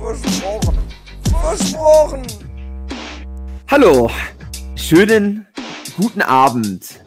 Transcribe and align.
Versprochen. 0.00 0.78
Versprochen. 1.30 2.22
Hallo, 3.70 4.10
schönen 4.74 5.46
guten 5.96 6.22
Abend 6.22 7.00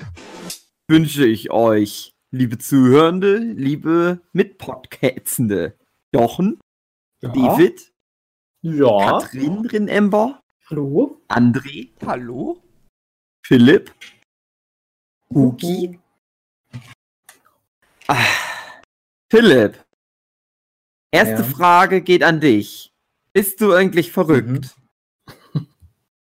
wünsche 0.87 1.25
ich 1.25 1.49
euch, 1.49 2.13
liebe 2.29 2.59
Zuhörende, 2.59 3.37
liebe 3.37 4.21
Mitpodcastende. 4.31 5.75
Jochen, 6.13 6.59
David, 7.21 7.91
Ja. 8.61 9.19
Katrin 9.19 9.65
Rinember, 9.65 10.43
Hallo. 10.69 11.19
André, 11.29 11.89
Hallo? 12.05 12.61
Philipp, 13.43 13.91
Uki. 15.29 15.99
Ah, 18.07 18.23
Philipp, 19.31 19.82
erste 21.13 21.43
Ja. 21.43 21.49
Frage 21.49 22.01
geht 22.01 22.23
an 22.23 22.39
dich. 22.41 22.91
Bist 23.31 23.61
du 23.61 23.71
eigentlich 23.73 24.11
verrückt? 24.11 24.75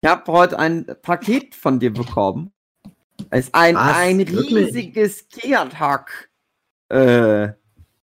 Ich 0.00 0.08
habe 0.08 0.30
heute 0.32 0.58
ein 0.58 0.86
Paket 1.02 1.54
von 1.54 1.80
dir 1.80 1.92
bekommen. 1.92 2.52
Es 3.30 3.46
ist 3.46 3.54
ein, 3.54 3.74
Was? 3.74 3.96
ein 3.96 4.20
riesiges 4.20 5.26
Keatag 5.28 6.30
äh, 6.88 7.48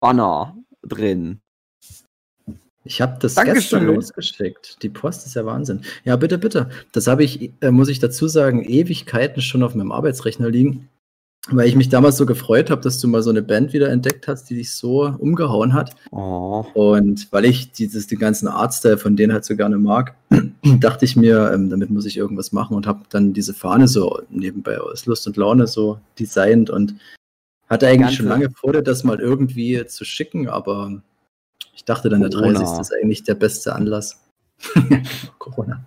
Banner 0.00 0.56
drin. 0.82 1.40
Ich 2.84 3.00
habe 3.00 3.16
das 3.20 3.34
Dankeschön. 3.34 3.60
gestern 3.60 3.86
losgeschickt. 3.86 4.82
Die 4.82 4.88
Post 4.88 5.26
ist 5.26 5.34
ja 5.34 5.44
Wahnsinn. 5.44 5.82
Ja, 6.04 6.16
bitte, 6.16 6.38
bitte. 6.38 6.70
Das 6.92 7.06
habe 7.06 7.24
ich, 7.24 7.50
äh, 7.60 7.70
muss 7.70 7.88
ich 7.88 7.98
dazu 7.98 8.28
sagen, 8.28 8.62
Ewigkeiten 8.62 9.42
schon 9.42 9.62
auf 9.62 9.74
meinem 9.74 9.90
Arbeitsrechner 9.90 10.50
liegen, 10.50 10.88
weil 11.48 11.68
ich 11.68 11.76
mich 11.76 11.88
damals 11.88 12.16
so 12.16 12.26
gefreut 12.26 12.70
habe, 12.70 12.80
dass 12.80 13.00
du 13.00 13.08
mal 13.08 13.22
so 13.22 13.30
eine 13.30 13.42
Band 13.42 13.72
wieder 13.72 13.88
entdeckt 13.90 14.26
hast, 14.26 14.50
die 14.50 14.54
dich 14.54 14.72
so 14.74 15.14
umgehauen 15.18 15.74
hat. 15.74 15.94
Oh. 16.10 16.64
Und 16.74 17.30
weil 17.32 17.44
ich 17.44 17.72
dieses, 17.72 18.06
den 18.06 18.18
ganzen 18.18 18.48
Artstyle 18.48 18.98
von 18.98 19.16
denen 19.16 19.32
halt 19.32 19.44
so 19.44 19.56
gerne 19.56 19.78
mag, 19.78 20.14
dachte 20.80 21.04
ich 21.04 21.16
mir, 21.16 21.52
ähm, 21.52 21.70
damit 21.70 21.90
muss 21.90 22.06
ich 22.06 22.16
irgendwas 22.16 22.52
machen 22.52 22.76
und 22.76 22.86
habe 22.86 23.02
dann 23.10 23.32
diese 23.32 23.54
Fahne 23.54 23.86
so 23.86 24.20
nebenbei 24.30 24.78
aus 24.80 25.06
Lust 25.06 25.26
und 25.26 25.36
Laune 25.36 25.66
so 25.66 26.00
designt 26.18 26.70
und 26.70 26.96
hatte 27.68 27.86
eigentlich 27.86 28.00
Ganze- 28.00 28.16
schon 28.16 28.26
lange 28.28 28.50
vor, 28.50 28.72
das 28.72 29.04
mal 29.04 29.20
irgendwie 29.20 29.84
zu 29.86 30.04
schicken, 30.04 30.48
aber 30.48 31.00
ich 31.74 31.84
dachte 31.84 32.08
dann, 32.08 32.20
der 32.22 32.30
Corona. 32.30 32.60
30. 32.60 32.80
ist 32.80 32.92
eigentlich 32.94 33.22
der 33.22 33.34
beste 33.34 33.74
Anlass. 33.74 34.20
Corona. 35.38 35.84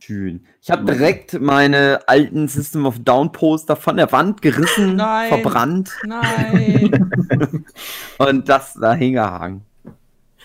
Schön. 0.00 0.44
Ich 0.62 0.70
habe 0.70 0.84
direkt 0.84 1.40
meine 1.40 2.00
alten 2.06 2.46
System 2.46 2.86
of 2.86 3.00
Down 3.00 3.32
Poster 3.32 3.74
von 3.74 3.96
der 3.96 4.10
Wand 4.12 4.40
gerissen, 4.42 4.94
Nein. 4.96 5.28
verbrannt 5.28 5.90
Nein. 6.06 7.10
und 8.18 8.48
das 8.48 8.74
da 8.74 8.94
hingehangen. 8.94 9.62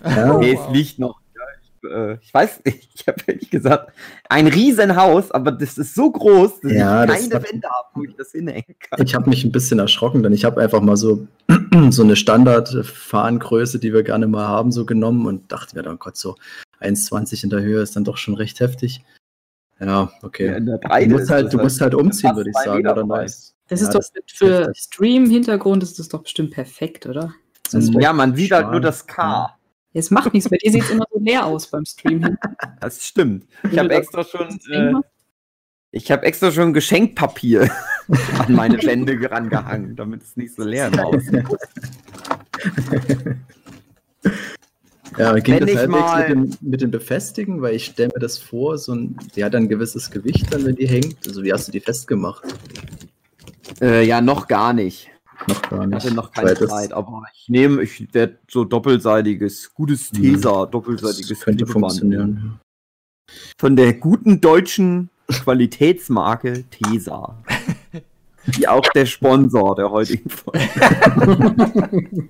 Ja, 0.03 0.37
Nee, 0.39 0.55
wow. 0.57 0.67
es 0.69 0.73
liegt 0.75 0.99
noch. 0.99 1.19
Ich, 1.83 1.89
äh, 1.89 2.13
ich 2.19 2.33
weiß 2.33 2.61
nicht, 2.65 2.89
ich 2.95 3.07
habe 3.07 3.17
ehrlich 3.27 3.49
gesagt, 3.51 3.91
ein 4.27 4.47
Riesenhaus, 4.47 5.29
aber 5.31 5.51
das 5.51 5.77
ist 5.77 5.93
so 5.93 6.11
groß, 6.11 6.61
dass 6.61 6.71
Ja, 6.71 7.03
ich 7.03 7.11
das 7.11 7.21
keine 7.29 7.35
hat- 7.35 7.51
Wände 7.53 7.67
habe, 7.69 7.87
wo 7.93 8.03
ich 8.05 8.15
das 8.15 8.31
hinhängen 8.31 8.75
kann. 8.79 9.05
ich 9.05 9.13
habe 9.13 9.29
mich 9.29 9.43
ein 9.43 9.51
bisschen 9.51 9.77
erschrocken, 9.77 10.23
denn 10.23 10.33
ich 10.33 10.45
habe 10.45 10.61
einfach 10.61 10.81
mal 10.81 10.97
so, 10.97 11.27
so 11.89 12.01
eine 12.03 12.15
Standard-Fahnengröße, 12.15 13.77
die 13.79 13.93
wir 13.93 14.01
gerne 14.03 14.25
mal 14.27 14.47
haben, 14.47 14.71
so 14.71 14.85
genommen 14.85 15.27
und 15.27 15.51
dachte 15.51 15.75
mir, 15.79 15.87
oh 15.89 15.95
Gott, 15.95 16.17
so 16.17 16.35
1,20 16.81 17.43
in 17.43 17.49
der 17.51 17.61
Höhe 17.61 17.81
ist 17.81 17.95
dann 17.95 18.03
doch 18.03 18.17
schon 18.17 18.33
recht 18.33 18.59
heftig. 18.59 19.03
Ja, 19.85 20.11
okay. 20.21 20.55
in 20.57 20.65
der 20.65 20.77
Du 20.77 21.07
musst 21.09 21.29
halt, 21.29 21.53
du 21.53 21.57
musst 21.57 21.81
halt 21.81 21.93
umziehen, 21.93 22.35
würde 22.35 22.49
ich 22.49 22.57
sagen, 22.57 22.87
oder 22.87 23.05
nice. 23.05 23.55
Das 23.67 23.81
Ja, 23.81 23.87
ist 23.87 23.93
doch 23.95 23.99
das 23.99 24.11
ist 24.15 24.37
für. 24.37 24.71
Stream-Hintergrund 24.75 25.83
ist 25.83 25.99
das 25.99 26.09
doch 26.09 26.23
bestimmt 26.23 26.51
perfekt, 26.51 27.05
oder? 27.05 27.33
Ist 27.71 27.93
Ja, 27.99 28.13
man 28.13 28.35
sieht 28.35 28.51
halt 28.51 28.71
nur 28.71 28.81
das 28.81 29.07
K. 29.07 29.57
Es 29.93 30.09
macht 30.09 30.33
nichts, 30.33 30.49
bei 30.49 30.57
dir 30.57 30.71
sieht 30.71 30.83
es 30.83 30.89
immer 30.89 31.05
so 31.11 31.19
leer 31.19 31.45
aus 31.45 31.67
beim 31.67 31.85
Stream. 31.85 32.37
Das 32.79 33.05
stimmt. 33.05 33.45
Ich 33.71 33.77
habe 33.77 33.93
extra 33.93 34.23
schon, 34.23 34.59
äh, 34.71 34.93
ich 35.91 36.11
habe 36.11 36.25
extra 36.25 36.51
schon 36.51 36.73
Geschenkpapier 36.73 37.69
an 38.39 38.53
meine 38.53 38.81
Wände 38.83 39.17
rangehangen, 39.29 39.95
damit 39.95 40.23
es 40.23 40.35
nicht 40.35 40.55
so 40.55 40.63
leer 40.63 40.87
im 40.87 40.99
Haus 41.01 41.23
ist. 41.27 41.43
Ja, 45.17 45.33
ging 45.35 45.55
Wenn 45.55 45.61
das 45.61 45.69
ich 45.71 45.77
halbwegs 45.77 46.01
mal- 46.01 46.19
mit 46.19 46.29
dem, 46.29 46.57
mit 46.69 46.81
dem 46.81 46.91
Befestigen, 46.91 47.61
weil 47.61 47.75
ich 47.75 47.85
stelle 47.85 48.09
mir 48.13 48.19
das 48.19 48.37
vor, 48.37 48.77
so 48.77 48.93
ein, 48.93 49.17
die 49.35 49.43
hat 49.43 49.53
ein 49.55 49.69
gewisses 49.69 50.09
Gewicht 50.09 50.51
dann, 50.53 50.65
wenn 50.65 50.75
die 50.75 50.87
hängt. 50.87 51.17
Also 51.27 51.43
wie 51.43 51.51
hast 51.53 51.67
du 51.67 51.71
die 51.71 51.79
festgemacht? 51.79 52.43
Äh, 53.81 54.05
ja, 54.05 54.21
noch 54.21 54.47
gar 54.47 54.73
nicht. 54.73 55.09
Noch 55.47 55.61
gar 55.63 55.81
Ich 55.83 55.87
nicht. 55.89 56.05
hatte 56.05 56.13
noch 56.15 56.31
keine 56.31 56.47
Weil 56.49 56.55
das- 56.55 56.69
Zeit, 56.69 56.93
aber 56.93 57.23
ich 57.35 57.49
nehme, 57.49 57.81
ich 57.83 58.13
werde 58.13 58.37
so 58.49 58.63
doppelseitiges, 58.63 59.73
gutes 59.73 60.11
Mhm. 60.13 60.21
Tesa, 60.21 60.61
Das 60.63 60.71
doppelseitiges 60.71 61.39
könnte 61.41 61.65
Klebeband 61.65 61.71
funktionieren. 61.93 62.59
Von 63.57 63.75
der 63.75 63.93
guten 63.93 64.41
deutschen 64.41 65.09
Qualitätsmarke 65.27 66.63
Tesa. 66.69 67.37
Die 68.57 68.67
auch 68.67 68.81
der 68.89 69.05
Sponsor 69.05 69.73
der 69.75 69.89
heutigen 69.89 70.29
Folge. 70.29 70.59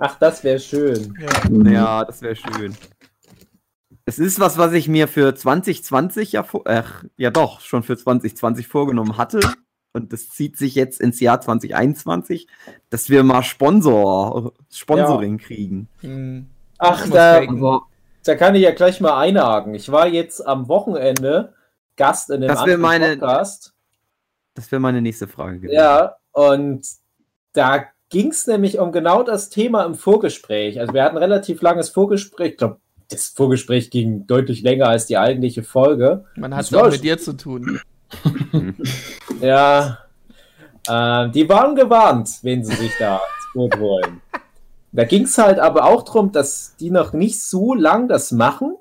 Ach, 0.00 0.18
das 0.18 0.42
wäre 0.42 0.58
schön. 0.58 1.16
Mhm. 1.48 1.66
Ja, 1.70 2.04
das 2.04 2.22
wäre 2.22 2.34
schön. 2.36 2.74
Es 4.06 4.18
ist 4.18 4.40
was, 4.40 4.58
was 4.58 4.72
ich 4.72 4.88
mir 4.88 5.06
für 5.08 5.34
2020 5.34 6.32
ja, 6.32 6.42
vor- 6.42 6.62
ach, 6.64 7.04
ja 7.16 7.30
doch, 7.30 7.60
schon 7.60 7.82
für 7.82 7.96
2020 7.96 8.66
vorgenommen 8.66 9.16
hatte. 9.16 9.40
Und 9.92 10.12
das 10.12 10.28
zieht 10.28 10.56
sich 10.56 10.74
jetzt 10.74 11.00
ins 11.00 11.20
Jahr 11.20 11.40
2021, 11.40 12.46
dass 12.90 13.10
wir 13.10 13.22
mal 13.24 13.42
Sponsor, 13.42 14.52
Sponsoring 14.72 15.38
kriegen. 15.38 15.88
Hm. 16.00 16.46
Ach, 16.78 17.06
da, 17.08 17.34
faken. 17.34 17.80
da 18.24 18.34
kann 18.36 18.54
ich 18.54 18.62
ja 18.62 18.70
gleich 18.70 19.00
mal 19.00 19.18
einhaken. 19.18 19.74
Ich 19.74 19.90
war 19.92 20.06
jetzt 20.06 20.46
am 20.46 20.68
Wochenende 20.68 21.54
Gast 21.96 22.30
in 22.30 22.36
einem 22.36 22.48
Das 22.48 22.64
meine- 22.78 23.16
Podcast. 23.16 23.74
Das 24.54 24.70
wäre 24.72 24.80
meine 24.80 25.02
nächste 25.02 25.28
Frage 25.28 25.58
gewesen. 25.60 25.74
Ja, 25.74 26.16
und 26.32 26.86
da 27.52 27.84
ging 28.10 28.30
es 28.30 28.46
nämlich 28.46 28.78
um 28.78 28.92
genau 28.92 29.22
das 29.22 29.48
Thema 29.48 29.84
im 29.84 29.94
Vorgespräch. 29.94 30.78
Also 30.78 30.92
wir 30.92 31.02
hatten 31.02 31.16
ein 31.16 31.22
relativ 31.22 31.62
langes 31.62 31.88
Vorgespräch. 31.88 32.52
Ich 32.52 32.58
glaube, 32.58 32.78
das 33.08 33.28
Vorgespräch 33.28 33.90
ging 33.90 34.26
deutlich 34.26 34.62
länger 34.62 34.88
als 34.88 35.06
die 35.06 35.16
eigentliche 35.16 35.62
Folge. 35.62 36.24
Man 36.36 36.54
hat 36.54 36.66
es 36.66 36.74
auch 36.74 36.90
mit 36.90 37.02
dir 37.02 37.18
zu 37.18 37.32
tun. 37.32 37.80
Ja, 39.40 39.98
äh, 40.86 41.30
die 41.30 41.48
waren 41.48 41.74
gewarnt, 41.74 42.28
wen 42.42 42.62
sie 42.64 42.74
sich 42.74 42.92
da 42.98 43.14
ins 43.14 43.52
Boot 43.54 43.80
wollen. 43.80 44.20
Da 44.92 45.04
ging 45.04 45.22
es 45.22 45.38
halt 45.38 45.58
aber 45.58 45.84
auch 45.84 46.02
darum, 46.02 46.32
dass 46.32 46.76
die 46.76 46.90
noch 46.90 47.12
nicht 47.12 47.42
so 47.42 47.74
lang 47.74 48.08
das 48.08 48.32
machen, 48.32 48.76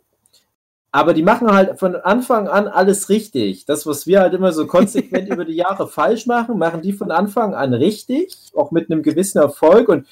aber 0.92 1.14
die 1.14 1.24
machen 1.24 1.52
halt 1.52 1.80
von 1.80 1.96
Anfang 1.96 2.48
an 2.48 2.68
alles 2.68 3.10
richtig. 3.10 3.66
Das, 3.66 3.86
was 3.86 4.08
wir 4.08 4.22
halt 4.22 4.34
immer 4.34 4.52
so 4.52 4.66
konsequent 4.66 5.30
über 5.34 5.46
die 5.46 5.56
Jahre 5.56 5.88
falsch 5.88 6.26
machen, 6.26 6.58
machen 6.58 6.82
die 6.82 6.94
von 6.94 7.12
Anfang 7.12 7.54
an 7.54 7.74
richtig, 7.74 8.36
auch 8.56 8.72
mit 8.72 8.92
einem 8.92 9.04
gewissen 9.04 9.40
Erfolg 9.40 9.90
und 9.90 10.08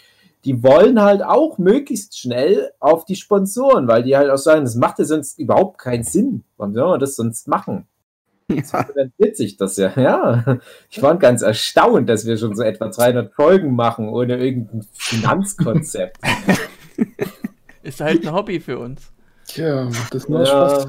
die 0.46 0.64
wollen 0.64 1.02
halt 1.02 1.24
auch 1.24 1.58
möglichst 1.58 2.18
schnell 2.18 2.72
auf 2.80 3.06
die 3.06 3.16
Sponsoren, 3.16 3.88
weil 3.88 4.04
die 4.04 4.16
halt 4.16 4.30
auch 4.30 4.38
sagen, 4.38 4.64
das 4.64 4.76
macht 4.76 5.00
ja 5.00 5.06
sonst 5.06 5.40
überhaupt 5.40 5.80
keinen 5.80 6.04
Sinn. 6.04 6.44
Warum 6.58 6.74
soll 6.74 6.90
man 6.90 7.00
das 7.00 7.16
sonst 7.16 7.48
machen? 7.48 7.88
Das 8.48 8.58
ist 8.68 8.72
ganz 8.72 9.14
witzig, 9.18 9.58
das 9.58 9.76
ja. 9.76 9.92
Ja, 9.98 10.60
ich 10.90 11.02
war 11.02 11.18
ganz 11.18 11.42
erstaunt, 11.42 12.08
dass 12.08 12.26
wir 12.26 12.38
schon 12.38 12.56
so 12.56 12.64
etwa 12.64 12.88
300 12.88 13.34
Folgen 13.34 13.76
machen 13.76 14.08
ohne 14.08 14.38
irgendein 14.38 14.88
Finanzkonzept. 14.94 16.18
Ist 17.84 18.00
halt 18.00 18.26
ein 18.26 18.34
Hobby 18.34 18.60
für 18.60 18.80
uns. 18.80 19.12
Tja, 19.48 19.90
das 20.12 20.30
nur 20.30 20.42
ja. 20.42 20.46
Spaß. 20.46 20.88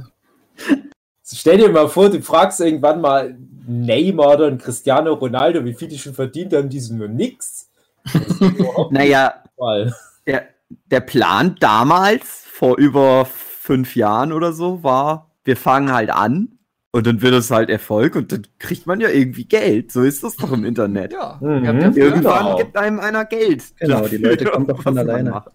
Stell 1.34 1.58
dir 1.58 1.68
mal 1.70 1.88
vor, 1.88 2.08
du 2.08 2.22
fragst 2.22 2.60
irgendwann 2.60 3.00
mal 3.00 3.36
Neymar 3.66 4.34
oder 4.34 4.56
Cristiano 4.56 5.12
Ronaldo, 5.12 5.64
wie 5.64 5.74
viel 5.74 5.88
die 5.88 5.98
schon 5.98 6.14
verdient 6.14 6.54
haben, 6.54 6.68
die 6.68 6.80
sind 6.80 6.98
nur 6.98 7.08
nix. 7.08 7.70
Naja, 8.90 9.42
der 10.26 10.48
der, 10.90 11.00
Plan 11.00 11.56
damals, 11.60 12.44
vor 12.50 12.78
über 12.78 13.26
fünf 13.26 13.96
Jahren 13.96 14.32
oder 14.32 14.52
so, 14.52 14.82
war, 14.82 15.30
wir 15.44 15.56
fangen 15.56 15.92
halt 15.92 16.10
an 16.10 16.58
und 16.90 17.06
dann 17.06 17.20
wird 17.20 17.34
es 17.34 17.50
halt 17.50 17.68
Erfolg 17.68 18.16
und 18.16 18.32
dann 18.32 18.46
kriegt 18.58 18.86
man 18.86 19.00
ja 19.00 19.08
irgendwie 19.08 19.44
Geld. 19.44 19.92
So 19.92 20.02
ist 20.02 20.24
das 20.24 20.36
doch 20.36 20.52
im 20.52 20.64
Internet. 20.64 21.12
Ja. 21.12 21.38
Mhm. 21.40 21.64
früher 21.64 21.72
Genau. 21.74 21.96
Irgendwann 21.96 22.56
gibt 22.56 22.76
einem 22.76 23.00
einer 23.00 23.24
Geld. 23.26 23.64
Genau, 23.78 24.06
die 24.06 24.16
Leute 24.16 24.46
kommen 24.46 24.66
doch 24.66 24.82
von 24.82 24.96
alleine. 24.96 25.30
macht. 25.30 25.50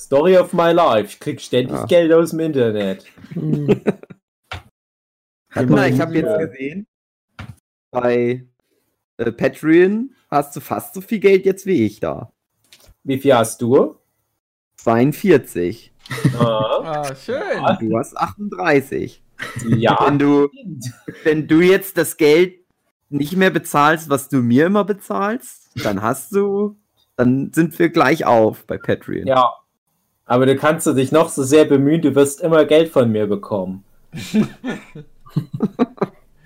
Story 0.00 0.36
of 0.38 0.52
my 0.54 0.72
life. 0.72 1.08
Ich 1.10 1.20
krieg 1.20 1.40
ständig 1.40 1.76
Ja. 1.76 1.84
Geld 1.84 2.12
aus 2.12 2.30
dem 2.30 2.40
Internet. 2.40 3.04
Na, 5.54 5.88
ich 5.88 6.00
habe 6.00 6.14
jetzt 6.16 6.38
gesehen, 6.38 6.86
bei 7.90 8.46
äh, 9.18 9.32
Patreon 9.32 10.14
hast 10.30 10.56
du 10.56 10.60
fast 10.60 10.94
so 10.94 11.00
viel 11.00 11.18
Geld 11.18 11.44
jetzt 11.44 11.66
wie 11.66 11.84
ich 11.84 12.00
da. 12.00 12.32
Wie 13.04 13.18
viel 13.18 13.34
hast 13.34 13.60
du? 13.60 13.96
42. 14.76 15.92
Ah, 16.38 17.02
Ah, 17.02 17.14
schön. 17.14 17.62
Du 17.80 17.98
hast 17.98 18.16
38. 18.16 19.22
ja. 19.68 19.98
Wenn 20.06 20.18
du, 20.18 20.48
wenn 21.24 21.46
du 21.46 21.60
jetzt 21.60 21.98
das 21.98 22.16
Geld 22.16 22.54
nicht 23.10 23.36
mehr 23.36 23.50
bezahlst, 23.50 24.08
was 24.08 24.28
du 24.28 24.38
mir 24.38 24.66
immer 24.66 24.84
bezahlst, 24.84 25.70
dann 25.84 26.00
hast 26.00 26.32
du, 26.34 26.76
dann 27.16 27.52
sind 27.52 27.78
wir 27.78 27.90
gleich 27.90 28.24
auf 28.24 28.66
bei 28.66 28.78
Patreon. 28.78 29.26
Ja. 29.26 29.52
Aber 30.30 30.46
du 30.46 30.54
kannst 30.54 30.86
du 30.86 30.92
dich 30.92 31.10
noch 31.10 31.28
so 31.28 31.42
sehr 31.42 31.64
bemühen, 31.64 32.02
du 32.02 32.14
wirst 32.14 32.40
immer 32.40 32.64
Geld 32.64 32.90
von 32.90 33.10
mir 33.10 33.26
bekommen. 33.26 33.82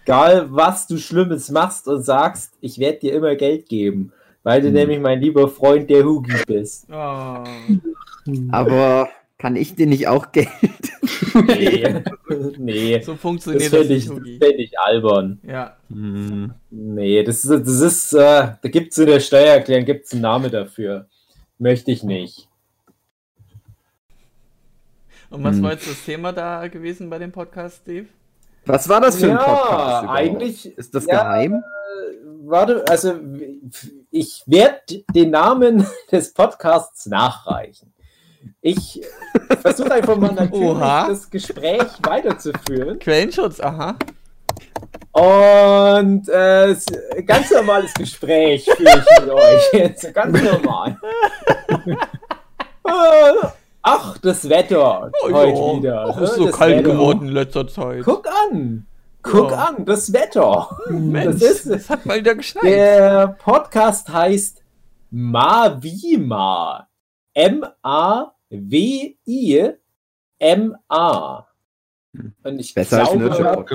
Egal, 0.06 0.46
was 0.50 0.86
du 0.86 0.96
Schlimmes 0.96 1.50
machst 1.50 1.86
und 1.86 2.02
sagst, 2.02 2.54
ich 2.62 2.78
werde 2.78 3.00
dir 3.00 3.12
immer 3.12 3.34
Geld 3.36 3.68
geben. 3.68 4.10
Weil 4.42 4.62
du 4.62 4.68
Hm. 4.68 4.74
nämlich 4.74 5.00
mein 5.00 5.20
lieber 5.20 5.48
Freund 5.48 5.90
der 5.90 6.02
Hugi 6.02 6.32
bist. 6.46 6.86
Oh. 6.90 7.44
Aber 8.50 9.08
kann 9.36 9.54
ich 9.54 9.74
dir 9.74 9.86
nicht 9.86 10.08
auch 10.08 10.32
Geld? 10.32 10.48
Nee. 11.46 12.02
nee. 12.58 13.02
So 13.02 13.12
Das 13.12 13.20
funktioniert 13.20 13.70
das, 13.70 13.82
ich, 13.82 13.88
nicht, 13.90 14.08
das 14.08 14.16
Hugi. 14.16 14.38
fänd 14.38 14.58
ich 14.60 14.78
albern. 14.80 15.40
Ja. 15.46 15.76
Hm. 15.90 16.54
Nee, 16.70 17.22
das 17.22 17.44
ist, 17.44 17.50
das 17.68 17.80
ist 17.80 18.14
äh, 18.14 18.16
da 18.62 18.68
gibt 18.70 18.92
es 18.92 18.98
in 18.98 19.06
der 19.08 19.20
Steuererklärung 19.20 19.84
gibt's 19.84 20.12
einen 20.12 20.22
Namen 20.22 20.50
dafür. 20.50 21.06
Möchte 21.58 21.90
ich 21.90 22.02
nicht. 22.02 22.48
Und 25.34 25.42
was 25.44 25.56
Hm. 25.56 25.62
war 25.64 25.72
jetzt 25.72 25.88
das 25.90 26.04
Thema 26.04 26.32
da 26.32 26.68
gewesen 26.68 27.10
bei 27.10 27.18
dem 27.18 27.32
Podcast, 27.32 27.80
Steve? 27.82 28.06
Was 28.66 28.88
war 28.88 29.00
das 29.00 29.16
für 29.18 29.26
ein 29.26 29.32
Ja, 29.32 29.38
Podcast? 29.38 30.02
überhaupt? 30.04 30.08
eigentlich- 30.18 30.78
Ist 30.78 30.94
das 30.94 31.06
ja, 31.06 31.22
geheim? 31.22 31.62
Warte, 32.46 32.84
also 32.88 33.14
ich 34.10 34.42
werde 34.46 35.04
den 35.14 35.30
Namen 35.30 35.86
des 36.12 36.32
Podcasts 36.32 37.06
nachreichen. 37.06 37.92
Ich 38.60 39.00
versuche 39.60 39.92
einfach 39.92 40.16
mal 40.16 40.32
natürlich 40.34 40.68
Oha. 40.68 41.08
das 41.08 41.28
Gespräch 41.30 41.82
weiterzuführen. 42.02 42.98
Quellenschutz, 42.98 43.60
aha. 43.60 43.96
Und 45.12 46.28
äh, 46.28 46.76
ganz 47.26 47.50
normales 47.50 47.92
Gespräch 47.94 48.64
führe 48.64 48.98
ich 48.98 49.20
mit 49.20 49.30
euch. 49.30 49.72
Jetzt 49.72 50.14
ganz 50.14 50.40
normal. 50.42 50.98
Ach, 53.86 54.16
das 54.18 54.48
Wetter 54.48 55.10
heute 55.22 55.34
wieder. 55.78 56.06
Ach, 56.08 56.16
ne? 56.16 56.24
ist 56.24 56.34
so 56.36 56.46
Das 56.46 56.56
kalt 56.56 56.78
Wetter. 56.78 56.92
geworden 56.92 57.28
in 57.28 57.34
letzter 57.34 57.68
Zeit. 57.68 58.02
Guck 58.04 58.26
an. 58.50 58.86
Guck 59.22 59.50
Ja. 59.50 59.64
an, 59.66 59.84
das 59.84 60.10
Wetter. 60.12 60.76
Mensch, 60.88 61.40
das 61.40 61.42
ist- 61.42 61.70
das 61.70 61.90
hat 61.90 62.06
mal 62.06 62.18
wieder 62.18 62.34
geschneit. 62.34 62.64
Der 62.64 63.28
Podcast 63.38 64.08
heißt 64.08 64.62
Mavima. 65.10 66.88
M-A-W-I-M-A. 70.34 71.46
Und 72.44 72.58
ich 72.60 72.74
Besser 72.74 73.00
als 73.00 73.10
glaube, 73.10 73.66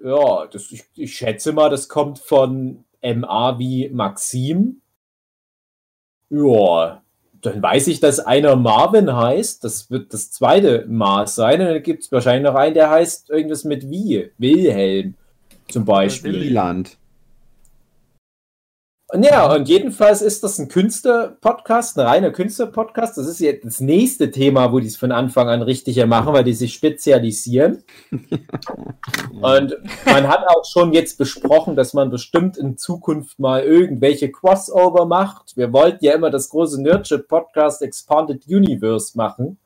Ja, 0.00 0.10
ja, 0.10 0.46
das, 0.46 0.70
ich, 0.70 0.84
ich 0.94 1.14
schätze 1.16 1.52
mal, 1.52 1.68
das 1.68 1.88
kommt 1.88 2.18
von 2.20 2.84
MA 3.02 3.58
wie 3.58 3.88
Maxim. 3.90 4.80
Ja, 6.30 7.02
dann 7.46 7.62
weiß 7.62 7.86
ich, 7.88 8.00
dass 8.00 8.20
einer 8.20 8.56
Marvin 8.56 9.14
heißt. 9.14 9.64
Das 9.64 9.90
wird 9.90 10.12
das 10.12 10.30
zweite 10.30 10.84
Ma 10.88 11.26
sein. 11.26 11.60
Und 11.60 11.66
dann 11.68 11.82
gibt 11.82 12.02
es 12.02 12.12
wahrscheinlich 12.12 12.44
noch 12.44 12.58
einen, 12.58 12.74
der 12.74 12.90
heißt 12.90 13.30
irgendwas 13.30 13.64
mit 13.64 13.88
wie. 13.90 14.30
Wilhelm 14.38 15.14
zum 15.68 15.84
Beispiel. 15.84 16.32
Willi. 16.32 16.48
Und 19.08 19.24
ja, 19.24 19.54
und 19.54 19.68
jedenfalls 19.68 20.20
ist 20.20 20.42
das 20.42 20.58
ein 20.58 20.66
Künstler-Podcast, 20.66 21.96
ein 21.96 22.06
reiner 22.06 22.32
Künstler-Podcast. 22.32 23.16
Das 23.16 23.28
ist 23.28 23.38
jetzt 23.38 23.64
das 23.64 23.80
nächste 23.80 24.32
Thema, 24.32 24.72
wo 24.72 24.80
die 24.80 24.88
es 24.88 24.96
von 24.96 25.12
Anfang 25.12 25.48
an 25.48 25.62
richtiger 25.62 26.06
machen, 26.06 26.32
weil 26.32 26.42
die 26.42 26.54
sich 26.54 26.74
spezialisieren. 26.74 27.84
Und 29.30 29.76
man 30.06 30.26
hat 30.26 30.44
auch 30.48 30.64
schon 30.64 30.92
jetzt 30.92 31.18
besprochen, 31.18 31.76
dass 31.76 31.94
man 31.94 32.10
bestimmt 32.10 32.56
in 32.56 32.78
Zukunft 32.78 33.38
mal 33.38 33.62
irgendwelche 33.62 34.32
Crossover 34.32 35.06
macht. 35.06 35.56
Wir 35.56 35.72
wollten 35.72 36.04
ja 36.04 36.12
immer 36.12 36.30
das 36.30 36.48
große 36.48 36.82
Nerdship-Podcast 36.82 37.82
Expanded 37.82 38.48
Universe 38.48 39.16
machen. 39.16 39.58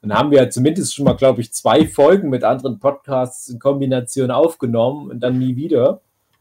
Dann 0.00 0.14
haben 0.14 0.30
wir 0.30 0.38
ja 0.38 0.48
zumindest 0.48 0.94
schon 0.94 1.04
mal, 1.04 1.16
glaube 1.16 1.42
ich, 1.42 1.52
zwei 1.52 1.86
Folgen 1.86 2.30
mit 2.30 2.44
anderen 2.44 2.78
Podcasts 2.78 3.48
in 3.48 3.58
Kombination 3.58 4.30
aufgenommen 4.30 5.10
und 5.10 5.20
dann 5.20 5.38
nie 5.38 5.56
wieder 5.56 6.00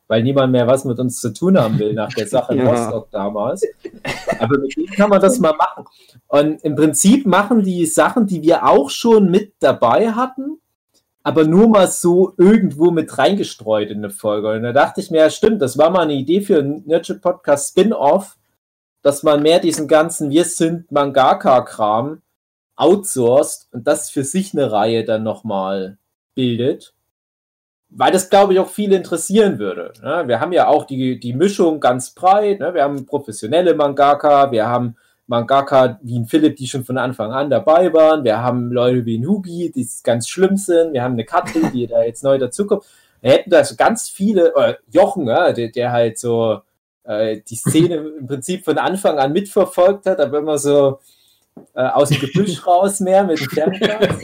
weil 0.09 0.23
niemand 0.23 0.51
mehr 0.51 0.65
was 0.67 0.85
mit 0.85 0.99
uns 0.99 1.21
zu 1.21 1.31
tun 1.31 1.57
haben 1.57 1.77
will 1.77 1.93
nach 1.93 2.09
der 2.09 2.27
Sache 2.27 2.53
in 2.53 2.59
Ja. 2.59 2.71
Rostock 2.71 3.11
damals. 3.11 3.63
Aber 4.39 4.57
mit 4.57 4.75
denen 4.75 4.87
kann 4.87 5.09
man 5.09 5.21
das 5.21 5.39
mal 5.39 5.53
machen. 5.53 5.85
Und 6.27 6.63
im 6.63 6.75
Prinzip 6.75 7.27
machen 7.27 7.63
die 7.63 7.85
Sachen, 7.85 8.25
die 8.25 8.41
wir 8.41 8.67
auch 8.67 8.89
schon 8.89 9.29
mit 9.29 9.53
dabei 9.59 10.11
hatten, 10.11 10.59
aber 11.21 11.45
nur 11.45 11.69
mal 11.69 11.87
so 11.87 12.33
irgendwo 12.37 12.89
mit 12.89 13.19
reingestreut 13.19 13.91
in 13.91 13.99
eine 13.99 14.09
Folge. 14.09 14.49
Und 14.51 14.63
da 14.63 14.73
dachte 14.73 14.99
ich 14.99 15.11
mir, 15.11 15.19
ja 15.19 15.29
stimmt, 15.29 15.61
das 15.61 15.77
war 15.77 15.91
mal 15.91 16.01
eine 16.01 16.13
Idee 16.13 16.41
für 16.41 16.57
einen 16.57 16.83
Nurture 16.87 17.19
Podcast 17.19 17.69
Spin-off, 17.69 18.35
dass 19.03 19.21
man 19.21 19.43
mehr 19.43 19.59
diesen 19.59 19.87
ganzen 19.87 20.31
Wir 20.31 20.43
sind 20.43 20.91
Mangaka-Kram 20.91 22.23
outsourced 22.75 23.67
und 23.73 23.85
das 23.85 24.09
für 24.09 24.23
sich 24.23 24.53
eine 24.53 24.71
Reihe 24.71 25.05
dann 25.05 25.21
nochmal 25.21 25.99
bildet 26.33 26.93
weil 27.89 28.11
das, 28.11 28.29
glaube 28.29 28.53
ich, 28.53 28.59
auch 28.59 28.69
viele 28.69 28.95
interessieren 28.95 29.57
würde. 29.59 29.93
Ne? 30.03 30.23
Wir 30.27 30.39
haben 30.39 30.53
ja 30.53 30.67
auch 30.67 30.85
die, 30.85 31.19
die 31.19 31.33
Mischung 31.33 31.79
ganz 31.79 32.11
breit. 32.11 32.59
Ne? 32.59 32.73
Wir 32.73 32.83
haben 32.83 33.05
professionelle 33.05 33.73
Mangaka, 33.73 34.51
wir 34.51 34.67
haben 34.67 34.95
Mangaka 35.27 35.99
wie 36.01 36.17
ein 36.17 36.25
Philipp, 36.25 36.55
die 36.55 36.67
schon 36.67 36.83
von 36.83 36.97
Anfang 36.97 37.31
an 37.31 37.49
dabei 37.49 37.91
waren. 37.93 38.23
Wir 38.23 38.41
haben 38.41 38.71
Leute 38.71 39.05
wie 39.05 39.17
ein 39.17 39.27
Hugi, 39.27 39.71
die 39.71 39.87
ganz 40.03 40.27
schlimm 40.27 40.57
sind. 40.57 40.93
Wir 40.93 41.03
haben 41.03 41.13
eine 41.13 41.25
Katrin, 41.25 41.71
die 41.71 41.87
da 41.87 42.03
jetzt 42.03 42.23
neu 42.23 42.37
dazukommt. 42.37 42.83
Wir 43.21 43.31
hätten 43.31 43.49
da 43.49 43.63
so 43.63 43.75
ganz 43.75 44.09
viele, 44.09 44.53
äh, 44.55 44.75
Jochen, 44.91 45.27
ja, 45.27 45.51
der, 45.51 45.69
der 45.69 45.91
halt 45.91 46.17
so 46.17 46.61
äh, 47.03 47.41
die 47.47 47.55
Szene 47.55 47.95
im 48.19 48.27
Prinzip 48.27 48.63
von 48.65 48.77
Anfang 48.77 49.19
an 49.19 49.33
mitverfolgt 49.33 50.05
hat, 50.05 50.19
aber 50.19 50.39
immer 50.39 50.57
so 50.57 50.99
äh, 51.73 51.81
aus 51.81 52.09
dem 52.09 52.19
Gebüsch 52.19 52.65
raus 52.67 52.99
mehr 52.99 53.23
mit 53.23 53.39
dem 53.39 53.47
Fernglas. 53.49 54.17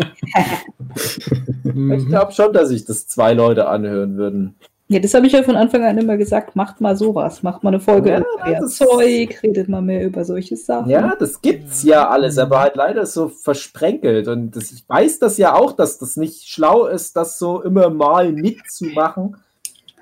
Ich 2.00 2.08
glaube 2.08 2.32
schon, 2.32 2.54
dass 2.54 2.70
sich 2.70 2.86
das 2.86 3.08
zwei 3.08 3.34
Leute 3.34 3.68
anhören 3.68 4.18
würden. 4.18 4.56
Ja, 4.88 5.00
das 5.00 5.16
habe 5.16 5.26
ich 5.26 5.34
ja 5.34 5.42
von 5.42 5.56
Anfang 5.56 5.84
an 5.84 5.98
immer 5.98 6.16
gesagt. 6.16 6.56
Macht 6.56 6.80
mal 6.80 6.96
sowas. 6.96 7.42
Macht 7.42 7.64
mal 7.64 7.72
eine 7.72 7.80
Folge 7.80 8.12
Ja, 8.12 8.20
über 8.20 8.46
mehr 8.46 8.66
Zeug. 8.68 9.40
Redet 9.42 9.68
mal 9.68 9.82
mehr 9.82 10.06
über 10.06 10.24
solche 10.24 10.56
Sachen. 10.56 10.92
Ja, 10.92 11.16
das 11.18 11.42
gibt's 11.42 11.82
ja 11.82 12.08
alles, 12.08 12.38
aber 12.38 12.60
halt 12.60 12.76
leider 12.76 13.06
so 13.08 13.30
versprenkelt. 13.30 14.28
Und 14.28 14.56
das, 14.56 14.72
ich 14.72 14.88
weiß 14.88 15.18
das 15.18 15.40
ja 15.40 15.56
auch, 15.56 15.72
dass 15.72 15.98
das 15.98 16.18
nicht 16.18 16.48
schlau 16.48 16.86
ist, 16.86 17.18
das 17.18 17.40
so 17.40 17.64
immer 17.64 17.90
mal 17.90 18.32
mitzumachen. 18.32 19.38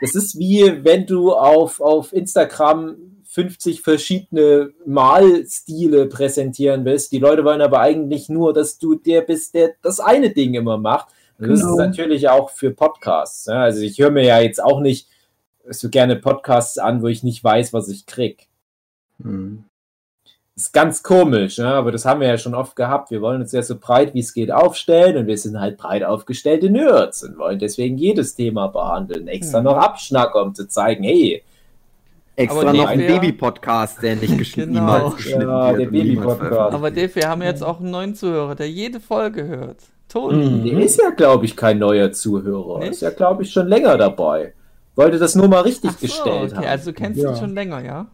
Das 0.01 0.15
ist 0.15 0.38
wie 0.38 0.84
wenn 0.84 1.05
du 1.05 1.31
auf, 1.31 1.79
auf 1.79 2.12
Instagram 2.12 2.96
50 3.33 3.81
verschiedene 3.81 4.73
Malstile 4.85 6.05
präsentieren 6.05 6.85
willst. 6.85 7.11
Die 7.11 7.17
Leute 7.17 7.43
wollen 7.43 7.61
aber 7.61 7.79
eigentlich 7.79 8.29
nur, 8.29 8.53
dass 8.53 8.77
du 8.77 8.93
der 8.93 9.21
bist, 9.21 9.55
der 9.55 9.71
das 9.81 9.99
eine 9.99 10.29
Ding 10.29 10.53
immer 10.53 10.77
macht. 10.77 11.07
Und 11.39 11.49
das 11.49 11.61
ist 11.61 11.65
Genau. 11.65 11.77
natürlich 11.77 12.29
auch 12.29 12.51
für 12.51 12.69
Podcasts. 12.69 13.47
Ja, 13.47 13.63
also 13.63 13.81
ich 13.81 13.97
höre 13.97 14.11
mir 14.11 14.23
ja 14.23 14.39
jetzt 14.39 14.63
auch 14.63 14.81
nicht 14.81 15.07
so 15.67 15.89
gerne 15.89 16.15
Podcasts 16.15 16.77
an, 16.77 17.01
wo 17.01 17.07
ich 17.07 17.23
nicht 17.23 17.43
weiß, 17.43 17.73
was 17.73 17.89
ich 17.89 18.05
krieg. 18.05 18.49
Hm. 19.19 19.63
Ist 20.55 20.71
ganz 20.71 21.01
komisch, 21.01 21.57
ne? 21.57 21.69
aber 21.69 21.91
das 21.91 22.05
haben 22.05 22.21
wir 22.21 22.27
ja 22.27 22.37
schon 22.37 22.53
oft 22.53 22.75
gehabt. 22.75 23.09
Wir 23.09 23.23
wollen 23.23 23.41
uns 23.41 23.51
ja 23.51 23.63
so 23.63 23.79
breit 23.79 24.13
wie 24.13 24.19
es 24.19 24.35
geht 24.35 24.51
aufstellen 24.51 25.17
und 25.17 25.25
wir 25.25 25.39
sind 25.39 25.59
halt 25.59 25.77
breit 25.77 26.03
aufgestellte 26.03 26.69
Nerds 26.69 27.23
und 27.23 27.39
wollen 27.39 27.57
deswegen 27.57 27.97
jedes 27.97 28.35
Thema 28.35 28.67
behandeln. 28.67 29.27
Extra 29.27 29.57
Hm. 29.57 29.63
noch 29.65 29.77
abschnacken, 29.77 30.39
um 30.39 30.53
zu 30.53 30.67
zeigen, 30.67 31.03
hey, 31.03 31.41
Extra 32.35 32.73
noch 32.73 32.87
ein 32.87 32.99
Baby-Podcast, 32.99 34.01
der 34.01 34.15
nicht 34.15 34.37
geschnitten, 34.37 34.73
Genau. 34.73 34.97
niemals 34.97 35.15
geschnitten 35.17 35.41
Ja, 35.41 35.69
wird 35.69 35.79
der 35.81 35.85
Baby-Podcast. 35.85 36.73
Aber 36.73 36.89
Dave, 36.91 37.15
wir 37.15 37.29
haben 37.29 37.41
jetzt 37.43 37.63
auch 37.63 37.79
einen 37.79 37.91
neuen 37.91 38.15
Zuhörer, 38.15 38.55
der 38.55 38.69
jede 38.69 38.99
Folge 38.99 39.45
hört. 39.47 39.77
Toni. 40.09 40.45
Mhm. 40.49 40.65
der 40.65 40.79
ist 40.79 40.99
ja, 41.01 41.09
glaube 41.11 41.45
ich, 41.45 41.55
kein 41.55 41.79
neuer 41.79 42.11
Zuhörer. 42.11 42.79
Nicht? 42.79 42.91
Ist 42.93 43.01
ja, 43.01 43.09
glaube 43.11 43.43
ich, 43.43 43.51
schon 43.51 43.67
länger 43.67 43.97
dabei. 43.97 44.53
Wollte 44.95 45.17
das 45.17 45.35
nur 45.35 45.47
mal 45.47 45.61
richtig 45.61 45.91
Ach 45.93 45.97
so, 45.99 46.05
gestellt 46.07 46.51
okay, 46.51 46.55
haben. 46.55 46.65
also 46.67 46.91
du 46.91 46.97
kennst 46.97 47.21
Ja. 47.21 47.29
ihn 47.31 47.35
schon 47.37 47.53
länger, 47.55 47.83
ja? 47.83 48.05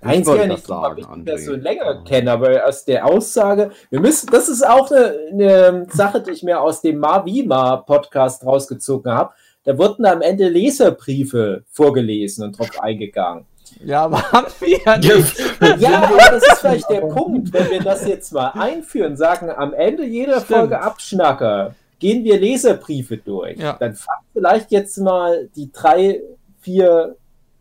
Wollte 0.00 0.30
ja 0.30 0.36
das 0.36 0.46
nicht 0.48 0.66
so, 0.66 0.72
sagen, 0.74 0.98
ich 0.98 1.06
André. 1.06 1.24
das 1.26 1.44
so 1.44 1.52
länger 1.54 2.02
kenne, 2.04 2.32
aber 2.32 2.66
aus 2.66 2.84
der 2.84 3.06
Aussage, 3.06 3.70
wir 3.90 4.00
müssen, 4.00 4.28
das 4.32 4.48
ist 4.48 4.66
auch 4.66 4.90
eine, 4.90 5.14
eine 5.30 5.86
Sache, 5.90 6.20
die 6.20 6.32
ich 6.32 6.42
mir 6.42 6.60
aus 6.60 6.80
dem 6.80 6.98
Mavima 6.98 7.76
Podcast 7.76 8.44
rausgezogen 8.44 9.12
habe. 9.12 9.32
Da 9.64 9.78
wurden 9.78 10.04
am 10.06 10.22
Ende 10.22 10.48
Leserbriefe 10.48 11.64
vorgelesen 11.70 12.44
und 12.44 12.58
drauf 12.58 12.80
eingegangen. 12.80 13.46
Ja, 13.84 14.04
aber 14.04 14.22
haben 14.32 14.52
wir 14.60 14.78
ja 14.84 14.96
nicht. 14.98 15.38
Ja, 15.78 16.02
aber 16.02 16.16
das 16.16 16.42
ist 16.42 16.60
vielleicht 16.60 16.90
der 16.90 17.02
Punkt, 17.02 17.52
wenn 17.52 17.70
wir 17.70 17.80
das 17.80 18.06
jetzt 18.06 18.32
mal 18.32 18.48
einführen, 18.48 19.16
sagen 19.16 19.50
am 19.50 19.72
Ende 19.72 20.04
jeder 20.04 20.40
Stimmt. 20.40 20.58
Folge 20.58 20.80
Abschnacker, 20.80 21.74
gehen 21.98 22.24
wir 22.24 22.38
Leserbriefe 22.38 23.16
durch. 23.16 23.58
Ja. 23.58 23.76
Dann 23.78 23.94
fangen 23.94 24.24
vielleicht 24.32 24.72
jetzt 24.72 24.98
mal 24.98 25.48
die 25.54 25.70
drei, 25.72 26.20
vier 26.60 27.16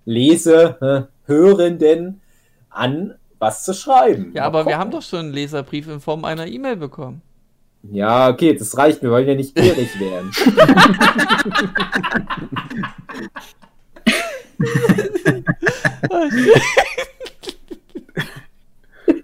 Lese, 0.05 0.77
äh, 0.81 1.27
Hörenden 1.27 2.21
an, 2.69 3.15
was 3.39 3.63
zu 3.63 3.73
schreiben. 3.73 4.31
Ja, 4.33 4.45
aber 4.45 4.65
wir 4.65 4.77
haben 4.77 4.91
doch 4.91 5.01
schon 5.01 5.19
einen 5.19 5.33
Leserbrief 5.33 5.87
in 5.87 5.99
Form 5.99 6.25
einer 6.25 6.47
E-Mail 6.47 6.75
bekommen. 6.75 7.21
Ja, 7.83 8.29
okay, 8.29 8.53
das 8.53 8.77
reicht. 8.77 9.01
Wir 9.01 9.11
wollen 9.11 9.27
ja 9.27 9.35
nicht 9.35 9.55
gierig 9.55 9.99
werden. 9.99 10.31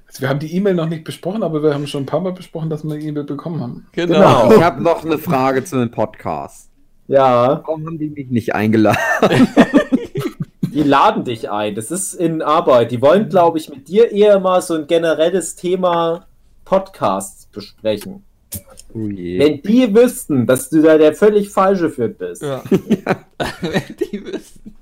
Also 0.08 0.22
wir 0.22 0.30
haben 0.30 0.40
die 0.40 0.56
E-Mail 0.56 0.74
noch 0.74 0.90
nicht 0.90 1.04
besprochen, 1.04 1.44
aber 1.44 1.62
wir 1.62 1.74
haben 1.76 1.86
schon 1.86 2.04
ein 2.04 2.08
paar 2.08 2.22
Mal 2.22 2.32
besprochen, 2.34 2.72
dass 2.72 2.84
wir 2.84 2.94
eine 2.94 3.04
E-Mail 3.04 3.24
bekommen 3.24 3.62
haben. 3.62 3.88
Genau. 3.92 4.16
Genau. 4.16 4.56
Ich 4.56 4.64
habe 4.64 4.82
noch 4.82 5.06
eine 5.06 5.20
Frage 5.20 5.64
zu 5.64 5.78
den 5.78 5.92
Podcasts. 5.92 6.72
Ja, 7.08 7.62
Warum 7.66 7.86
haben 7.86 8.00
die 8.00 8.10
mich 8.10 8.30
nicht 8.30 8.56
eingeladen? 8.56 8.98
die 10.62 10.84
laden 10.84 11.24
dich 11.24 11.50
ein. 11.52 11.76
Das 11.76 11.92
ist 11.92 12.14
in 12.14 12.42
Arbeit. 12.42 12.92
Die 12.92 13.02
wollen, 13.02 13.30
glaube 13.30 13.60
ich, 13.60 13.70
mit 13.70 13.88
dir 13.88 14.12
eher 14.12 14.40
mal 14.40 14.62
so 14.62 14.74
ein 14.74 14.88
generelles 14.88 15.56
Thema 15.56 16.26
Podcasts 16.66 17.46
besprechen. 17.46 18.24
Oh. 18.94 19.00
Wenn 19.00 19.62
die 19.62 19.94
wüssten, 19.94 20.46
dass 20.46 20.70
du 20.70 20.82
da 20.82 20.98
der 20.98 21.14
völlig 21.14 21.50
falsche 21.50 21.90
für 21.90 22.08
bist. 22.10 22.42
Ja. 22.42 22.64
die 24.12 24.24
wissen. 24.26 24.76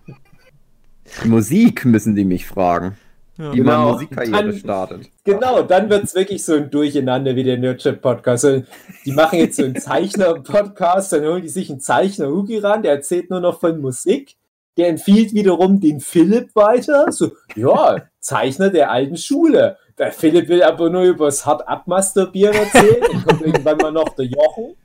Musik 1.25 1.85
müssen 1.85 2.15
die 2.15 2.25
mich 2.25 2.45
fragen. 2.45 2.97
Ja. 3.37 3.53
Wie 3.53 3.61
man 3.61 3.75
Genau. 3.81 3.91
Musikkarriere 3.93 4.43
Dann- 4.43 4.57
startet. 4.57 5.09
Genau, 5.25 5.61
dann 5.63 5.89
wird 5.89 6.03
es 6.05 6.15
wirklich 6.15 6.45
so 6.45 6.53
ein 6.53 6.69
Durcheinander 6.69 7.35
wie 7.35 7.43
der 7.43 7.57
Nerdship-Podcast. 7.57 8.45
Also, 8.45 8.63
Die 9.05 9.11
machen 9.11 9.39
jetzt 9.39 9.57
so 9.57 9.63
einen 9.63 9.75
Zeichner-Podcast, 9.75 11.11
dann 11.13 11.25
holen 11.25 11.41
die 11.41 11.49
sich 11.49 11.69
einen 11.69 11.79
Zeichner 11.81 12.27
Hugi 12.27 12.59
ran, 12.59 12.83
der 12.83 12.93
erzählt 12.93 13.29
nur 13.29 13.41
noch 13.41 13.59
von 13.59 13.81
Musik. 13.81 14.35
Der 14.77 14.89
empfiehlt 14.89 15.33
wiederum 15.33 15.79
den 15.79 15.99
Philipp 15.99 16.55
weiter. 16.55 17.11
So, 17.11 17.31
ja, 17.55 18.03
Zeichner 18.19 18.69
der 18.69 18.91
alten 18.91 19.17
Schule. 19.17 19.77
Der 19.97 20.11
Philipp 20.11 20.49
will 20.49 20.61
aber 20.61 20.89
nur 20.89 21.03
über 21.03 21.25
das 21.25 21.45
hart 21.45 21.67
abmasturbieren 21.67 22.55
erzählen. 22.55 23.01
Dann 23.01 23.25
kommt 23.25 23.41
irgendwann 23.41 23.77
mal 23.77 23.91
noch 23.91 24.09
der 24.09 24.25
Jochen. 24.25 24.75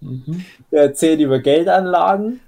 Mhm. 0.00 0.44
Der 0.72 0.82
erzählt 0.82 1.20
über 1.20 1.38
Geldanlagen. 1.38 2.40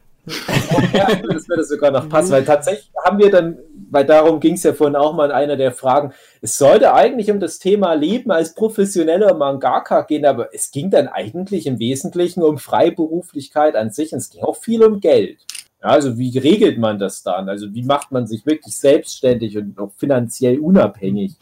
ja, 0.92 1.14
das 1.14 1.48
würde 1.48 1.64
sogar 1.64 1.90
noch 1.90 2.08
passen, 2.08 2.30
weil 2.32 2.44
tatsächlich 2.44 2.90
haben 3.04 3.18
wir 3.18 3.30
dann, 3.30 3.58
weil 3.90 4.04
darum 4.04 4.38
ging 4.38 4.54
es 4.54 4.62
ja 4.62 4.72
vorhin 4.72 4.94
auch 4.94 5.14
mal 5.14 5.26
in 5.26 5.32
einer 5.32 5.56
der 5.56 5.72
Fragen, 5.72 6.12
es 6.42 6.58
sollte 6.58 6.92
eigentlich 6.92 7.30
um 7.30 7.40
das 7.40 7.58
Thema 7.58 7.94
Leben 7.94 8.30
als 8.30 8.54
professioneller 8.54 9.34
Mangaka 9.34 10.02
gehen, 10.02 10.26
aber 10.26 10.54
es 10.54 10.70
ging 10.70 10.90
dann 10.90 11.08
eigentlich 11.08 11.66
im 11.66 11.78
Wesentlichen 11.78 12.42
um 12.42 12.58
Freiberuflichkeit 12.58 13.76
an 13.76 13.90
sich 13.90 14.12
und 14.12 14.18
es 14.18 14.30
ging 14.30 14.42
auch 14.42 14.56
viel 14.56 14.84
um 14.84 15.00
Geld. 15.00 15.38
Ja, 15.82 15.88
also 15.88 16.18
wie 16.18 16.36
regelt 16.38 16.78
man 16.78 16.98
das 16.98 17.22
dann? 17.22 17.48
Also 17.48 17.72
wie 17.74 17.82
macht 17.82 18.12
man 18.12 18.26
sich 18.26 18.44
wirklich 18.44 18.76
selbstständig 18.76 19.56
und 19.56 19.78
auch 19.78 19.92
finanziell 19.96 20.58
unabhängig? 20.58 21.36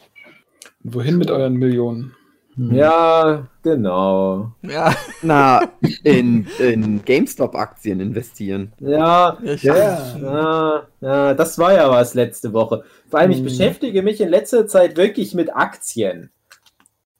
Und 0.83 0.93
wohin 0.95 1.17
mit 1.17 1.29
euren 1.29 1.55
Millionen? 1.55 2.15
Hm. 2.55 2.73
Ja, 2.73 3.47
genau. 3.63 4.53
Ja, 4.61 4.95
Na, 5.21 5.61
in, 6.03 6.47
in 6.59 7.03
GameStop-Aktien 7.03 7.99
investieren. 7.99 8.71
Ja, 8.79 9.37
ich, 9.43 9.63
Ja, 9.63 10.87
ja, 11.01 11.33
das 11.33 11.57
war 11.59 11.73
ja 11.73 11.89
was 11.89 12.13
letzte 12.13 12.53
Woche. 12.53 12.83
Vor 13.09 13.19
allem, 13.19 13.31
ich 13.31 13.39
Mhm. 13.39 13.43
beschäftige 13.45 14.01
mich 14.03 14.21
in 14.21 14.29
letzter 14.29 14.67
Zeit 14.67 14.95
wirklich 14.95 15.33
mit 15.33 15.53
Aktien. 15.53 16.31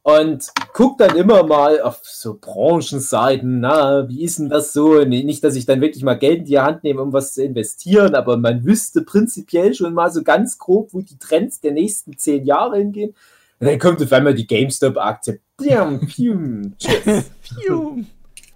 Und 0.02 0.48
guck 0.74 0.98
dann 0.98 1.16
immer 1.18 1.44
mal 1.44 1.82
auf 1.82 2.00
so 2.04 2.38
Branchenseiten, 2.40 3.60
na, 3.60 4.08
wie 4.08 4.24
ist 4.24 4.40
denn 4.40 4.50
das 4.50 4.72
so? 4.74 5.04
Nee, 5.04 5.24
Nicht, 5.24 5.44
dass 5.44 5.56
ich 5.56 5.66
dann 5.66 5.82
wirklich 5.82 6.04
mal 6.04 6.18
Geld 6.18 6.40
in 6.40 6.46
die 6.46 6.60
Hand 6.60 6.84
nehme, 6.84 7.02
um 7.02 7.12
was 7.14 7.34
zu 7.34 7.44
investieren, 7.44 8.16
aber 8.16 8.38
man 8.38 8.64
wüsste 8.64 9.02
prinzipiell 9.02 9.74
schon 9.74 9.94
mal 9.94 10.10
so 10.12 10.24
ganz 10.24 10.58
grob, 10.58 10.94
wo 10.94 11.02
die 11.02 11.18
Trends 11.20 11.60
der 11.60 11.74
nächsten 11.74 12.18
zehn 12.18 12.46
Jahre 12.46 12.78
hingehen. 12.78 13.14
Und 13.60 13.68
dann 13.68 13.78
kommt 13.78 14.02
auf 14.02 14.12
einmal 14.14 14.34
die 14.34 14.48
GameStop-Aktie. 14.48 15.42
Pium, 15.58 16.00
pium, 16.08 16.74
Tschüss. 16.80 17.26
Pfiuh. 17.44 17.98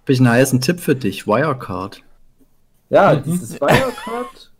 Hab 0.00 0.08
ich 0.10 0.18
einen 0.20 0.30
heißen 0.30 0.60
Tipp 0.62 0.80
für 0.80 0.94
dich, 0.96 1.26
Wirecard. 1.26 2.02
Ja, 2.88 3.14
Mhm. 3.14 3.22
dieses 3.26 3.60
Wirecard. 3.60 4.50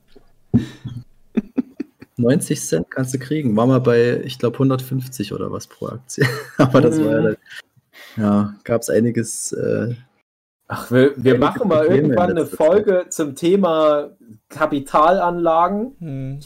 90 2.16 2.60
Cent 2.60 2.90
kannst 2.90 3.12
du 3.14 3.18
kriegen. 3.18 3.56
War 3.56 3.66
mal 3.66 3.80
bei, 3.80 4.20
ich 4.24 4.38
glaube, 4.38 4.56
150 4.56 5.32
oder 5.32 5.50
was 5.52 5.66
pro 5.66 5.86
Aktie. 5.88 6.26
Aber 6.58 6.80
das 6.80 6.98
war 7.02 7.12
ja 7.12 7.20
Mhm. 7.20 7.24
dann, 7.24 7.36
ja, 8.16 8.54
gab 8.64 8.82
es 8.82 8.90
einiges. 8.90 9.52
Äh, 9.52 9.94
Ach, 10.66 10.90
wir, 10.90 11.12
wir 11.16 11.38
machen 11.38 11.68
mal 11.68 11.80
Probleme 11.82 12.02
irgendwann 12.08 12.30
in 12.30 12.38
eine 12.38 12.46
Folge 12.46 13.06
zum 13.10 13.34
Thema 13.34 14.10
Kapitalanlagen. 14.48 15.96
Hm. 15.98 16.40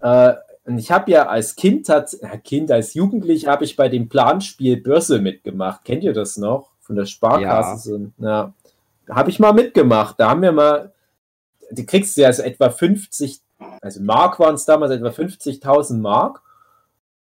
Äh, 0.00 0.34
und 0.64 0.78
ich 0.78 0.90
habe 0.92 1.10
ja 1.10 1.26
als 1.28 1.56
Kind, 1.56 1.86
tats- 1.88 2.20
äh, 2.22 2.38
Kind, 2.38 2.70
als 2.70 2.94
Jugendlich 2.94 3.46
habe 3.46 3.64
ich 3.64 3.74
bei 3.76 3.88
dem 3.88 4.08
Planspiel 4.08 4.76
Börse 4.80 5.18
mitgemacht. 5.18 5.84
Kennt 5.84 6.04
ihr 6.04 6.12
das 6.12 6.36
noch? 6.36 6.70
Von 6.80 6.96
der 6.96 7.06
Sparkasse. 7.06 8.12
Ja. 8.18 8.52
Da 9.06 9.14
habe 9.14 9.30
ich 9.30 9.38
mal 9.38 9.52
mitgemacht. 9.52 10.20
Da 10.20 10.30
haben 10.30 10.42
wir 10.42 10.52
mal, 10.52 10.92
die 11.70 11.86
kriegst 11.86 12.16
du 12.16 12.20
ja 12.22 12.32
so 12.32 12.42
etwa 12.42 12.70
50, 12.70 13.40
also 13.80 14.02
Mark 14.02 14.38
waren 14.40 14.54
es 14.54 14.64
damals 14.64 14.92
etwa 14.92 15.08
50.000 15.08 15.98
Mark. 15.98 16.42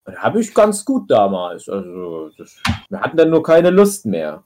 Und 0.06 0.18
habe 0.18 0.42
ich 0.42 0.54
ganz 0.54 0.84
gut 0.84 1.12
damals. 1.12 1.70
Also, 1.70 2.32
das, 2.38 2.58
wir 2.90 3.00
hatten 3.02 3.18
dann 3.18 3.30
nur 3.30 3.44
keine 3.44 3.70
Lust 3.70 4.06
mehr. 4.06 4.44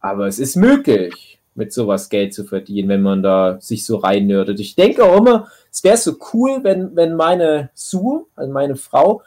Aber 0.00 0.26
es 0.26 0.38
ist 0.38 0.56
möglich, 0.56 1.40
mit 1.54 1.72
sowas 1.72 2.10
Geld 2.10 2.34
zu 2.34 2.44
verdienen, 2.44 2.88
wenn 2.88 3.02
man 3.02 3.22
da 3.22 3.58
sich 3.60 3.86
so 3.86 3.96
reinnördet. 3.96 4.60
Ich 4.60 4.74
denke 4.74 5.04
auch 5.04 5.16
immer, 5.16 5.48
es 5.72 5.82
wäre 5.82 5.96
so 5.96 6.16
cool, 6.32 6.60
wenn, 6.62 6.94
wenn 6.94 7.16
meine 7.16 7.70
Sue, 7.74 8.26
also 8.36 8.52
meine 8.52 8.76
Frau, 8.76 9.22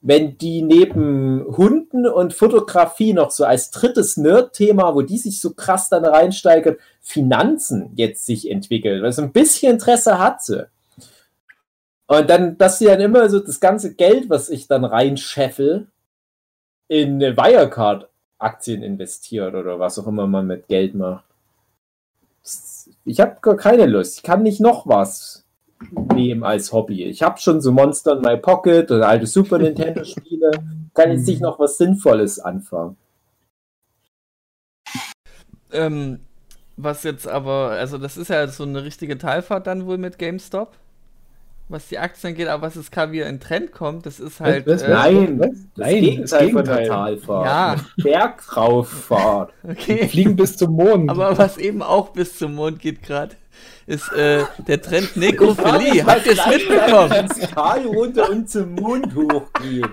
wenn 0.00 0.38
die 0.38 0.62
neben 0.62 1.44
Hunden 1.56 2.06
und 2.06 2.32
Fotografie 2.32 3.12
noch 3.12 3.30
so 3.30 3.44
als 3.44 3.70
drittes 3.70 4.16
Nerd-Thema, 4.16 4.94
wo 4.94 5.02
die 5.02 5.18
sich 5.18 5.40
so 5.40 5.52
krass 5.52 5.88
dann 5.88 6.04
reinsteigert, 6.04 6.80
Finanzen 7.00 7.92
jetzt 7.96 8.24
sich 8.24 8.50
entwickelt. 8.50 9.02
Weil 9.02 9.12
so 9.12 9.22
ein 9.22 9.32
bisschen 9.32 9.72
Interesse 9.72 10.18
hat 10.18 10.42
sie. 10.42 10.68
Und 12.08 12.30
dann, 12.30 12.56
dass 12.56 12.78
sie 12.78 12.86
dann 12.86 13.00
immer 13.00 13.28
so 13.28 13.38
das 13.38 13.60
ganze 13.60 13.94
Geld, 13.94 14.30
was 14.30 14.48
ich 14.48 14.66
dann 14.66 14.84
reinscheffel, 14.84 15.88
in 16.88 17.20
Wirecard-Aktien 17.20 18.82
investiert 18.82 19.54
oder 19.54 19.78
was 19.78 19.98
auch 19.98 20.06
immer 20.06 20.26
man 20.26 20.46
mit 20.46 20.68
Geld 20.68 20.94
macht. 20.94 21.24
Ich 23.04 23.20
habe 23.20 23.36
gar 23.42 23.56
keine 23.56 23.84
Lust. 23.84 24.16
Ich 24.16 24.22
kann 24.22 24.42
nicht 24.42 24.58
noch 24.58 24.86
was 24.86 25.44
nehmen 26.14 26.44
als 26.44 26.72
Hobby. 26.72 27.04
Ich 27.04 27.22
habe 27.22 27.38
schon 27.38 27.60
so 27.60 27.72
Monster 27.72 28.16
in 28.16 28.22
My 28.22 28.38
Pocket 28.38 28.90
oder 28.90 29.06
alte 29.06 29.26
Super 29.26 29.58
Nintendo 29.58 30.02
Spiele. 30.02 30.50
Kann 30.94 31.12
jetzt 31.12 31.26
nicht 31.26 31.42
noch 31.42 31.58
was 31.58 31.76
Sinnvolles 31.76 32.40
anfangen. 32.40 32.96
Ähm, 35.72 36.20
was 36.78 37.02
jetzt 37.02 37.28
aber, 37.28 37.72
also 37.72 37.98
das 37.98 38.16
ist 38.16 38.28
ja 38.28 38.48
so 38.48 38.62
eine 38.62 38.82
richtige 38.82 39.18
Talfahrt 39.18 39.66
dann 39.66 39.84
wohl 39.86 39.98
mit 39.98 40.18
GameStop, 40.18 40.74
was 41.68 41.88
die 41.88 41.98
Aktien 41.98 42.34
geht, 42.34 42.48
aber 42.48 42.66
was 42.66 42.74
jetzt 42.76 42.90
gerade 42.92 43.12
wieder 43.12 43.26
in 43.26 43.40
Trend 43.40 43.72
kommt, 43.72 44.06
das 44.06 44.20
ist 44.20 44.40
halt. 44.40 44.66
was, 44.66 44.82
äh, 44.82 44.88
Nein, 44.90 45.38
was? 45.38 45.48
das 45.50 45.58
Nein, 45.76 46.00
Gegenteil 46.00 46.22
das 46.22 46.30
von 46.30 46.46
Gegenteil. 46.64 46.76
der 46.78 46.88
Talfahrt. 46.88 47.46
Ja. 47.46 47.76
Bergrauffahrt. 48.02 49.52
Okay. 49.68 50.08
Fliegen 50.08 50.34
bis 50.36 50.56
zum 50.56 50.72
Mond. 50.74 51.10
Aber 51.10 51.36
was 51.36 51.58
eben 51.58 51.82
auch 51.82 52.08
bis 52.10 52.38
zum 52.38 52.54
Mond 52.54 52.78
geht 52.80 53.02
gerade, 53.02 53.36
ist 53.86 54.10
äh, 54.12 54.44
der 54.66 54.80
Trend 54.80 55.16
Nekrophilie. 55.16 56.04
Habt 56.06 56.26
ihr 56.26 56.32
es 56.32 56.46
mitbekommen? 56.46 57.12
Ins 57.24 57.38
Tal 57.50 57.86
runter 57.86 58.30
und 58.30 58.48
zum 58.48 58.74
Mond 58.74 59.14
hochgehen. 59.14 59.88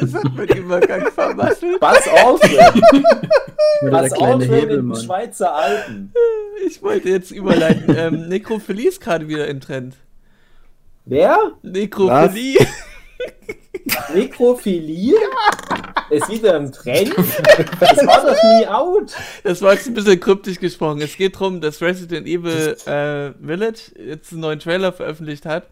Das 0.00 0.14
hat 0.14 0.34
mein 0.34 0.48
Übergang 0.48 1.10
vermasselt. 1.12 1.80
Pass 1.80 2.08
auf, 2.08 2.40
pass 3.90 4.12
auf 4.12 4.32
in 4.34 4.40
den 4.40 4.52
Hebelmann. 4.52 5.02
Schweizer 5.02 5.54
Alpen. 5.54 6.12
Ich 6.66 6.82
wollte 6.82 7.08
jetzt 7.08 7.30
überleiten. 7.30 7.94
Ähm, 7.96 8.28
Nekrophilie 8.28 8.88
ist 8.88 9.00
gerade 9.00 9.28
wieder 9.28 9.48
in 9.48 9.60
Trend. 9.60 9.96
Wer? 11.04 11.52
Nekrophilie. 11.62 12.66
Nekrophilie? 14.14 15.14
Ist 16.10 16.28
wieder 16.28 16.56
im 16.56 16.72
Trend? 16.72 17.14
Das 17.80 18.06
war 18.06 18.22
doch 18.24 18.42
nie 18.58 18.66
out. 18.66 19.12
Das 19.44 19.62
war 19.62 19.72
jetzt 19.74 19.86
ein 19.86 19.94
bisschen 19.94 20.20
kryptisch 20.20 20.58
gesprochen. 20.58 21.00
Es 21.00 21.16
geht 21.16 21.34
darum, 21.36 21.60
dass 21.60 21.80
Resident 21.80 22.26
Evil 22.26 22.76
äh, 22.86 23.32
Village 23.44 23.92
jetzt 23.96 24.32
einen 24.32 24.40
neuen 24.40 24.58
Trailer 24.58 24.92
veröffentlicht 24.92 25.46
hat. 25.46 25.68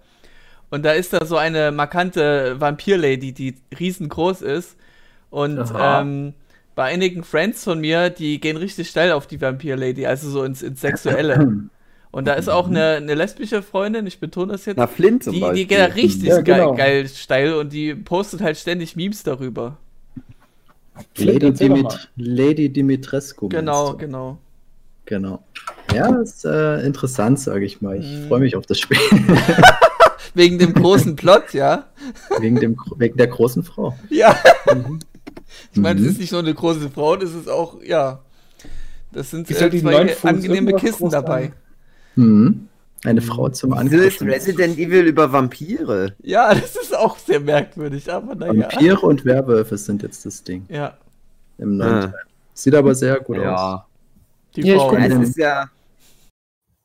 Und 0.75 0.85
da 0.85 0.91
ist 0.93 1.13
da 1.13 1.25
so 1.25 1.37
eine 1.37 1.71
markante 1.71 2.57
Vampir-Lady, 2.61 3.31
die 3.33 3.55
riesengroß 3.79 4.43
ist. 4.43 4.77
Und 5.31 5.73
ähm, 5.79 6.35
bei 6.75 6.83
einigen 6.85 7.23
Friends 7.23 7.63
von 7.63 7.79
mir, 7.81 8.11
die 8.11 8.41
gehen 8.41 8.57
richtig 8.57 8.89
steil 8.89 9.13
auf 9.13 9.29
die 9.29 9.41
Vampir-Lady, 9.41 10.05
also 10.05 10.29
so 10.29 10.43
ins, 10.43 10.63
ins 10.63 10.81
Sexuelle. 10.81 11.61
Und 12.11 12.27
da 12.27 12.33
ist 12.35 12.49
auch 12.49 12.67
eine, 12.69 12.95
eine 12.97 13.15
lesbische 13.15 13.63
Freundin, 13.63 14.05
ich 14.09 14.19
betone 14.19 14.51
das 14.53 14.65
jetzt, 14.67 14.77
Na, 14.79 14.89
Flint 14.89 15.23
zum 15.23 15.35
die, 15.35 15.41
Beispiel. 15.41 15.63
die 15.63 15.67
geht 15.69 15.79
da 15.79 15.85
richtig 15.87 16.29
Ja, 16.29 16.41
genau. 16.41 16.75
geil, 16.75 17.03
geil 17.03 17.09
steil 17.09 17.55
und 17.55 17.73
die 17.73 17.95
postet 17.95 18.41
halt 18.41 18.57
ständig 18.57 18.97
Memes 18.97 19.23
darüber. 19.23 19.77
Lady, 21.19 21.53
Dimit. 21.53 22.09
Lady 22.17 22.69
Dimitrescu. 22.69 23.49
Genau, 23.49 23.93
du? 23.93 23.99
genau. 23.99 24.39
Genau. 25.07 25.43
Ja, 25.95 26.17
ist 26.21 26.45
äh, 26.45 26.81
interessant, 26.85 27.39
sage 27.39 27.65
ich 27.65 27.81
mal. 27.81 27.99
Ich 27.99 28.07
Mhm. 28.07 28.29
freue 28.29 28.41
mich 28.41 28.57
auf 28.57 28.67
das 28.67 28.79
Spiel. 28.81 28.99
Wegen 30.35 30.59
dem 30.59 30.73
großen 30.75 31.17
Plot, 31.17 31.53
ja. 31.55 31.87
wegen, 32.41 32.57
dem, 32.57 32.77
wegen 32.97 33.17
der 33.17 33.29
großen 33.29 33.63
Frau. 33.63 33.97
Ja. 34.11 34.37
Ich 35.73 35.81
meine, 35.81 36.01
es 36.01 36.05
Mhm. 36.07 36.11
ist 36.13 36.21
nicht 36.21 36.33
nur 36.33 36.41
eine 36.41 36.55
große 36.55 36.91
Frau, 36.91 37.17
das 37.17 37.33
ist 37.33 37.49
auch, 37.49 37.81
ja. 37.83 38.21
Das 39.13 39.31
sind 39.31 39.49
ja 39.49 39.57
äh, 39.67 39.81
zwei 39.81 40.17
angenehme 40.29 40.73
Kisten 40.75 41.09
dabei. 41.09 41.53
Mhm. 42.17 42.69
Eine 43.05 43.21
Frau 43.21 43.49
zum 43.51 43.73
Wieso 43.73 43.99
ist. 44.03 44.23
Resident 44.23 44.79
Evil 44.79 45.05
über 45.07 45.31
Vampire? 45.31 46.15
Ja, 46.23 46.55
das 46.55 46.75
ist 46.75 46.97
auch 46.97 47.19
sehr 47.19 47.39
merkwürdig, 47.39 48.11
aber 48.11 48.35
naja. 48.35 48.63
Vampire 48.73 49.01
und 49.01 49.25
Werwölfe 49.25 49.77
sind 49.77 50.03
jetzt 50.03 50.25
das 50.27 50.43
Ding 50.43 50.65
Ja, 50.69 50.97
im 51.59 51.77
neuen 51.77 51.93
Ah. 51.95 52.01
Teil. 52.07 52.15
Sieht 52.55 52.75
aber 52.75 52.95
sehr 52.95 53.21
gut 53.21 53.39
aus. 53.39 53.45
Ja. 53.45 53.87
die 54.57 54.63
Ja, 54.63 54.75
ich 54.75 54.81
Frau. 54.81 54.89
guck 54.91 54.99
ja. 55.01 55.07
Ja, 55.07 55.21
Es 55.23 55.29
ist 55.29 55.37
ja 55.37 55.63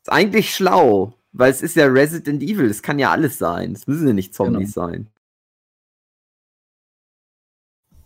ist 0.02 0.12
eigentlich 0.12 0.54
schlau, 0.54 1.14
weil 1.32 1.50
es 1.50 1.62
ist 1.62 1.76
ja 1.76 1.86
Resident 1.86 2.42
Evil. 2.42 2.66
Es 2.70 2.82
kann 2.82 2.98
ja 2.98 3.10
alles 3.10 3.38
sein. 3.38 3.72
Es 3.72 3.86
müssen 3.86 4.06
ja 4.06 4.12
nicht 4.12 4.34
Zombies 4.34 4.72
sein. 4.72 5.08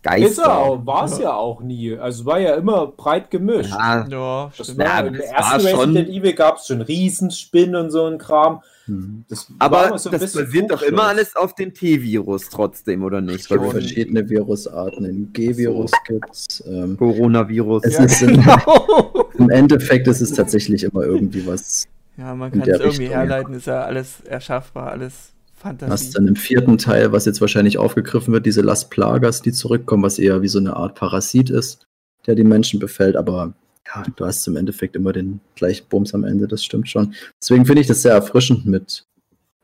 Geister. 0.03 0.27
Ist 0.29 0.37
er 0.37 0.57
auch, 0.59 0.85
war 0.85 1.05
es 1.05 1.17
ja. 1.17 1.33
auch 1.33 1.61
nie. 1.61 1.97
Also 1.97 2.25
war 2.27 2.39
ja 2.39 2.53
immer 2.55 2.85
breit 2.85 3.31
gemischt. 3.31 3.71
Ja, 3.71 4.05
Ja, 4.07 4.51
Das 4.55 4.77
war, 4.77 4.85
Ja, 4.85 4.99
in 4.99 5.13
das 5.15 5.23
der 5.25 5.31
war 5.31 5.53
ersten 5.53 5.67
schon- 5.69 5.79
Resident 5.79 6.09
Evil 6.09 6.33
gab 6.33 6.57
es 6.57 6.67
schon 6.67 6.81
Riesenspinnen 6.81 7.75
und 7.75 7.89
so 7.89 8.05
ein 8.05 8.19
Kram. 8.19 8.61
Mhm. 8.85 9.25
Das 9.27 9.47
aber 9.57 9.97
so 9.97 10.11
das 10.11 10.31
basiert 10.33 10.69
doch 10.69 10.83
immer 10.83 11.05
alles 11.05 11.35
auf 11.35 11.55
dem 11.55 11.73
T-Virus 11.73 12.49
trotzdem, 12.51 13.03
oder 13.03 13.19
nicht? 13.19 13.39
Es 13.39 13.47
gibt 13.47 13.61
Weil 13.63 13.71
verschiedene 13.71 14.29
Virusarten. 14.29 15.05
Im 15.05 15.33
G-Virus 15.33 15.89
gibt 16.07 16.29
es. 16.31 16.63
Ähm, 16.67 16.95
Coronavirus. 16.97 17.81
es 17.85 17.93
Ja, 17.97 18.03
ist 18.03 18.21
im, 18.21 18.33
genau. 18.33 19.25
Im 19.39 19.49
Endeffekt 19.49 20.07
ist 20.07 20.21
es 20.21 20.31
tatsächlich 20.33 20.83
immer 20.83 21.01
irgendwie 21.03 21.47
was. 21.47 21.87
Ja, 22.17 22.33
man 22.33 22.51
kann 22.51 22.61
es 22.61 22.67
irgendwie 22.67 22.87
Richtung, 23.03 23.07
herleiten, 23.07 23.53
ist 23.55 23.67
ja 23.67 23.83
alles 23.83 24.21
erschaffbar, 24.21 24.91
alles 24.91 25.33
Fantasie. 25.53 26.11
dann 26.13 26.27
im 26.27 26.35
vierten 26.35 26.77
Teil, 26.77 27.11
was 27.11 27.25
jetzt 27.25 27.41
wahrscheinlich 27.41 27.77
aufgegriffen 27.77 28.33
wird, 28.33 28.45
diese 28.45 28.61
Las 28.61 28.89
Plagas, 28.89 29.41
die 29.41 29.51
zurückkommen, 29.51 30.03
was 30.03 30.19
eher 30.19 30.41
wie 30.41 30.47
so 30.47 30.59
eine 30.59 30.75
Art 30.75 30.95
Parasit 30.95 31.49
ist, 31.49 31.87
der 32.25 32.35
die 32.35 32.43
Menschen 32.43 32.79
befällt. 32.79 33.15
Aber 33.15 33.53
ja, 33.87 34.03
du 34.15 34.25
hast 34.25 34.47
im 34.47 34.55
Endeffekt 34.55 34.95
immer 34.95 35.11
den 35.11 35.41
gleichen 35.55 35.87
Bums 35.89 36.13
am 36.13 36.23
Ende, 36.23 36.47
das 36.47 36.63
stimmt 36.63 36.89
schon. 36.89 37.13
Deswegen 37.41 37.65
finde 37.65 37.81
ich 37.81 37.87
das 37.87 38.01
sehr 38.01 38.13
erfrischend 38.13 38.65
mit, 38.65 39.05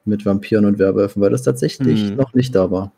mit 0.06 0.26
Vampiren 0.26 0.66
und 0.66 0.78
Werwölfen, 0.80 1.22
weil 1.22 1.30
das 1.32 1.44
tatsächlich 1.44 2.12
Mhm. 2.12 2.18
noch 2.18 2.34
nicht 2.34 2.54
da 2.56 2.70
war. 2.70 2.92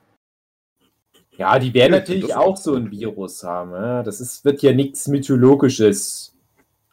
Ja, 1.38 1.58
die 1.60 1.74
werden 1.74 1.92
natürlich 1.92 2.36
auch 2.36 2.58
so 2.58 2.76
ein 2.76 2.92
Virus 2.92 3.44
haben. 3.44 3.72
Das 4.06 4.22
ist, 4.22 4.46
wird 4.46 4.62
ja 4.62 4.72
nichts 4.72 5.08
Mythologisches 5.08 6.33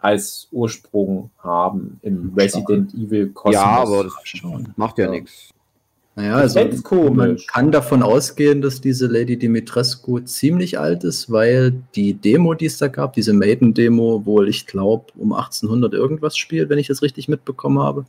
als 0.00 0.49
Ursprung 0.50 1.30
haben 1.38 1.99
im 2.02 2.33
Resident 2.37 2.95
Evil 2.95 3.28
Kosmos. 3.30 3.54
ja, 3.54 3.64
aber 3.64 4.04
das 4.04 4.14
Schon. 4.25 4.73
macht 4.76 4.99
ja 4.99 5.04
Ja. 5.07 5.11
nichts. 5.11 5.50
Naja, 6.16 6.42
Das 6.42 6.57
also 6.57 6.69
ist 6.71 6.83
komisch. 6.83 7.16
man 7.16 7.37
kann 7.47 7.71
davon 7.71 8.02
ausgehen, 8.02 8.61
dass 8.62 8.80
diese 8.80 9.07
Lady 9.07 9.38
Dimitrescu 9.38 10.19
ziemlich 10.21 10.78
alt 10.78 11.04
ist, 11.04 11.30
weil 11.30 11.73
die 11.95 12.14
Demo, 12.14 12.54
die 12.54 12.66
es 12.66 12.78
da 12.78 12.88
gab, 12.88 13.12
diese 13.12 13.33
Maiden-Demo, 13.33 14.26
wohl, 14.26 14.49
ich 14.49 14.66
glaube, 14.66 15.07
um 15.16 15.33
1800 15.33 15.92
irgendwas 15.95 16.37
spielt, 16.37 16.69
wenn 16.69 16.78
ich 16.78 16.88
das 16.88 17.02
richtig 17.02 17.28
mitbekommen 17.28 17.78
habe. 17.78 18.04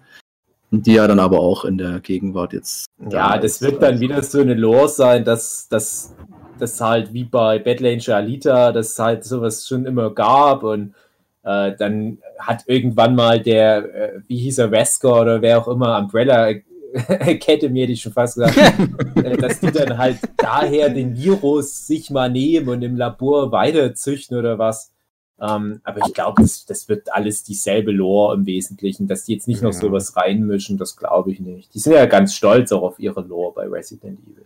Und 0.71 0.87
die 0.87 0.93
ja 0.93 1.07
dann 1.07 1.19
aber 1.19 1.39
auch 1.41 1.63
in 1.63 1.77
der 1.77 1.99
Gegenwart 1.99 2.53
jetzt. 2.53 2.85
Ja, 3.09 3.33
da 3.33 3.37
das 3.37 3.53
ist. 3.55 3.61
wird 3.61 3.81
dann 3.83 3.99
wieder 3.99 4.23
so 4.23 4.39
eine 4.39 4.55
Lore 4.55 4.89
sein, 4.89 5.23
dass 5.23 5.67
das 5.69 6.13
dass 6.57 6.79
halt 6.79 7.11
wie 7.13 7.23
bei 7.23 7.57
Battle 7.59 7.89
Angel 7.91 8.13
Alita, 8.13 8.71
dass 8.71 8.97
halt 8.99 9.23
sowas 9.25 9.67
schon 9.67 9.85
immer 9.85 10.11
gab 10.13 10.63
und 10.63 10.93
äh, 11.43 11.75
dann 11.77 12.19
hat 12.39 12.63
irgendwann 12.67 13.15
mal 13.15 13.39
der, 13.41 13.77
äh, 13.95 14.19
wie 14.27 14.37
hieß 14.37 14.59
er, 14.59 14.71
Wesker 14.71 15.21
oder 15.21 15.41
wer 15.41 15.59
auch 15.59 15.67
immer, 15.67 15.97
Umbrella 15.99 16.53
Academy, 16.93 17.79
hätte 17.81 17.93
ich 17.93 18.01
schon 18.01 18.11
fast 18.13 18.35
gesagt, 18.35 18.57
äh, 19.23 19.37
dass 19.37 19.59
die 19.59 19.71
dann 19.71 19.97
halt 19.97 20.17
daher 20.37 20.89
den 20.89 21.15
Virus 21.15 21.87
sich 21.87 22.09
mal 22.09 22.29
nehmen 22.29 22.69
und 22.69 22.81
im 22.81 22.95
Labor 22.97 23.51
weiter 23.51 23.93
züchten 23.95 24.37
oder 24.37 24.59
was. 24.59 24.91
Ähm, 25.39 25.81
aber 25.83 26.01
ich 26.05 26.13
glaube, 26.13 26.41
das, 26.41 26.65
das 26.65 26.87
wird 26.87 27.11
alles 27.11 27.43
dieselbe 27.43 27.91
Lore 27.91 28.35
im 28.35 28.45
Wesentlichen, 28.45 29.07
dass 29.07 29.23
die 29.23 29.33
jetzt 29.33 29.47
nicht 29.47 29.63
noch 29.63 29.73
Ja. 29.73 29.79
sowas 29.79 30.15
reinmischen, 30.15 30.77
das 30.77 30.95
glaube 30.97 31.31
ich 31.31 31.39
nicht. 31.39 31.73
Die 31.73 31.79
sind 31.79 31.93
ja 31.93 32.05
ganz 32.05 32.35
stolz 32.35 32.71
auch 32.71 32.83
auf 32.83 32.99
ihre 32.99 33.21
Lore 33.21 33.53
bei 33.55 33.67
Resident 33.67 34.19
Evil. 34.19 34.45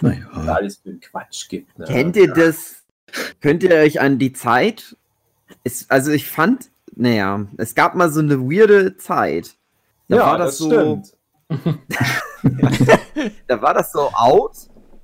Was 0.00 0.02
Naja. 0.02 0.54
alles 0.54 0.76
für 0.76 0.90
einen 0.90 1.00
Quatsch 1.00 1.48
gibt. 1.48 1.78
Ne? 1.78 1.86
Kennt 1.86 2.16
ihr 2.16 2.30
das? 2.34 2.82
Könnt 3.40 3.62
ihr 3.62 3.70
euch 3.76 3.98
an 4.00 4.18
die 4.18 4.34
Zeit? 4.34 4.96
Es, 5.64 5.90
also 5.90 6.10
ich 6.10 6.28
fand, 6.28 6.70
naja, 6.94 7.46
es 7.56 7.74
gab 7.74 7.94
mal 7.94 8.10
so 8.10 8.20
eine 8.20 8.40
weirde 8.40 8.96
Zeit. 8.96 9.56
Da 10.08 10.16
ja, 10.16 10.26
war 10.26 10.38
das, 10.38 10.58
so, 10.58 10.70
stimmt. 10.70 11.12
da 13.46 13.62
war 13.62 13.74
das 13.74 13.92
so 13.92 14.10
out, 14.14 14.56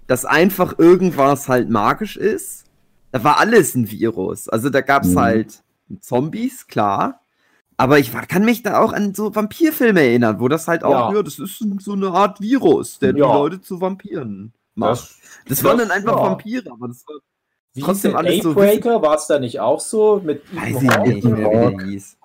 dass 0.07 0.25
einfach 0.25 0.79
irgendwas 0.79 1.49
halt 1.49 1.71
magisch 1.71 2.17
ist. 2.17 2.65
Da 3.11 3.23
war 3.25 3.39
alles 3.39 3.75
ein 3.75 3.91
Virus. 3.91 4.49
Also 4.49 4.71
da 4.71 4.81
gab 4.81 5.05
es 5.05 5.11
Mhm. 5.11 5.19
halt 5.21 5.63
Zombies, 6.01 6.67
klar. 6.67 7.21
Aber 7.77 7.99
ich 7.99 8.15
war, 8.15 8.27
kann 8.27 8.45
mich 8.45 8.63
da 8.63 8.81
auch 8.81 8.93
an 8.93 9.15
so 9.15 9.35
Vampirfilme 9.35 10.01
erinnern, 10.01 10.39
wo 10.41 10.49
das 10.49 10.69
halt 10.69 10.85
auch, 10.85 11.11
Ja. 11.11 11.17
ja, 11.17 11.23
das 11.23 11.39
ist 11.39 11.65
so 11.81 11.93
eine 11.93 12.09
Art 12.11 12.41
Virus, 12.41 12.99
der 12.99 13.13
die 13.13 13.21
Ja. 13.21 13.33
Leute 13.33 13.61
zu 13.61 13.81
Vampiren 13.81 14.53
macht. 14.75 15.01
Das, 15.01 15.19
Das, 15.49 15.65
waren 15.65 15.79
das- 15.79 15.89
dann 15.89 15.97
einfach 15.97 16.17
ja. 16.17 16.23
Vampire, 16.23 16.71
aber 16.71 16.89
das 16.89 17.05
war, 17.07 17.17
wie 17.75 17.81
trotzdem 17.81 18.17
alles 18.17 18.43
so? 18.43 18.55
War 18.55 19.15
es 19.15 19.27
da 19.27 19.39
nicht 19.39 19.61
auch 19.61 19.81
so? 19.81 20.21
Mit 20.25 20.43
weiß 20.55 20.83
ich 20.83 20.83
nicht 20.83 21.25
mehr, 21.25 21.51
wie 21.51 21.77
der 21.77 21.87
hieß. 21.87 22.17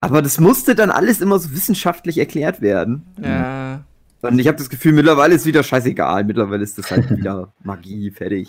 Aber 0.00 0.22
das 0.22 0.38
musste 0.38 0.74
dann 0.74 0.90
alles 0.90 1.20
immer 1.20 1.38
so 1.38 1.50
wissenschaftlich 1.52 2.18
erklärt 2.18 2.60
werden. 2.60 3.06
Ja. 3.20 3.84
Und 4.22 4.38
ich 4.38 4.46
habe 4.46 4.58
das 4.58 4.70
Gefühl, 4.70 4.92
mittlerweile 4.92 5.34
ist 5.34 5.46
wieder 5.46 5.62
scheißegal. 5.62 6.24
Mittlerweile 6.24 6.62
ist 6.62 6.78
das 6.78 6.90
halt 6.90 7.10
wieder 7.10 7.52
Magie, 7.64 8.10
fertig. 8.10 8.48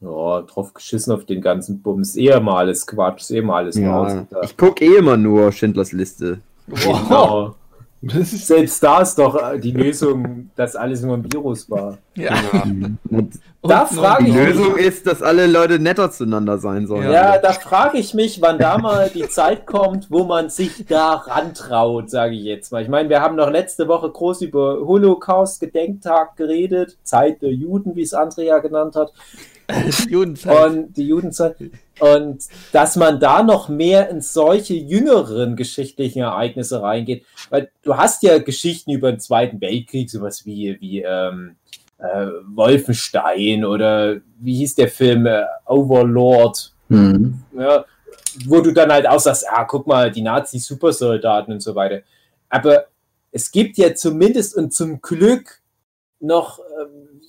Ja, 0.00 0.40
drauf 0.42 0.72
geschissen 0.72 1.12
auf 1.12 1.26
den 1.26 1.42
ganzen 1.42 1.82
Bums. 1.82 2.16
Eh 2.16 2.38
mal 2.40 2.58
alles 2.58 2.86
Quatsch, 2.86 3.30
eh 3.30 3.42
mal 3.42 3.58
alles 3.58 3.78
raus. 3.78 4.12
Ja, 4.30 4.42
ich 4.42 4.56
gucke 4.56 4.84
eh 4.84 4.96
immer 4.96 5.16
nur 5.16 5.52
Schindlers 5.52 5.92
Liste. 5.92 6.40
Genau. 6.66 7.54
Das 8.02 8.32
ist 8.32 8.46
Selbst 8.46 8.82
da 8.82 9.02
ist 9.02 9.16
doch 9.16 9.36
äh, 9.36 9.58
die 9.58 9.72
Lösung, 9.72 10.50
dass 10.56 10.74
alles 10.74 11.02
nur 11.02 11.18
ein 11.18 11.30
Virus 11.30 11.68
war. 11.70 11.98
ja. 12.14 12.34
Und 13.10 13.38
Da 13.62 13.82
Und 13.82 13.88
frag 13.90 14.20
die 14.20 14.28
ich 14.28 14.34
mich- 14.34 14.46
Lösung 14.46 14.76
ist, 14.78 15.06
dass 15.06 15.20
alle 15.22 15.46
Leute 15.46 15.78
netter 15.78 16.10
zueinander 16.10 16.56
sein 16.56 16.86
sollen. 16.86 17.10
Ja, 17.12 17.36
da 17.36 17.52
frage 17.52 17.98
ich 17.98 18.14
mich, 18.14 18.40
wann 18.40 18.58
da 18.58 18.78
mal 18.78 19.10
die 19.12 19.28
Zeit 19.28 19.66
kommt, 19.66 20.10
wo 20.10 20.24
man 20.24 20.48
sich 20.48 20.86
da 20.86 21.12
rantraut, 21.12 22.08
sage 22.08 22.34
ich 22.36 22.44
jetzt 22.44 22.72
mal. 22.72 22.82
Ich 22.82 22.88
meine, 22.88 23.10
wir 23.10 23.20
haben 23.20 23.36
noch 23.36 23.50
letzte 23.50 23.86
Woche 23.86 24.10
groß 24.10 24.40
über 24.42 24.78
Holocaust-Gedenktag 24.86 26.36
geredet, 26.36 26.96
Zeit 27.02 27.42
der 27.42 27.50
Juden, 27.52 27.96
wie 27.96 28.02
es 28.02 28.14
Andrea 28.14 28.58
genannt 28.60 28.96
hat. 28.96 29.12
Die 30.06 30.10
Judenzeit. 30.10 30.66
Und 30.70 30.96
die 30.96 31.06
Judenzeit. 31.06 31.54
Und 32.00 32.42
dass 32.72 32.96
man 32.96 33.20
da 33.20 33.42
noch 33.42 33.68
mehr 33.68 34.08
in 34.08 34.20
solche 34.20 34.74
jüngeren 34.74 35.54
geschichtlichen 35.54 36.22
Ereignisse 36.22 36.82
reingeht. 36.82 37.24
Weil 37.50 37.70
du 37.82 37.96
hast 37.96 38.22
ja 38.24 38.38
Geschichten 38.38 38.90
über 38.90 39.12
den 39.12 39.20
Zweiten 39.20 39.60
Weltkrieg, 39.60 40.10
sowas 40.10 40.44
wie, 40.44 40.76
wie 40.80 41.02
ähm, 41.02 41.54
äh, 42.02 42.26
Wolfenstein 42.54 43.64
oder 43.64 44.16
wie 44.38 44.54
hieß 44.56 44.74
der 44.74 44.88
Film 44.88 45.26
äh, 45.26 45.44
Overlord, 45.66 46.72
Mhm. 46.88 47.40
ja, 47.56 47.84
wo 48.46 48.60
du 48.60 48.72
dann 48.72 48.90
halt 48.92 49.08
auch 49.08 49.20
sagst, 49.20 49.46
ah, 49.48 49.64
guck 49.64 49.86
mal, 49.86 50.10
die 50.10 50.22
Nazi-Supersoldaten 50.22 51.54
und 51.54 51.60
so 51.60 51.76
weiter. 51.76 52.02
Aber 52.48 52.86
es 53.30 53.52
gibt 53.52 53.78
ja 53.78 53.94
zumindest 53.94 54.56
und 54.56 54.74
zum 54.74 55.00
Glück 55.00 55.62
noch 56.18 56.58
ähm, 56.58 57.20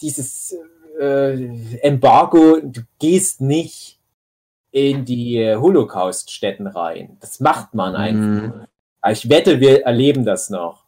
dieses 0.00 0.54
äh, 1.00 1.78
Embargo, 1.80 2.60
du 2.62 2.82
gehst 3.00 3.40
nicht 3.40 3.98
in 4.70 5.04
die 5.04 5.38
äh, 5.38 5.56
Holocaust-Stätten 5.56 6.68
rein. 6.68 7.16
Das 7.20 7.40
macht 7.40 7.74
man 7.74 7.96
einfach. 7.96 8.54
Mhm. 8.56 8.66
Ich 9.10 9.28
wette, 9.28 9.58
wir 9.60 9.84
erleben 9.84 10.24
das 10.24 10.50
noch. 10.50 10.84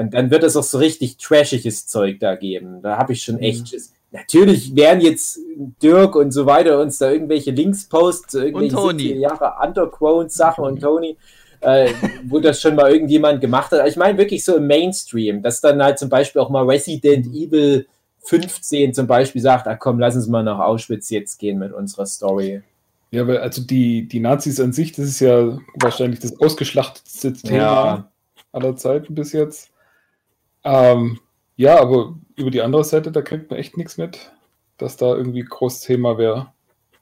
Und 0.00 0.14
dann 0.14 0.30
wird 0.30 0.44
es 0.44 0.56
auch 0.56 0.62
so 0.62 0.78
richtig 0.78 1.18
trashiges 1.18 1.86
Zeug 1.86 2.20
da 2.20 2.34
geben. 2.34 2.80
Da 2.80 2.96
habe 2.96 3.12
ich 3.12 3.22
schon 3.22 3.38
echt 3.38 3.68
Schiss. 3.68 3.92
Natürlich 4.12 4.74
werden 4.74 5.02
jetzt 5.02 5.38
Dirk 5.82 6.16
und 6.16 6.30
so 6.30 6.46
weiter 6.46 6.80
uns 6.80 6.96
da 6.96 7.10
irgendwelche 7.10 7.50
Links 7.50 7.86
posten 7.86 8.28
zu 8.30 8.38
irgendwelchen 8.38 8.78
Toni. 8.78 9.02
70er 9.02 9.18
Jahre 9.18 9.52
Underground-Sachen 9.62 10.64
und 10.64 10.80
Tony, 10.80 11.18
äh, 11.60 11.92
wo 12.26 12.40
das 12.40 12.62
schon 12.62 12.76
mal 12.76 12.90
irgendjemand 12.90 13.42
gemacht 13.42 13.72
hat. 13.72 13.80
Aber 13.80 13.88
ich 13.90 13.96
meine 13.96 14.16
wirklich 14.16 14.42
so 14.42 14.56
im 14.56 14.66
Mainstream, 14.66 15.42
dass 15.42 15.60
dann 15.60 15.82
halt 15.82 15.98
zum 15.98 16.08
Beispiel 16.08 16.40
auch 16.40 16.48
mal 16.48 16.64
Resident 16.64 17.26
Evil 17.26 17.86
15 18.20 18.94
zum 18.94 19.06
Beispiel 19.06 19.42
sagt, 19.42 19.68
ach 19.68 19.78
komm, 19.78 19.98
lass 19.98 20.16
uns 20.16 20.28
mal 20.28 20.42
nach 20.42 20.60
Auschwitz 20.60 21.10
jetzt 21.10 21.38
gehen 21.38 21.58
mit 21.58 21.74
unserer 21.74 22.06
Story. 22.06 22.62
Ja, 23.10 23.26
weil 23.26 23.36
also 23.36 23.60
die, 23.60 24.08
die 24.08 24.20
Nazis 24.20 24.60
an 24.60 24.72
sich, 24.72 24.92
das 24.92 25.04
ist 25.06 25.20
ja 25.20 25.58
wahrscheinlich 25.74 26.20
das 26.20 26.40
ausgeschlachtetste 26.40 27.34
Thema 27.34 27.56
Ja. 27.56 28.10
aller 28.52 28.76
Zeiten 28.76 29.14
bis 29.14 29.32
jetzt. 29.32 29.70
Ähm, 30.64 31.18
ja, 31.56 31.80
aber 31.80 32.14
über 32.36 32.50
die 32.50 32.62
andere 32.62 32.84
Seite, 32.84 33.12
da 33.12 33.22
kriegt 33.22 33.50
man 33.50 33.58
echt 33.58 33.76
nichts 33.76 33.96
mit, 33.98 34.32
dass 34.78 34.96
da 34.96 35.14
irgendwie 35.14 35.42
groß 35.42 35.80
Thema 35.80 36.18
wäre, 36.18 36.48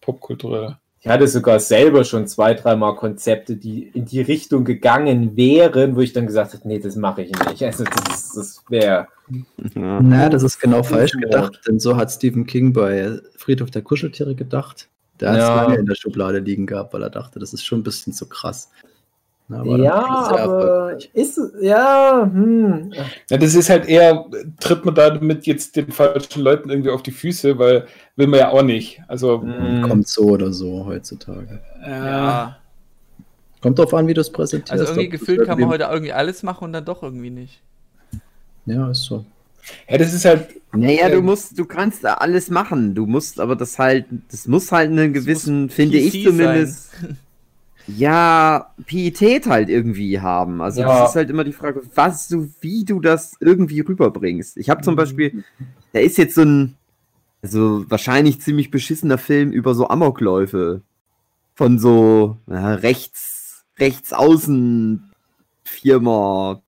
popkulturell. 0.00 0.76
Ich 1.00 1.06
hatte 1.06 1.28
sogar 1.28 1.60
selber 1.60 2.02
schon 2.02 2.26
zwei, 2.26 2.54
dreimal 2.54 2.96
Konzepte, 2.96 3.54
die 3.56 3.84
in 3.94 4.04
die 4.04 4.20
Richtung 4.20 4.64
gegangen 4.64 5.36
wären, 5.36 5.94
wo 5.94 6.00
ich 6.00 6.12
dann 6.12 6.26
gesagt 6.26 6.54
habe, 6.54 6.66
nee, 6.66 6.80
das 6.80 6.96
mache 6.96 7.22
ich 7.22 7.30
nicht. 7.30 7.62
Also 7.62 7.84
das, 7.84 8.32
das 8.34 8.64
wäre. 8.68 9.06
Ja. 9.76 10.00
Na, 10.02 10.28
das 10.28 10.42
ist 10.42 10.58
genau 10.60 10.82
falsch 10.82 11.14
Mord. 11.14 11.24
gedacht, 11.24 11.60
denn 11.68 11.78
so 11.78 11.96
hat 11.96 12.10
Stephen 12.10 12.46
King 12.46 12.72
bei 12.72 13.20
Friedhof 13.36 13.70
der 13.70 13.82
Kuscheltiere 13.82 14.34
gedacht. 14.34 14.88
Der 15.20 15.30
hat 15.30 15.36
es 15.38 15.44
Ja. 15.44 15.62
lange 15.62 15.76
in 15.76 15.86
der 15.86 15.94
Schublade 15.94 16.40
liegen 16.40 16.66
gehabt, 16.66 16.92
weil 16.92 17.02
er 17.04 17.10
dachte, 17.10 17.38
das 17.38 17.52
ist 17.52 17.64
schon 17.64 17.80
ein 17.80 17.84
bisschen 17.84 18.12
zu 18.12 18.28
krass. 18.28 18.70
Na, 19.50 19.60
aber 19.60 19.78
Ja, 19.78 20.04
aber 20.04 20.98
ist 21.14 21.40
ja, 21.60 22.28
hm. 22.30 22.92
Ja, 23.30 23.36
das 23.38 23.54
ist 23.54 23.70
halt 23.70 23.86
eher, 23.88 24.26
tritt 24.60 24.84
man 24.84 24.94
damit 24.94 25.46
jetzt 25.46 25.74
den 25.76 25.90
falschen 25.90 26.42
Leuten 26.42 26.68
irgendwie 26.68 26.90
auf 26.90 27.02
die 27.02 27.12
Füße, 27.12 27.58
weil 27.58 27.86
will 28.16 28.26
man 28.26 28.40
ja 28.40 28.50
auch 28.50 28.62
nicht. 28.62 29.00
Also, 29.08 29.40
hm. 29.42 29.82
Kommt 29.88 30.06
so 30.08 30.24
oder 30.24 30.52
so 30.52 30.84
heutzutage. 30.84 31.60
äh, 31.82 31.90
Ja. 31.90 32.58
Kommt 33.62 33.78
drauf 33.78 33.92
an, 33.94 34.06
wie 34.06 34.14
du 34.14 34.20
es 34.20 34.30
präsentierst. 34.30 34.70
Also 34.72 34.84
irgendwie 34.84 35.08
gefühlt 35.08 35.44
kann 35.46 35.58
man 35.58 35.68
heute 35.70 35.84
irgendwie 35.90 36.12
alles 36.12 36.42
machen 36.42 36.64
und 36.64 36.72
dann 36.72 36.84
doch 36.84 37.02
irgendwie 37.02 37.30
nicht. 37.30 37.60
Ja, 38.66 38.90
ist 38.90 39.02
so. 39.04 39.24
ja, 39.88 39.98
das 39.98 40.12
ist 40.12 40.24
halt, 40.26 40.48
Naja, 40.72 41.08
du 41.08 41.16
Ähm, 41.18 41.24
musst, 41.24 41.58
du 41.58 41.64
kannst 41.64 42.04
da 42.04 42.14
alles 42.14 42.50
machen. 42.50 42.94
Du 42.94 43.06
musst 43.06 43.40
aber 43.40 43.56
das 43.56 43.78
halt, 43.78 44.04
das 44.30 44.46
muss 44.46 44.70
halt 44.70 44.90
einen 44.90 45.12
gewissen, 45.14 45.70
finde 45.70 45.96
ich 45.96 46.12
PC 46.12 46.26
zumindest, 46.28 46.90
ja, 47.88 48.74
Pietät 48.84 49.46
halt 49.46 49.70
irgendwie 49.70 50.20
haben. 50.20 50.60
Also 50.60 50.82
Ja. 50.82 51.00
das 51.00 51.10
ist 51.10 51.16
halt 51.16 51.30
immer 51.30 51.44
die 51.44 51.52
Frage, 51.52 51.82
was 51.94 52.28
du, 52.28 52.50
wie 52.60 52.84
du 52.84 53.00
das 53.00 53.34
irgendwie 53.40 53.80
rüberbringst. 53.80 54.58
Ich 54.58 54.68
habe 54.68 54.82
zum 54.82 54.94
Beispiel, 54.94 55.42
da 55.92 56.00
ist 56.00 56.18
jetzt 56.18 56.34
so 56.34 56.42
ein, 56.42 56.76
also 57.42 57.84
wahrscheinlich 57.90 58.40
ziemlich 58.42 58.70
beschissener 58.70 59.16
Film 59.18 59.52
über 59.52 59.74
so 59.74 59.88
Amokläufe 59.88 60.82
von 61.54 61.78
so 61.78 62.36
ja, 62.46 62.74
rechts, 62.74 63.64
rechts 63.78 64.12
außen 64.12 65.10
Firma. 65.64 66.62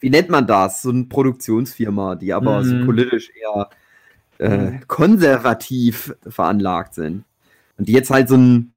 Wie 0.00 0.10
nennt 0.10 0.30
man 0.30 0.46
das? 0.46 0.82
So 0.82 0.90
eine 0.90 1.04
Produktionsfirma, 1.04 2.16
die 2.16 2.32
aber 2.32 2.64
so 2.64 2.74
Mhm. 2.74 2.86
politisch 2.86 3.30
eher 3.40 3.70
äh, 4.38 4.80
konservativ 4.88 6.14
veranlagt 6.26 6.94
sind. 6.94 7.24
Und 7.78 7.88
die 7.88 7.92
jetzt 7.92 8.10
halt 8.10 8.28
so 8.28 8.34
einen 8.34 8.72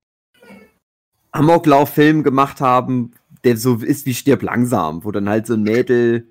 Amoklauf-Film 1.34 2.24
gemacht 2.24 2.62
haben, 2.62 3.12
der 3.44 3.58
so 3.58 3.76
ist 3.76 4.06
wie 4.06 4.14
Stirb 4.14 4.42
langsam, 4.42 5.04
wo 5.04 5.12
dann 5.12 5.28
halt 5.28 5.46
so 5.46 5.56
ein 5.56 5.64
Mädel 5.64 6.28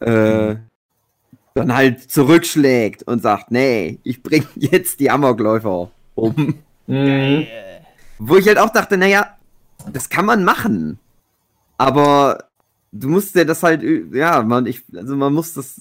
äh, 0.00 0.56
dann 1.54 1.74
halt 1.74 2.10
zurückschlägt 2.10 3.02
und 3.02 3.22
sagt, 3.22 3.50
nee, 3.50 3.98
ich 4.04 4.22
bring 4.22 4.46
jetzt 4.54 5.00
die 5.00 5.10
Amokläufer 5.10 5.90
um. 6.14 6.54
Hm. 6.86 7.46
Wo 8.18 8.36
ich 8.36 8.46
halt 8.46 8.58
auch 8.58 8.70
dachte, 8.70 8.96
naja, 8.96 9.36
das 9.92 10.08
kann 10.08 10.26
man 10.26 10.44
machen. 10.44 10.98
Aber 11.76 12.44
du 12.92 13.08
musst 13.08 13.34
ja 13.34 13.44
das 13.44 13.62
halt, 13.62 13.82
ja, 14.12 14.42
man, 14.42 14.66
ich, 14.66 14.82
also 14.94 15.16
man 15.16 15.32
muss 15.32 15.54
das, 15.54 15.80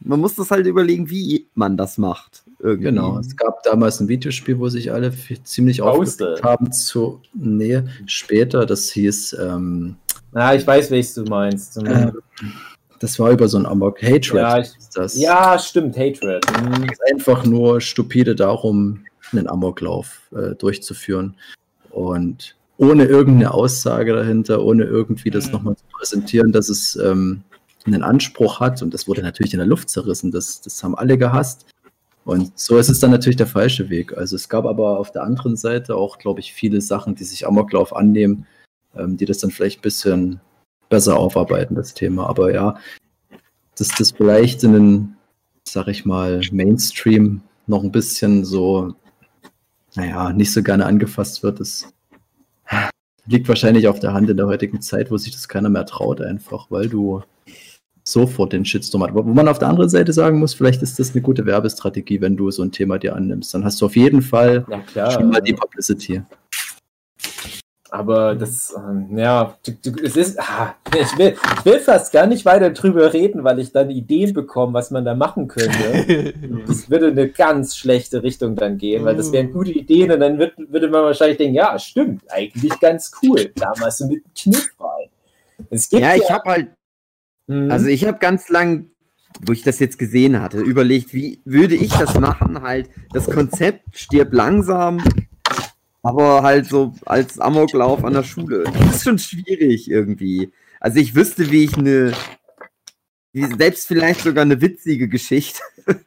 man 0.00 0.20
muss 0.20 0.34
das 0.34 0.50
halt 0.50 0.66
überlegen, 0.66 1.10
wie 1.10 1.46
man 1.54 1.76
das 1.76 1.98
macht. 1.98 2.41
Irgendwie. 2.62 2.84
Genau. 2.84 3.18
Es 3.18 3.36
gab 3.36 3.62
damals 3.64 3.98
ein 4.00 4.06
Videospiel, 4.08 4.58
wo 4.58 4.68
sich 4.68 4.92
alle 4.92 5.12
ziemlich 5.42 5.82
aufgeregt 5.82 6.42
haben 6.44 6.70
zu. 6.70 7.20
Nee, 7.34 7.82
später, 8.06 8.66
das 8.66 8.88
hieß, 8.90 9.36
ähm, 9.40 9.96
Ja, 10.34 10.54
ich 10.54 10.64
weiß, 10.66 10.90
welches 10.92 11.14
du 11.14 11.24
meinst. 11.24 11.76
äh, 11.82 12.12
das 13.00 13.18
war 13.18 13.32
über 13.32 13.48
so 13.48 13.58
ein 13.58 13.66
Amok 13.66 14.00
Hatred. 14.00 14.32
Ja, 14.34 14.58
ich- 14.58 14.76
ist 14.78 14.96
das. 14.96 15.18
ja, 15.20 15.58
stimmt, 15.58 15.96
Hatred. 15.96 16.44
Hm. 16.56 16.72
Es 16.72 16.80
geht 16.82 16.98
einfach 17.12 17.44
nur 17.44 17.80
stupide 17.80 18.36
darum, 18.36 19.04
einen 19.32 19.48
Amoklauf 19.48 20.20
äh, 20.32 20.54
durchzuführen. 20.54 21.34
Und 21.90 22.54
ohne 22.78 23.04
irgendeine 23.04 23.52
Aussage 23.52 24.12
dahinter, 24.14 24.62
ohne 24.64 24.84
irgendwie 24.84 25.30
das 25.30 25.46
Mhm. 25.46 25.52
nochmal 25.52 25.76
zu 25.76 25.84
präsentieren, 25.96 26.52
dass 26.52 26.68
es 26.68 26.96
ähm, 26.96 27.42
einen 27.86 28.02
Anspruch 28.04 28.60
hat. 28.60 28.82
Und 28.82 28.94
das 28.94 29.08
wurde 29.08 29.22
natürlich 29.22 29.52
in 29.52 29.58
der 29.58 29.66
Luft 29.66 29.90
zerrissen. 29.90 30.30
Das, 30.30 30.60
das 30.60 30.82
haben 30.84 30.94
alle 30.94 31.18
gehasst. 31.18 31.66
Und 32.24 32.56
so 32.58 32.78
ist 32.78 32.88
es 32.88 33.00
dann 33.00 33.10
natürlich 33.10 33.36
der 33.36 33.46
falsche 33.46 33.90
Weg. 33.90 34.16
Also 34.16 34.36
es 34.36 34.48
gab 34.48 34.64
aber 34.64 34.98
auf 34.98 35.10
der 35.10 35.24
anderen 35.24 35.56
Seite 35.56 35.96
auch, 35.96 36.18
glaube 36.18 36.40
ich, 36.40 36.52
viele 36.52 36.80
Sachen, 36.80 37.14
die 37.14 37.24
sich 37.24 37.46
Amoklauf 37.46 37.94
annehmen, 37.94 38.46
ähm, 38.96 39.16
die 39.16 39.24
das 39.24 39.38
dann 39.38 39.50
vielleicht 39.50 39.80
ein 39.80 39.82
bisschen 39.82 40.40
besser 40.88 41.16
aufarbeiten, 41.16 41.74
das 41.74 41.94
Thema. 41.94 42.28
Aber 42.28 42.52
ja, 42.52 42.76
dass 43.76 43.88
das 43.88 44.12
vielleicht 44.12 44.62
in 44.62 44.72
den, 44.72 45.16
sag 45.64 45.88
ich 45.88 46.04
mal, 46.04 46.40
Mainstream 46.52 47.42
noch 47.66 47.82
ein 47.82 47.92
bisschen 47.92 48.44
so, 48.44 48.94
naja, 49.94 50.32
nicht 50.32 50.52
so 50.52 50.62
gerne 50.62 50.86
angefasst 50.86 51.42
wird, 51.42 51.58
das 51.58 51.92
liegt 53.26 53.48
wahrscheinlich 53.48 53.88
auf 53.88 54.00
der 54.00 54.12
Hand 54.12 54.30
in 54.30 54.36
der 54.36 54.46
heutigen 54.46 54.80
Zeit, 54.80 55.10
wo 55.10 55.16
sich 55.16 55.32
das 55.32 55.48
keiner 55.48 55.68
mehr 55.68 55.86
traut, 55.86 56.20
einfach, 56.20 56.70
weil 56.70 56.88
du 56.88 57.22
sofort 58.04 58.52
den 58.52 58.64
Shitstorm 58.64 59.04
hat. 59.04 59.14
Wo 59.14 59.22
man 59.22 59.48
auf 59.48 59.58
der 59.58 59.68
anderen 59.68 59.90
Seite 59.90 60.12
sagen 60.12 60.38
muss, 60.38 60.54
vielleicht 60.54 60.82
ist 60.82 60.98
das 60.98 61.12
eine 61.12 61.22
gute 61.22 61.46
Werbestrategie, 61.46 62.20
wenn 62.20 62.36
du 62.36 62.50
so 62.50 62.62
ein 62.62 62.72
Thema 62.72 62.98
dir 62.98 63.14
annimmst. 63.14 63.54
Dann 63.54 63.64
hast 63.64 63.80
du 63.80 63.86
auf 63.86 63.96
jeden 63.96 64.22
Fall 64.22 64.64
schon 64.94 65.30
mal 65.30 65.40
die 65.40 65.52
Publicity. 65.52 66.22
Aber 67.92 68.34
das, 68.34 68.74
ähm, 68.74 69.18
ja, 69.18 69.54
du, 69.66 69.72
du, 69.72 70.02
es 70.02 70.16
ist, 70.16 70.40
ah, 70.40 70.74
ich, 70.98 71.18
will, 71.18 71.36
ich 71.58 71.64
will 71.66 71.78
fast 71.78 72.10
gar 72.10 72.26
nicht 72.26 72.46
weiter 72.46 72.70
drüber 72.70 73.12
reden, 73.12 73.44
weil 73.44 73.58
ich 73.58 73.70
dann 73.70 73.90
Ideen 73.90 74.32
bekomme, 74.32 74.72
was 74.72 74.90
man 74.90 75.04
da 75.04 75.14
machen 75.14 75.46
könnte. 75.46 76.32
Das 76.66 76.88
würde 76.88 77.08
in 77.08 77.18
eine 77.18 77.28
ganz 77.28 77.76
schlechte 77.76 78.22
Richtung 78.22 78.56
dann 78.56 78.78
gehen, 78.78 79.04
weil 79.04 79.14
das 79.14 79.30
wären 79.30 79.52
gute 79.52 79.72
Ideen 79.72 80.10
und 80.10 80.20
dann 80.20 80.38
wird, 80.38 80.54
würde 80.56 80.88
man 80.88 81.02
wahrscheinlich 81.02 81.36
denken, 81.36 81.54
ja, 81.54 81.78
stimmt, 81.78 82.22
eigentlich 82.30 82.80
ganz 82.80 83.12
cool. 83.22 83.52
Damals 83.56 83.98
so 83.98 84.06
mit 84.06 84.24
dem 84.24 84.32
Kniff 84.34 84.70
rein. 84.80 85.08
Es 85.68 85.90
gibt 85.90 86.00
Ja, 86.00 86.14
ich 86.14 86.30
habe 86.30 86.48
halt, 86.48 86.70
Mhm. 87.46 87.70
also 87.70 87.86
ich 87.86 88.04
habe 88.06 88.18
ganz 88.18 88.48
lang, 88.48 88.90
wo 89.44 89.52
ich 89.52 89.62
das 89.62 89.78
jetzt 89.78 89.98
gesehen 89.98 90.40
hatte, 90.40 90.60
überlegt, 90.60 91.12
wie 91.14 91.40
würde 91.44 91.74
ich 91.74 91.92
das 91.92 92.18
machen? 92.18 92.62
Halt, 92.62 92.90
das 93.12 93.26
Konzept 93.26 93.96
stirbt 93.96 94.34
langsam, 94.34 95.02
aber 96.02 96.42
halt 96.42 96.66
so 96.66 96.94
als 97.06 97.38
Amoklauf 97.38 98.04
an 98.04 98.12
der 98.12 98.22
Schule. 98.22 98.64
Das 98.64 98.96
ist 98.96 99.04
schon 99.04 99.18
schwierig 99.18 99.90
irgendwie. 99.90 100.52
Also 100.80 100.98
ich 100.98 101.14
wüsste, 101.14 101.50
wie 101.50 101.64
ich 101.64 101.76
eine, 101.76 102.12
wie 103.32 103.46
selbst 103.46 103.86
vielleicht 103.86 104.20
sogar 104.20 104.42
eine 104.42 104.60
witzige 104.60 105.08
Geschichte 105.08 105.60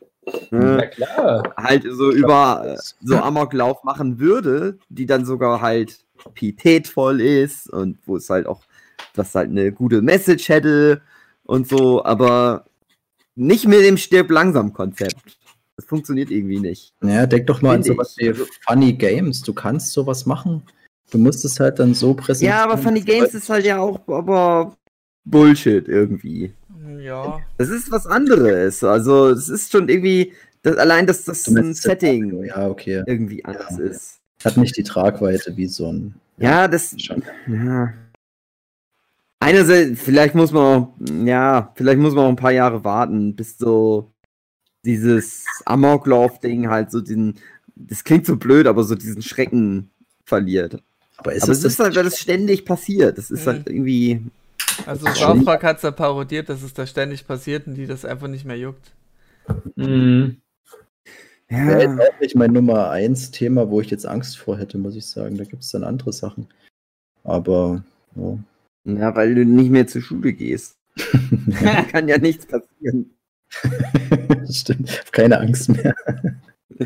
Na 0.51 0.79
äh, 0.79 0.87
klar. 0.87 1.53
halt 1.57 1.83
so 1.89 2.11
über 2.11 2.77
so 3.01 3.17
Amoklauf 3.17 3.83
machen 3.83 4.19
würde, 4.19 4.79
die 4.89 5.05
dann 5.05 5.25
sogar 5.25 5.61
halt 5.61 5.99
pietätvoll 6.33 7.21
ist 7.21 7.69
und 7.69 7.97
wo 8.05 8.17
es 8.17 8.29
halt 8.29 8.47
auch, 8.47 8.63
das 9.13 9.35
halt 9.35 9.49
eine 9.49 9.71
gute 9.71 10.01
Message 10.01 10.49
hätte 10.49 11.01
und 11.45 11.67
so, 11.67 12.03
aber 12.03 12.65
nicht 13.35 13.67
mit 13.67 13.81
dem 13.81 13.97
Stirb 13.97 14.29
langsam 14.31 14.73
Konzept. 14.73 15.37
Das 15.75 15.85
funktioniert 15.85 16.31
irgendwie 16.31 16.59
nicht. 16.59 16.93
Ja, 17.03 17.25
denk 17.25 17.47
doch 17.47 17.61
mal 17.61 17.75
an 17.75 17.83
Finde 17.83 17.97
sowas 17.97 18.15
ich. 18.17 18.37
wie 18.37 18.43
Funny 18.67 18.93
Games. 18.93 19.41
Du 19.41 19.53
kannst 19.53 19.91
sowas 19.91 20.25
machen. 20.25 20.63
Du 21.11 21.17
musst 21.17 21.43
es 21.45 21.59
halt 21.59 21.79
dann 21.79 21.93
so 21.93 22.13
präsentieren. 22.13 22.57
Ja, 22.57 22.63
aber 22.63 22.77
Funny 22.77 23.01
Games 23.01 23.33
ist 23.33 23.49
halt 23.49 23.65
ja 23.65 23.79
auch 23.79 23.99
aber 24.07 24.75
Bullshit 25.25 25.87
irgendwie. 25.87 26.53
ja. 26.99 27.39
Das 27.57 27.69
ist 27.69 27.91
was 27.91 28.07
anderes. 28.07 28.83
Also, 28.83 29.29
es 29.29 29.49
ist 29.49 29.71
schon 29.71 29.89
irgendwie, 29.89 30.33
das, 30.61 30.77
allein, 30.77 31.05
dass 31.05 31.25
das 31.25 31.47
ein 31.47 31.73
Setting 31.73 32.43
Ja, 32.45 32.67
okay. 32.67 33.03
irgendwie 33.05 33.43
anders 33.43 33.77
ist. 33.77 34.19
Hat 34.43 34.57
nicht 34.57 34.77
die 34.77 34.83
Tragweite 34.83 35.57
wie 35.57 35.67
so 35.67 35.91
ein. 35.91 36.15
Ja, 36.37 36.67
das. 36.67 36.95
Schon. 36.97 37.23
Ja. 37.47 37.93
Einerseits, 39.39 40.01
vielleicht 40.01 40.33
muss 40.35 40.51
man 40.51 40.63
auch, 40.63 40.93
ja, 41.25 41.71
vielleicht 41.75 41.99
muss 41.99 42.13
man 42.13 42.25
auch 42.25 42.29
ein 42.29 42.35
paar 42.35 42.51
Jahre 42.51 42.83
warten, 42.83 43.35
bis 43.35 43.57
so 43.57 44.11
dieses 44.85 45.45
Amoklauf-Ding 45.65 46.69
halt 46.69 46.91
so 46.91 47.01
den, 47.01 47.35
das 47.75 48.03
klingt 48.03 48.25
so 48.25 48.37
blöd, 48.37 48.67
aber 48.67 48.83
so 48.83 48.95
diesen 48.95 49.21
Schrecken 49.21 49.89
verliert. 50.25 50.81
Aber 51.17 51.33
ist 51.33 51.43
aber 51.43 51.51
es 51.53 51.63
ist 51.63 51.79
das? 51.79 51.85
halt, 51.85 51.95
weil 51.95 52.03
das 52.03 52.19
ständig 52.19 52.65
passiert. 52.65 53.17
Das 53.17 53.31
ist 53.31 53.45
Mhm. 53.45 53.49
halt 53.49 53.67
irgendwie. 53.67 54.21
Also 54.85 55.05
Park 55.43 55.63
hat 55.63 55.77
es 55.77 55.83
ja 55.83 55.91
parodiert, 55.91 56.49
dass 56.49 56.61
es 56.61 56.73
da 56.73 56.85
ständig 56.85 57.25
passiert 57.25 57.67
und 57.67 57.75
die 57.75 57.85
das 57.87 58.03
einfach 58.05 58.27
nicht 58.27 58.45
mehr 58.45 58.57
juckt. 58.57 58.91
Mhm. 59.75 60.37
Wäre 61.47 61.71
Ja, 61.71 61.79
jetzt 61.79 61.99
auch 62.01 62.19
nicht 62.19 62.35
mein 62.35 62.51
Nummer 62.51 62.89
1 62.89 63.31
Thema, 63.31 63.69
wo 63.69 63.79
ich 63.79 63.89
jetzt 63.89 64.05
Angst 64.05 64.37
vor 64.37 64.57
hätte, 64.57 64.77
muss 64.77 64.95
ich 64.95 65.05
sagen. 65.05 65.37
Da 65.37 65.43
gibt 65.43 65.63
es 65.63 65.71
dann 65.71 65.83
andere 65.83 66.11
Sachen. 66.11 66.47
Aber 67.23 67.83
ja. 68.15 68.37
Ja, 68.85 69.15
weil 69.15 69.35
du 69.35 69.45
nicht 69.45 69.71
mehr 69.71 69.87
zur 69.87 70.01
Schule 70.01 70.33
gehst. 70.33 70.77
Kann 71.91 72.07
ja 72.07 72.17
nichts 72.17 72.45
passieren. 72.45 73.11
Stimmt, 74.49 74.99
hab 74.99 75.11
keine 75.11 75.39
Angst 75.39 75.69
mehr. 75.69 75.95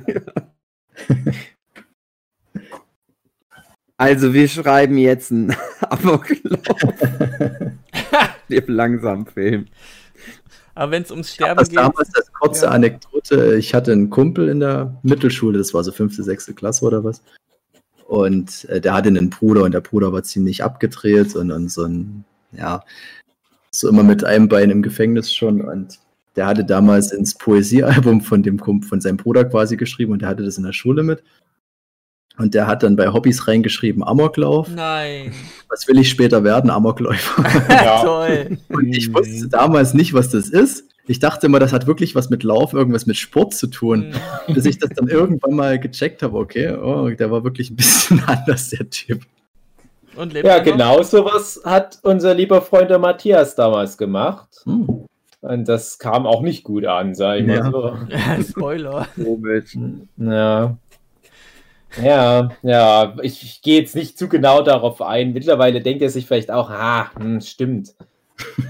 Also 3.98 4.34
wir 4.34 4.48
schreiben 4.48 4.98
jetzt 4.98 5.30
einen 5.30 5.54
Amoklauf. 5.82 6.62
Langsam 8.48 9.26
Film. 9.26 9.66
Aber 10.74 10.92
wenn 10.92 11.04
es 11.04 11.12
ums 11.12 11.34
Sterben 11.34 11.58
das 11.60 11.68
geht. 11.68 11.80
damals 11.80 12.16
als 12.16 12.32
kurze 12.32 12.66
Ja. 12.68 12.72
Anekdote. 12.72 13.58
Ich 13.58 13.74
hatte 13.74 13.92
einen 13.92 14.10
Kumpel 14.10 14.48
in 14.48 14.62
der 14.62 14.98
Mittelschule, 15.04 15.58
das 15.58 15.74
war 15.74 15.84
so 15.84 15.92
fünfte, 15.92 16.24
sechste 16.24 16.54
Klasse 16.54 16.86
oder 16.86 17.04
was. 17.04 17.22
Und 18.10 18.66
äh, 18.70 18.82
der 18.82 18.96
hatte 18.96 19.10
einen 19.10 19.30
Bruder 19.30 19.64
und 19.64 19.72
der 19.72 19.82
Bruder 19.82 20.12
war 20.12 20.24
ziemlich 20.24 20.64
abgedreht 20.64 21.36
und, 21.36 21.52
und 21.52 21.70
so 21.70 21.84
ein, 21.84 22.26
ja, 22.52 22.84
so 23.70 23.88
immer 23.88 24.02
mit 24.02 24.24
einem 24.24 24.50
Bein 24.50 24.72
im 24.72 24.82
Gefängnis 24.82 25.32
schon. 25.32 25.62
Und 25.62 26.00
der 26.36 26.48
hatte 26.48 26.66
damals 26.66 27.12
ins 27.12 27.36
Poesiealbum 27.36 28.22
von 28.22 28.42
dem 28.42 28.58
von 28.58 29.00
seinem 29.00 29.18
Bruder 29.18 29.46
quasi 29.46 29.78
geschrieben 29.78 30.12
und 30.12 30.24
der 30.24 30.30
hatte 30.30 30.44
das 30.44 30.58
in 30.58 30.64
der 30.64 30.74
Schule 30.74 31.04
mit. 31.04 31.22
Und 32.40 32.56
der 32.56 32.66
hat 32.66 32.82
dann 32.82 32.96
bei 32.96 33.10
Hobbys 33.14 33.48
reingeschrieben 33.48 34.04
Amoklauf. 34.04 34.70
Nein. 34.70 35.32
Was 35.68 35.88
will 35.88 36.00
ich 36.00 36.10
später 36.10 36.44
werden? 36.44 36.72
Amokläufer. 36.72 37.44
Ja. 37.70 38.02
Toll. 38.04 38.58
Und 38.70 38.88
ich 38.88 39.14
wusste 39.14 39.50
damals 39.50 39.94
nicht, 39.94 40.16
was 40.16 40.30
das 40.30 40.50
ist. 40.50 40.89
Ich 41.10 41.18
dachte 41.18 41.48
immer, 41.48 41.58
das 41.58 41.74
hat 41.74 41.88
wirklich 41.88 42.14
was 42.14 42.30
mit 42.30 42.44
Lauf, 42.44 42.74
irgendwas 42.74 43.08
mit 43.08 43.18
Sport 43.18 43.56
zu 43.56 43.66
tun. 43.66 44.14
Hm. 44.46 44.54
Bis 44.54 44.66
ich 44.66 44.78
das 44.78 44.92
dann 44.92 45.08
irgendwann 45.08 45.56
mal 45.56 45.80
gecheckt 45.80 46.22
habe, 46.22 46.38
okay, 46.38 46.72
oh, 46.72 47.10
der 47.10 47.32
war 47.32 47.44
wirklich 47.44 47.72
ein 47.72 47.76
bisschen 47.76 48.24
anders, 48.28 48.70
der 48.70 48.88
Typ. 48.92 49.24
Ja, 50.44 50.60
genau 50.60 51.02
sowas 51.02 51.62
hat 51.66 51.98
unser 52.04 52.36
lieber 52.36 52.62
Freund 52.62 52.92
der 52.92 53.00
Matthias 53.00 53.56
damals 53.56 53.98
gemacht. 53.98 54.50
Hm. 54.66 55.06
Und 55.42 55.68
das 55.68 55.98
kam 55.98 56.28
auch 56.28 56.44
nicht 56.44 56.64
gut 56.64 56.86
an, 56.86 57.16
sag 57.16 57.40
ich 57.40 57.48
mal 57.48 57.56
Ja. 57.56 57.72
so. 57.72 57.98
Spoiler. 58.48 59.08
Komisch. 59.16 59.78
Ja. 60.18 60.78
Ja, 62.04 62.50
ja, 62.62 63.16
ich, 63.24 63.42
ich 63.42 63.62
gehe 63.64 63.80
jetzt 63.80 63.96
nicht 63.96 64.16
zu 64.16 64.28
genau 64.28 64.62
darauf 64.62 65.02
ein. 65.02 65.34
Mittlerweile 65.34 65.82
denkt 65.82 66.04
er 66.04 66.12
sich 66.12 66.28
vielleicht 66.28 66.52
auch, 66.52 66.70
ah, 66.70 67.10
hm, 67.18 67.42
stimmt. 67.42 67.96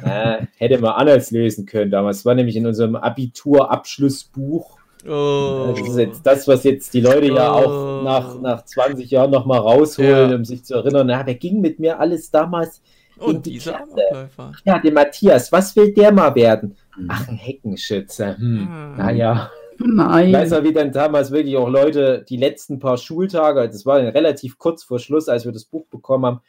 Äh, 0.03 0.45
hätte 0.57 0.79
man 0.79 0.91
anders 0.91 1.31
lösen 1.31 1.65
können 1.65 1.91
damals. 1.91 2.25
War 2.25 2.35
nämlich 2.35 2.55
in 2.55 2.65
unserem 2.67 2.95
Abiturabschlussbuch. 2.95 4.77
Oh. 5.07 5.73
Das 5.75 5.87
ist 5.87 5.97
jetzt 5.97 6.25
das, 6.25 6.47
was 6.47 6.63
jetzt 6.65 6.93
die 6.93 7.01
Leute 7.01 7.27
ja 7.27 7.53
Oh. 7.53 7.57
auch 7.57 8.03
nach, 8.03 8.39
nach 8.41 8.65
20 8.65 9.09
Jahren 9.09 9.31
nochmal 9.31 9.59
rausholen, 9.59 10.29
Ja. 10.31 10.35
um 10.35 10.43
sich 10.43 10.63
zu 10.65 10.75
erinnern. 10.75 11.07
Na, 11.07 11.25
wer 11.25 11.35
ging 11.35 11.61
mit 11.61 11.79
mir 11.79 11.99
alles 11.99 12.31
damals? 12.31 12.81
Und 13.17 13.45
dieser 13.45 13.73
Klasse. 13.73 14.29
Ja, 14.65 14.79
der 14.79 14.93
Matthias, 14.93 15.51
was 15.51 15.75
will 15.75 15.93
der 15.93 16.11
mal 16.11 16.33
werden? 16.35 16.75
Hm. 16.95 17.07
Ach, 17.09 17.27
ein 17.27 17.35
Heckenschütze. 17.35 18.37
Hm. 18.37 18.59
Hm. 18.67 18.95
Naja. 18.97 19.51
Ich 19.77 19.85
Nein. 19.85 20.33
weiß 20.33 20.51
noch, 20.51 20.63
wie 20.63 20.73
dann 20.73 20.91
damals 20.91 21.31
wirklich 21.31 21.55
auch 21.55 21.69
Leute 21.69 22.25
die 22.27 22.35
letzten 22.35 22.79
paar 22.79 22.97
Schultage, 22.97 23.67
das 23.69 23.85
war 23.85 23.99
dann 24.01 24.09
relativ 24.09 24.57
kurz 24.57 24.83
vor 24.83 24.99
Schluss, 24.99 25.29
als 25.29 25.45
wir 25.45 25.53
das 25.53 25.63
Buch 25.63 25.85
bekommen 25.89 26.25
haben, 26.25 26.41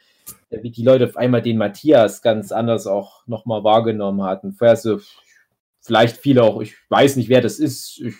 wie 0.49 0.71
die 0.71 0.83
Leute 0.83 1.05
auf 1.05 1.17
einmal 1.17 1.41
den 1.41 1.57
Matthias 1.57 2.21
ganz 2.21 2.51
anders 2.51 2.87
auch 2.87 3.25
nochmal 3.27 3.63
wahrgenommen 3.63 4.23
hatten. 4.23 4.53
Vorher 4.53 4.75
so, 4.75 4.99
vielleicht 5.79 6.17
viele 6.17 6.43
auch, 6.43 6.61
ich 6.61 6.75
weiß 6.89 7.15
nicht, 7.15 7.29
wer 7.29 7.41
das 7.41 7.59
ist. 7.59 8.01
Ich, 8.03 8.15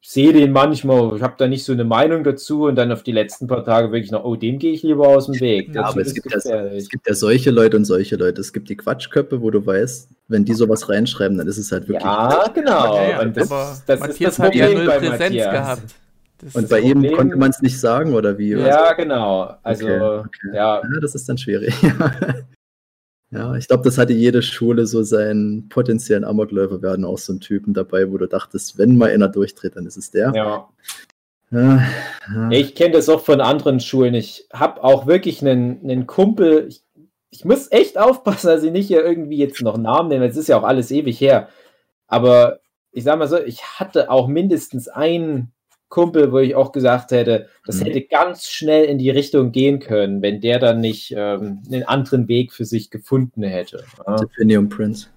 ich 0.00 0.10
sehe 0.10 0.32
den 0.34 0.52
manchmal, 0.52 1.16
ich 1.16 1.22
habe 1.22 1.34
da 1.38 1.48
nicht 1.48 1.64
so 1.64 1.72
eine 1.72 1.84
Meinung 1.84 2.24
dazu 2.24 2.64
und 2.64 2.76
dann 2.76 2.92
auf 2.92 3.02
die 3.02 3.12
letzten 3.12 3.46
paar 3.46 3.64
Tage 3.64 3.90
wirklich 3.90 4.10
noch, 4.10 4.24
oh, 4.24 4.36
dem 4.36 4.58
gehe 4.58 4.72
ich 4.72 4.82
lieber 4.82 5.08
aus 5.08 5.26
dem 5.26 5.40
Weg. 5.40 5.74
Ja, 5.74 5.84
aber 5.84 6.02
es 6.02 6.12
gibt, 6.14 6.30
ja, 6.30 6.36
gefährlich. 6.36 6.82
es 6.82 6.88
gibt 6.90 7.08
ja 7.08 7.14
solche 7.14 7.50
Leute 7.50 7.76
und 7.78 7.86
solche 7.86 8.16
Leute. 8.16 8.40
Es 8.40 8.52
gibt 8.52 8.68
die 8.68 8.76
Quatschköpfe, 8.76 9.40
wo 9.40 9.50
du 9.50 9.64
weißt, 9.64 10.10
wenn 10.28 10.44
die 10.44 10.52
sowas 10.54 10.88
reinschreiben, 10.88 11.38
dann 11.38 11.48
ist 11.48 11.58
es 11.58 11.72
halt 11.72 11.88
wirklich. 11.88 12.04
Ja, 12.04 12.48
genau. 12.54 12.96
Ja, 12.96 13.10
ja, 13.10 13.20
und 13.22 13.36
das, 13.36 13.48
das 13.48 14.00
ist 14.00 14.06
Matthias 14.06 14.36
das 14.36 14.38
hat 14.38 14.54
ja 14.54 14.66
Problem 14.66 14.78
null 14.78 14.86
bei 14.86 14.98
Präsenz 14.98 15.20
Matthias. 15.20 15.50
gehabt. 15.50 15.94
Das 16.38 16.54
Und 16.56 16.68
bei 16.68 16.80
so- 16.80 16.86
ihm 16.86 16.94
Problem- 16.94 17.16
konnte 17.16 17.36
man 17.36 17.50
es 17.50 17.62
nicht 17.62 17.78
sagen, 17.80 18.14
oder 18.14 18.36
wie? 18.38 18.50
Ja, 18.50 18.92
genau. 18.94 19.54
Also, 19.62 19.86
Okay, 19.86 20.00
okay. 20.00 20.48
ja, 20.54 20.82
Ja, 20.82 21.00
das 21.00 21.14
ist 21.14 21.28
dann 21.28 21.38
schwierig. 21.38 21.74
ja, 23.30 23.54
ich 23.56 23.66
glaube, 23.68 23.84
das 23.84 23.98
hatte 23.98 24.12
jede 24.12 24.42
Schule 24.42 24.86
so 24.86 25.02
seinen 25.02 25.68
potenziellen 25.68 26.24
Amokläufer. 26.24 26.80
Hatten 26.90 27.04
auch 27.04 27.18
so 27.18 27.32
einen 27.32 27.40
Typen 27.40 27.74
dabei, 27.74 28.10
wo 28.10 28.18
du 28.18 28.26
dachtest, 28.26 28.78
wenn 28.78 28.96
mal 28.96 29.10
einer 29.10 29.28
durchdreht, 29.28 29.76
dann 29.76 29.86
ist 29.86 29.96
es 29.96 30.10
der. 30.10 30.32
ja. 30.34 30.68
Ja, 31.50 31.86
ja. 32.34 32.50
Ich 32.50 32.74
kenne 32.74 32.94
das 32.94 33.08
auch 33.08 33.20
von 33.24 33.40
anderen 33.40 33.78
Schulen. 33.78 34.14
Ich 34.14 34.48
habe 34.52 34.82
auch 34.82 35.06
wirklich 35.06 35.40
einen, 35.40 35.78
einen 35.84 36.06
Kumpel. 36.08 36.66
Ich, 36.68 36.82
ich 37.30 37.44
muss 37.44 37.70
echt 37.70 37.96
aufpassen, 37.96 38.48
dass 38.48 38.64
ich 38.64 38.72
nicht 38.72 38.88
hier 38.88 39.04
irgendwie 39.04 39.36
jetzt 39.36 39.62
noch 39.62 39.76
Namen 39.76 40.08
nenne. 40.08 40.26
Es 40.26 40.36
ist 40.36 40.48
ja 40.48 40.56
auch 40.56 40.64
alles 40.64 40.90
ewig 40.90 41.20
her. 41.20 41.48
Aber 42.08 42.58
ich 42.90 43.04
sag 43.04 43.18
mal 43.20 43.28
so, 43.28 43.38
ich 43.38 43.62
hatte 43.78 44.10
auch 44.10 44.26
mindestens 44.26 44.88
einen 44.88 45.52
Kumpel, 45.88 46.32
wo 46.32 46.38
ich 46.38 46.54
auch 46.54 46.72
gesagt 46.72 47.10
hätte, 47.12 47.48
das 47.66 47.80
Mhm. 47.80 47.84
hätte 47.86 48.02
ganz 48.02 48.46
schnell 48.48 48.84
in 48.84 48.98
die 48.98 49.10
Richtung 49.10 49.52
gehen 49.52 49.78
können, 49.78 50.22
wenn 50.22 50.40
der 50.40 50.58
dann 50.58 50.80
nicht 50.80 51.12
ähm, 51.16 51.62
einen 51.70 51.84
anderen 51.84 52.26
Weg 52.28 52.52
für 52.52 52.64
sich 52.64 52.90
gefunden 52.90 53.42
hätte. 53.42 53.84
Ja. 54.06 54.16
Definium 54.16 54.68
Prince. 54.68 55.08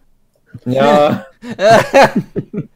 ja. 0.65 1.25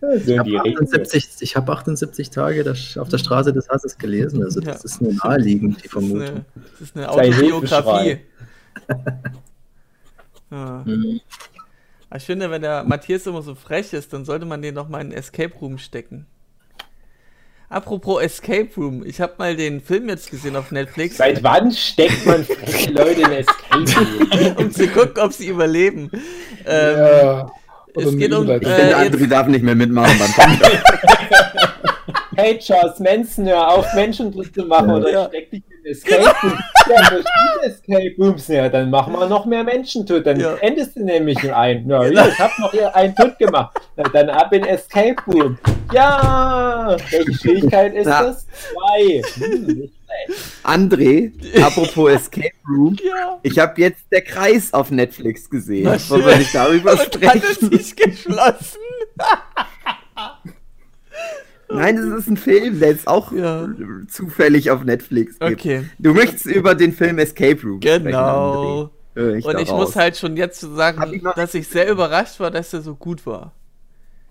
So 0.00 0.32
Ich 0.32 0.38
habe 0.38 0.50
die 0.50 0.56
Richtung. 0.56 0.84
78, 0.84 1.26
ich 1.40 1.56
hab 1.56 1.68
78 1.70 2.28
Tage 2.30 2.62
das, 2.62 2.98
auf 2.98 3.08
der 3.08 3.18
Straße 3.18 3.52
des 3.52 3.68
Hasses 3.70 3.96
gelesen. 3.96 4.42
Also 4.42 4.60
das 4.60 4.80
Ja. 4.80 4.84
ist 4.84 5.00
nur 5.00 5.12
naheliegend, 5.14 5.78
die 5.78 5.82
Das 5.82 5.84
ist 5.86 5.92
Vermutung. 5.92 6.20
eine, 6.22 6.44
das 6.72 6.80
ist 6.80 6.96
eine 6.96 7.10
Autobiografie. 7.10 8.18
Ja. 10.50 10.82
Mhm. 10.84 11.20
Ich 12.16 12.24
finde, 12.24 12.50
wenn 12.50 12.62
der 12.62 12.84
Matthias 12.84 13.26
immer 13.26 13.42
so 13.42 13.54
frech 13.54 13.92
ist, 13.92 14.12
dann 14.12 14.24
sollte 14.24 14.46
man 14.46 14.62
den 14.62 14.74
noch 14.74 14.88
mal 14.88 15.00
in 15.00 15.10
den 15.10 15.18
Escape 15.18 15.52
Room 15.60 15.78
stecken. 15.78 16.26
Apropos 17.68 18.22
Escape 18.22 18.68
Room, 18.76 19.04
ich 19.04 19.20
habe 19.20 19.32
mal 19.38 19.56
den 19.56 19.80
Film 19.80 20.08
jetzt 20.08 20.30
gesehen 20.30 20.54
auf 20.54 20.70
Netflix, 20.70 21.16
Seit 21.16 21.42
wann 21.42 21.72
steckt 21.72 22.24
man 22.24 22.44
freche 22.44 22.92
Leute 22.92 23.22
in 23.22 23.32
Escape 23.32 23.74
Room? 23.74 24.56
um 24.58 24.70
zu 24.70 24.86
gucken, 24.88 25.18
ob 25.22 25.32
sie 25.32 25.48
überleben. 25.48 26.10
Ähm, 26.66 26.98
ja. 26.98 27.50
es 27.96 28.16
geht 28.16 28.32
um, 28.32 28.44
Überleitung. 28.44 28.60
Ich 28.62 28.68
Äh, 28.68 28.74
finde, 28.76 29.04
jetzt- 29.04 29.14
André 29.14 29.26
darf 29.28 29.46
nicht 29.48 29.64
mehr 29.64 29.74
mitmachen 29.74 30.16
beim. 30.18 30.58
Hey 32.36 32.58
Charles 32.58 32.98
Manson, 33.00 33.46
hör 33.46 33.68
auf, 33.68 33.86
Menschendruck 33.94 34.52
zu 34.54 34.64
machen 34.64 34.90
oder 34.90 35.10
Ja. 35.10 35.26
steck 35.28 35.50
dich 35.50 35.62
in 35.84 35.90
Escape 35.90 36.34
Room. 36.42 36.58
Ja, 36.88 37.10
durch 37.10 37.24
diese 37.24 37.66
Escape 37.72 38.14
Rooms, 38.18 38.48
ja, 38.48 38.68
dann 38.68 38.90
machen 38.90 39.12
wir 39.12 39.26
noch 39.26 39.44
mehr 39.46 39.62
Menschen 39.64 40.04
tot. 40.06 40.26
Dann 40.26 40.40
Ja. 40.40 40.54
endest 40.56 40.96
du 40.96 41.04
nämlich 41.04 41.42
in 41.44 41.50
einen. 41.50 41.88
Ja, 41.88 42.02
hier, 42.04 42.26
ich 42.28 42.38
hab 42.38 42.58
noch 42.58 42.70
hier 42.72 42.94
einen 42.94 43.14
tot 43.14 43.38
gemacht. 43.38 43.78
Na, 43.96 44.04
dann 44.04 44.30
ab 44.30 44.52
in 44.52 44.64
Escape 44.64 45.16
Room. 45.26 45.58
Ja! 45.92 46.96
Welche 47.10 47.34
Schwierigkeit 47.34 47.94
ist 47.94 48.06
Ja. 48.06 48.22
das? 48.24 48.46
Zwei. 48.46 49.22
Hm, 49.34 49.66
nicht. 49.66 49.94
André, 50.62 51.32
apropos 51.62 52.10
Escape 52.12 52.50
Room. 52.68 52.96
ja, 53.04 53.38
Ich 53.42 53.58
habe 53.58 53.80
jetzt 53.80 54.04
der 54.12 54.22
Kreis 54.22 54.72
auf 54.72 54.90
Netflix 54.90 55.50
gesehen. 55.50 55.84
Na 55.84 55.98
schön. 55.98 56.22
soll 56.22 56.32
ich 56.40 56.52
darüber 56.52 56.92
und 56.92 56.98
hat 57.00 57.08
es 57.36 57.54
sprechen? 57.56 57.72
sich 57.78 57.96
geschlossen. 57.96 58.78
Nein, 61.70 61.96
das 61.96 62.04
ist 62.20 62.28
ein 62.28 62.36
Film, 62.36 62.78
der 62.80 62.90
jetzt 62.90 63.06
auch 63.08 63.32
Ja. 63.32 63.68
zufällig 64.08 64.70
auf 64.70 64.84
Netflix 64.84 65.38
gibt. 65.38 65.52
Okay, 65.60 65.84
Du 65.98 66.12
möchtest 66.14 66.46
über 66.46 66.74
den 66.74 66.92
Film 66.92 67.18
Escape 67.18 67.60
Room 67.62 67.80
sprechen, 67.80 68.04
genau. 68.04 68.90
Hör 69.14 69.34
ich 69.34 69.44
Und 69.44 69.58
ich 69.60 69.70
muss 69.70 69.94
halt 69.96 70.16
schon 70.16 70.36
jetzt 70.36 70.60
sagen, 70.60 71.12
ich 71.14 71.22
dass 71.22 71.54
ich 71.54 71.68
sehr 71.68 71.90
überrascht 71.90 72.40
war, 72.40 72.50
dass 72.50 72.72
er 72.74 72.82
so 72.82 72.94
gut 72.94 73.24
war. 73.26 73.52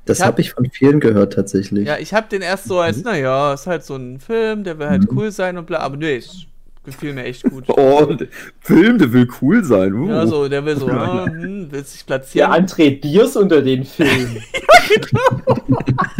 Das 0.06 0.18
Ich 0.18 0.22
hab- 0.24 0.34
habe 0.34 0.42
ich 0.42 0.52
von 0.52 0.70
vielen 0.70 1.00
gehört 1.00 1.34
tatsächlich. 1.34 1.88
Ja, 1.88 1.98
ich 1.98 2.14
habe 2.14 2.28
den 2.28 2.42
erst 2.42 2.66
so 2.66 2.80
als, 2.80 3.02
naja, 3.04 3.54
ist 3.54 3.68
halt 3.68 3.86
so 3.86 3.96
ein 3.96 4.20
Film, 4.20 4.66
der 4.66 4.78
will 4.78 4.88
halt 4.90 5.10
Mhm. 5.10 5.18
cool 5.18 5.32
sein 5.32 5.58
und 5.58 5.66
bla, 5.66 5.80
aber 5.80 5.96
nee, 5.96 6.18
es 6.18 6.46
gefiel 6.84 7.14
mir 7.14 7.24
echt 7.26 7.44
gut. 7.44 7.66
Oh, 7.70 8.04
und 8.06 8.28
Film, 8.60 8.98
der 8.98 9.12
will 9.14 9.28
cool 9.42 9.64
sein. 9.64 9.94
Uh. 9.94 10.10
Ja, 10.10 10.28
so, 10.28 10.48
der 10.48 10.66
will 10.66 10.78
so, 10.78 10.88
ah, 10.90 11.26
hm, 11.26 11.72
will 11.72 11.84
sich 11.84 12.06
Der 12.06 12.18
platzieren. 12.18 12.52
André 12.52 13.00
Diers 13.00 13.36
unter 13.36 13.62
den 13.62 13.84
Filmen. 13.86 14.42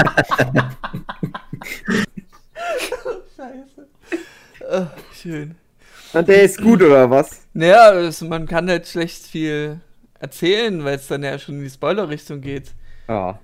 Scheiße. 3.36 3.88
Ah, 4.70 4.88
schön. 5.14 5.56
Und 6.14 6.28
der 6.28 6.44
ist 6.44 6.62
gut, 6.62 6.82
oder 6.82 7.10
was? 7.10 7.42
Naja, 7.54 7.94
es, 7.94 8.22
man 8.22 8.46
kann 8.48 8.70
halt 8.70 8.88
schlecht 8.88 9.24
viel 9.26 9.80
erzählen, 10.20 10.84
weil 10.84 10.96
es 10.98 11.08
dann 11.08 11.24
ja 11.24 11.38
schon 11.40 11.56
in 11.56 11.64
die 11.64 11.70
Spoiler-Richtung 11.70 12.42
geht. 12.42 12.72
Ja. 13.08 13.40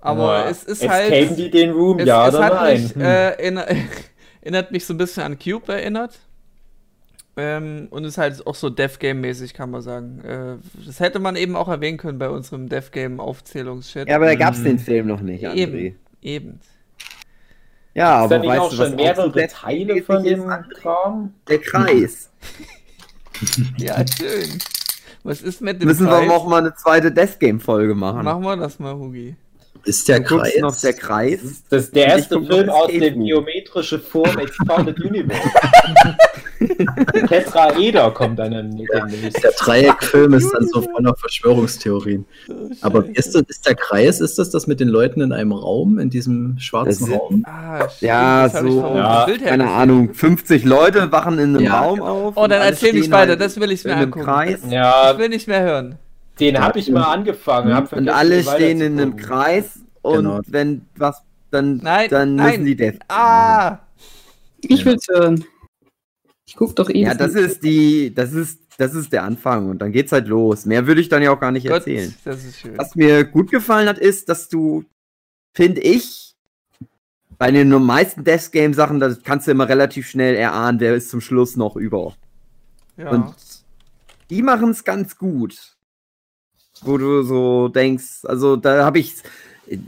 Aber 0.00 0.40
Ja. 0.44 0.50
es 0.50 0.64
ist 0.64 0.82
Escapen 0.82 1.10
halt. 1.12 1.38
die 1.38 1.50
den 1.50 1.70
Room, 1.70 1.98
Es, 1.98 2.06
ja 2.06 2.28
es 2.28 2.34
oder 2.34 2.44
hat 2.44 2.54
nein? 2.54 2.82
mich, 2.82 2.94
Hm. 2.94 3.00
äh, 3.00 3.30
erinner 3.30 3.66
erinnert 4.42 4.70
mich 4.70 4.84
so 4.84 4.92
ein 4.92 4.98
bisschen 4.98 5.22
an 5.22 5.38
Cube 5.38 5.72
erinnert. 5.72 6.18
Ähm, 7.36 7.88
und 7.90 8.04
ist 8.04 8.16
halt 8.16 8.46
auch 8.46 8.54
so 8.54 8.70
Death 8.70 9.00
Game-mäßig, 9.00 9.54
kann 9.54 9.70
man 9.70 9.82
sagen. 9.82 10.20
Äh, 10.24 10.56
das 10.86 11.00
hätte 11.00 11.18
man 11.18 11.34
eben 11.34 11.56
auch 11.56 11.68
erwähnen 11.68 11.98
können 11.98 12.18
bei 12.18 12.28
unserem 12.30 12.68
Death 12.68 12.92
Game-Aufzählungschat. 12.92 14.08
Ja, 14.08 14.16
aber 14.16 14.26
da 14.26 14.34
gab's 14.36 14.62
den 14.62 14.78
Film 14.78 15.08
noch 15.08 15.20
nicht, 15.20 15.44
André. 15.44 15.54
eben, 15.54 15.96
eben. 16.22 16.60
Ja, 17.94 18.16
aber 18.16 18.40
weißt 18.42 18.60
auch 18.60 18.70
du, 18.70 18.78
was 18.78 18.86
schon 18.86 18.86
auch 18.86 18.90
so 18.90 18.96
mehrere 18.96 19.32
Death 19.32 19.50
Teile 19.52 20.02
von 20.02 20.24
ist, 20.24 20.30
dem? 20.30 20.48
Kram? 20.80 21.34
Der 21.48 21.58
Kreis. 21.58 22.30
Ja, 23.78 23.96
schön. 24.16 24.60
Was 25.24 25.42
ist 25.42 25.60
mit 25.60 25.82
dem 25.82 25.88
Müssen 25.88 26.06
Kreis? 26.06 26.28
wir 26.28 26.32
auch 26.32 26.46
mal 26.46 26.58
eine 26.58 26.72
zweite 26.76 27.10
Death 27.10 27.40
Game 27.40 27.58
Folge 27.58 27.96
machen. 27.96 28.22
Machen 28.24 28.44
wir 28.44 28.56
das 28.56 28.78
mal, 28.78 28.94
Hugi. 28.94 29.34
Ist 29.84 30.08
der 30.08 30.20
Du 30.20 30.38
Kreis 30.38 30.52
noch 30.60 30.76
der 30.80 30.92
Kreis. 30.92 31.64
Das 31.68 31.84
ist 31.86 31.96
der 31.96 32.06
erste 32.06 32.40
Film 32.40 32.68
aus 32.70 32.86
dem 32.92 33.02
Room. 33.14 33.24
geometrische 33.24 33.98
Form 33.98 34.38
Expanded 34.38 35.00
Universe. 35.00 35.42
Tetraeder 37.28 38.10
kommt 38.10 38.38
dann 38.38 38.52
in 38.52 38.70
dem 38.76 38.86
nächsten. 39.06 39.40
Der 39.42 39.52
Dreieckfilm 39.58 40.34
ist 40.34 40.50
dann 40.52 40.66
so 40.68 40.82
voller 40.94 41.14
Verschwörungstheorien. 41.16 42.24
Aber 42.80 43.04
ist, 43.14 43.34
das, 43.34 43.42
ist 43.48 43.66
der 43.66 43.74
Kreis, 43.74 44.20
ist 44.20 44.38
das 44.38 44.50
das 44.50 44.66
mit 44.66 44.80
den 44.80 44.88
Leuten 44.88 45.20
in 45.20 45.32
einem 45.32 45.52
Raum, 45.52 45.98
in 45.98 46.10
diesem 46.10 46.58
schwarzen 46.58 47.06
ist- 47.08 47.12
Raum? 47.12 47.44
Ah, 47.46 47.88
stimmt, 47.88 48.02
Ja, 48.02 48.46
ich 48.46 48.52
so- 48.52 48.94
Ja, 48.94 49.26
Keine. 49.44 49.70
Ahnung, 49.70 50.14
50 50.14 50.64
Leute 50.64 51.10
wachen 51.12 51.38
in 51.38 51.56
einem 51.56 51.64
Ja, 51.64 51.80
Raum 51.80 51.98
genau. 51.98 52.28
auf. 52.28 52.36
Oh, 52.36 52.46
dann 52.46 52.62
erzähl 52.62 52.92
nicht 52.92 53.04
stehen 53.04 53.12
weiter, 53.12 53.30
halt 53.30 53.40
das 53.40 53.58
will 53.60 53.70
ich 53.72 53.84
mir 53.84 53.90
in 53.92 53.96
einem 53.96 54.04
angucken. 54.06 54.24
Kreis. 54.26 54.60
Ich 54.64 54.72
Ja, 54.72 55.18
will 55.18 55.28
nicht 55.28 55.48
mehr 55.48 55.62
hören. 55.62 55.96
den 56.40 56.58
habe 56.60 56.78
ich 56.78 56.90
mal 56.90 57.04
angefangen. 57.04 57.74
Hab 57.74 57.92
Und 57.92 58.08
alle 58.08 58.42
stehen 58.42 58.80
in 58.80 58.98
einem. 59.00 59.16
Kreis 59.16 59.78
und 60.02 60.16
Genau. 60.24 60.40
wenn 60.46 60.82
was, 60.96 61.22
dann, 61.50 61.78
Nein, 61.82 62.08
dann 62.10 62.34
nein. 62.34 62.50
müssen 62.50 62.64
die 62.66 62.76
Death. 62.76 62.98
Ah! 63.08 63.78
Ich 64.60 64.84
will's 64.84 65.06
hören. 65.08 65.44
Ich 66.54 66.58
guck 66.58 66.76
doch 66.76 66.88
eh. 66.88 67.02
Ja, 67.02 67.14
das 67.16 67.34
ist 67.34 67.64
die, 67.64 68.14
das 68.14 68.32
ist, 68.32 68.60
das 68.78 68.94
ist 68.94 69.12
der 69.12 69.24
Anfang 69.24 69.68
und 69.70 69.80
dann 69.80 69.90
geht's 69.90 70.12
halt 70.12 70.28
los. 70.28 70.66
Mehr 70.66 70.86
würde 70.86 71.00
ich 71.00 71.08
dann 71.08 71.20
ja 71.20 71.32
auch 71.32 71.40
gar 71.40 71.50
nicht 71.50 71.66
Gott, 71.66 71.78
erzählen. 71.78 72.14
das 72.24 72.44
ist 72.44 72.60
schön. 72.60 72.78
Was 72.78 72.94
mir 72.94 73.24
gut 73.24 73.50
gefallen 73.50 73.88
hat, 73.88 73.98
ist, 73.98 74.28
dass 74.28 74.48
du, 74.48 74.84
finde 75.52 75.80
ich, 75.80 76.36
bei 77.38 77.50
den 77.50 77.70
meisten 77.70 78.22
Death 78.22 78.52
Game 78.52 78.72
Sachen, 78.72 79.00
da 79.00 79.12
kannst 79.24 79.48
du 79.48 79.50
immer 79.50 79.68
relativ 79.68 80.06
schnell 80.06 80.36
erahnen, 80.36 80.78
wer 80.78 80.94
ist 80.94 81.10
zum 81.10 81.20
Schluss 81.20 81.56
noch 81.56 81.74
über. 81.74 82.14
Ja. 82.96 83.10
Und 83.10 83.34
die 84.30 84.40
machen 84.40 84.70
es 84.70 84.84
ganz 84.84 85.18
gut. 85.18 85.74
Wo 86.82 86.96
du 86.96 87.24
so 87.24 87.66
denkst, 87.66 88.26
also 88.26 88.54
da 88.54 88.84
habe 88.84 89.00
ich, 89.00 89.12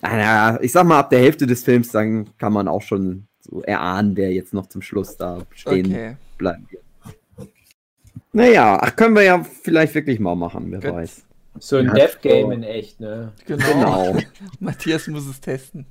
naja, 0.03 0.59
ich 0.61 0.73
sag 0.73 0.85
mal, 0.85 0.99
ab 0.99 1.11
der 1.11 1.21
Hälfte 1.21 1.47
des 1.47 1.63
Films, 1.63 1.91
dann 1.93 2.37
kann 2.39 2.53
man 2.53 2.67
auch 2.67 2.83
schon 2.83 3.29
so 3.39 3.63
erahnen, 3.63 4.17
wer 4.17 4.33
jetzt 4.33 4.53
noch 4.53 4.67
zum 4.67 4.83
Schluss 4.83 5.17
da 5.17 5.47
stehen 5.55 5.87
okay. 5.87 6.17
Bleiben 6.39 6.67
wird. 6.71 6.83
Naja, 8.33 8.79
ach, 8.81 8.95
können 8.97 9.15
wir 9.15 9.23
ja 9.23 9.43
vielleicht 9.45 9.95
wirklich 9.95 10.21
mal 10.21 10.35
machen, 10.35 10.67
wer 10.71 10.81
Gut. 10.81 10.93
weiß. 10.93 11.23
So 11.59 11.77
ein 11.77 11.87
Ja, 11.87 11.95
Death 11.95 12.21
Game 12.21 12.47
so. 12.47 12.53
in 12.53 12.63
echt, 12.65 13.01
ne? 13.01 13.33
Genau. 13.47 13.67
Genau. 14.13 14.19
Matthias 14.61 15.07
muss 15.09 15.27
es 15.27 15.41
testen. 15.41 15.87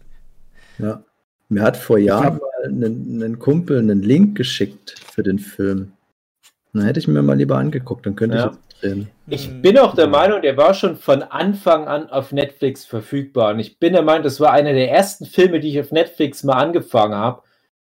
Ja. 0.78 1.02
Mir 1.50 1.64
hat 1.64 1.76
vor 1.78 1.98
Jahren 1.98 2.38
mal 2.38 2.66
einen, 2.66 3.24
einen 3.24 3.40
Kumpel 3.40 3.80
einen 3.80 4.02
Link 4.04 4.38
geschickt 4.38 4.96
für 5.12 5.24
den 5.24 5.40
Film. 5.40 5.94
Na, 6.74 6.84
hätte 6.84 7.00
ich 7.00 7.08
mir 7.08 7.22
mal 7.24 7.38
lieber 7.38 7.58
angeguckt, 7.58 8.06
dann 8.06 8.16
könnte 8.16 8.38
Ja. 8.38 8.46
ich 8.48 8.52
jetzt 8.54 8.82
drehen. 8.84 9.08
Ich 9.28 9.62
bin 9.62 9.78
auch 9.80 9.96
der 9.96 10.08
Meinung, 10.08 10.42
der 10.44 10.58
war 10.58 10.74
schon 10.76 10.98
von 10.98 11.24
Anfang 11.24 11.88
an 11.88 12.10
auf 12.10 12.32
Netflix 12.32 12.86
verfügbar. 12.86 13.54
Und 13.54 13.60
ich 13.60 13.80
bin 13.80 13.94
der 13.94 14.02
Meinung, 14.04 14.24
das 14.24 14.40
war 14.40 14.52
einer 14.52 14.74
der 14.74 14.92
ersten 14.92 15.26
Filme, 15.26 15.60
die 15.60 15.70
ich 15.70 15.80
auf 15.80 15.92
Netflix 15.92 16.44
mal 16.44 16.58
angefangen 16.62 17.16
habe. 17.16 17.42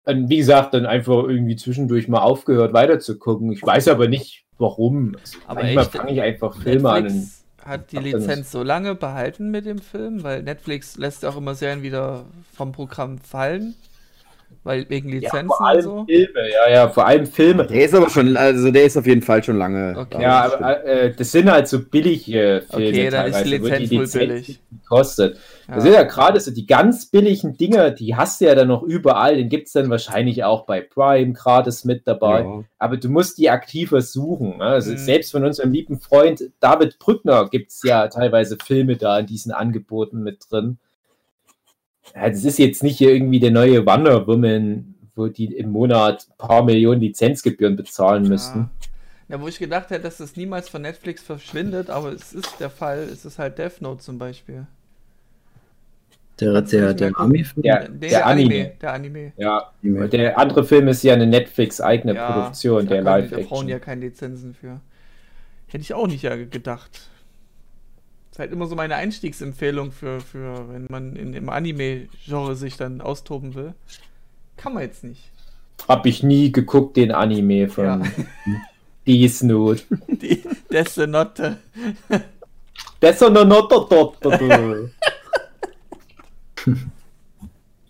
Und 0.06 0.30
wie 0.30 0.38
gesagt, 0.38 0.74
dann 0.74 0.86
einfach 0.86 1.24
irgendwie 1.24 1.56
zwischendurch 1.56 2.08
mal 2.08 2.22
aufgehört 2.22 2.74
weiter 2.74 3.00
zu 3.00 3.18
gucken. 3.18 3.52
Ich 3.52 3.64
weiß 3.64 3.88
aber 3.88 4.08
nicht, 4.08 4.46
warum. 4.58 5.16
Also 5.20 5.38
Aber 5.48 5.64
manchmal 5.64 5.86
fange 5.86 6.14
ich 6.14 6.22
einfach 6.22 6.56
Filme 6.62 6.90
an. 6.90 7.04
Netflix 7.04 7.46
hat 7.66 7.92
die 7.92 7.96
dann 7.96 8.06
Lizenz 8.06 8.52
so 8.52 8.62
lange 8.62 8.94
behalten 8.96 9.50
mit 9.50 9.66
dem 9.66 9.80
Film, 9.80 10.24
weil 10.24 10.44
Netflix 10.44 10.98
lässt 10.98 11.26
auch 11.26 11.36
immer 11.36 11.56
Serien 11.56 11.82
wieder 11.82 12.26
vom 12.54 12.72
Programm 12.72 13.18
fallen. 13.18 13.74
Weil 14.66 14.90
wegen 14.90 15.10
Ja, 15.10 15.16
Lizenzen 15.20 15.48
vor 15.48 15.60
und 15.62 15.66
allem 15.68 15.82
so. 15.82 16.06
Filme, 16.06 16.52
ja, 16.52 16.74
ja, 16.74 16.90
vor 16.90 17.06
allem 17.06 17.26
Filme. 17.28 17.68
Der 17.68 17.86
ist 17.86 17.94
aber 17.94 18.10
schon, 18.10 18.36
also 18.36 18.72
der 18.72 18.84
ist 18.86 18.98
auf 18.98 19.06
jeden 19.06 19.22
Fall 19.22 19.44
schon 19.44 19.58
lange. 19.58 19.96
Okay. 19.96 20.22
Ja, 20.24 20.52
aber 20.54 20.84
äh, 20.84 21.14
das 21.16 21.32
sind 21.32 21.50
halt 21.52 21.68
so 21.68 21.80
billige 21.86 22.64
Filme 22.70 22.88
Okay, 22.90 23.10
dann 23.12 23.28
ist 23.28 23.46
die 23.46 23.52
teilweise, 23.60 23.62
wo 23.62 23.68
Lizenz 23.96 24.16
wohl 24.16 24.20
billig. 24.28 24.60
kostet. 24.90 25.38
Ja. 25.68 25.76
Das 25.76 25.84
sind 25.84 25.94
ja 25.94 26.02
gerade 26.04 26.40
so 26.40 26.50
die 26.52 26.66
ganz 26.66 27.06
billigen 27.12 27.56
Dinger, 27.58 27.92
die 27.92 28.16
hast 28.16 28.42
du 28.42 28.46
ja 28.46 28.56
dann 28.56 28.68
noch 28.68 28.82
überall. 28.84 29.36
Den 29.38 29.50
gibt 29.50 29.68
es 29.68 29.74
dann 29.74 29.90
wahrscheinlich 29.92 30.44
auch 30.44 30.66
bei 30.66 30.82
Prime 30.82 31.34
gratis 31.34 31.86
mit 31.86 32.08
dabei. 32.08 32.42
Ja. 32.42 32.64
Aber 32.80 32.98
du 32.98 33.08
musst 33.10 33.38
die 33.38 33.52
aktiver 33.52 34.02
suchen. 34.02 34.58
ne? 34.58 34.64
Also 34.66 34.92
Mhm. 34.94 34.98
selbst 34.98 35.32
von 35.32 35.46
unserem 35.46 35.72
lieben 35.72 36.00
Freund 36.00 36.44
David 36.60 36.98
Brückner 37.00 37.48
gibt 37.50 37.70
es 37.72 37.82
ja 37.84 38.08
teilweise 38.08 38.58
Filme 38.64 38.96
da 38.98 39.20
in 39.20 39.28
diesen 39.28 39.52
Angeboten 39.52 40.24
mit 40.24 40.40
drin. 40.50 40.80
Ja, 42.16 42.30
das 42.30 42.44
ist 42.46 42.58
jetzt 42.60 42.82
nicht 42.82 42.98
hier 42.98 43.12
irgendwie 43.14 43.40
der 43.40 43.52
neue 43.52 43.86
Wonder 43.86 44.26
Woman, 44.26 44.96
wo 45.16 45.28
die 45.28 45.46
im 45.56 45.70
Monat 45.72 46.28
ein 46.30 46.38
paar 46.38 46.64
Millionen 46.64 47.02
Lizenzgebühren 47.02 47.76
bezahlen 47.76 48.28
müssten. 48.28 48.70
Ja. 49.30 49.36
ja, 49.36 49.42
wo 49.42 49.48
ich 49.48 49.60
gedacht 49.60 49.90
hätte, 49.90 50.04
dass 50.04 50.18
das 50.18 50.36
niemals 50.36 50.70
von 50.70 50.82
Netflix 50.82 51.22
verschwindet, 51.24 51.90
aber 51.90 52.12
es 52.14 52.34
ist 52.34 52.60
der 52.60 52.70
Fall. 52.70 53.00
Es 53.00 53.26
ist 53.26 53.38
halt 53.40 53.58
Death 53.58 53.82
Note 53.82 54.02
zum 54.02 54.18
Beispiel. 54.18 54.66
Der, 56.40 56.62
der, 56.62 56.94
der? 56.94 57.12
Ja. 57.64 57.88
Nee, 57.88 58.10
der 58.10 58.28
Anime. 58.28 58.72
Der 58.82 58.94
Anime. 58.94 59.32
Ja, 59.38 59.72
Anime. 59.82 60.10
der 60.10 60.38
andere 60.38 60.66
Film 60.66 60.90
ist 60.90 61.02
ja 61.04 61.14
eine 61.14 61.28
Netflix-eigene 61.28 62.14
Ja, 62.14 62.32
Produktion, 62.32 62.88
der 62.88 63.22
die- 63.22 63.30
Da 63.30 63.38
brauchen 63.40 63.70
ja 63.70 63.80
keine 63.80 64.02
Lizenzen 64.02 64.54
für. 64.54 64.82
Hätte 65.68 65.82
ich 65.82 65.94
auch 65.94 66.08
nicht 66.08 66.24
ja 66.24 66.36
gedacht. 66.36 67.10
Ist 68.36 68.40
halt 68.40 68.52
immer 68.52 68.68
so 68.68 68.76
meine 68.76 68.96
Einstiegsempfehlung 68.96 69.94
für, 69.94 70.20
für 70.20 70.68
wenn 70.68 70.88
man 70.90 71.16
in, 71.16 71.34
im 71.34 71.48
Anime-Genre 71.48 72.58
sich 72.58 72.76
dann 72.76 73.00
austoben 73.00 73.56
will. 73.56 73.74
Kann 74.58 74.74
man 74.74 74.84
jetzt 74.84 75.06
nicht. 75.06 75.32
Hab 75.88 76.06
ich 76.06 76.22
nie 76.22 76.52
geguckt, 76.52 76.98
den 76.98 77.14
Anime 77.14 77.70
von 77.70 77.86
Ja. 77.86 78.02
Death 79.08 79.42
Note. 79.44 79.84
Die 80.10 80.44
Death 80.70 80.98
Note. 81.08 81.60
Das 83.00 83.12
ist 83.12 83.22
doch 83.22 83.32
noch 83.32 83.46
not 83.46 83.72
dort. 83.72 84.18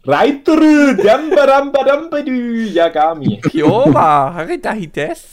Reiter, 0.06 0.94
dambarambadambadü, 0.94 2.70
Yagami. 2.70 3.42
Kyowa, 3.42 4.32
Haridahi 4.36 4.86
des. 4.90 5.26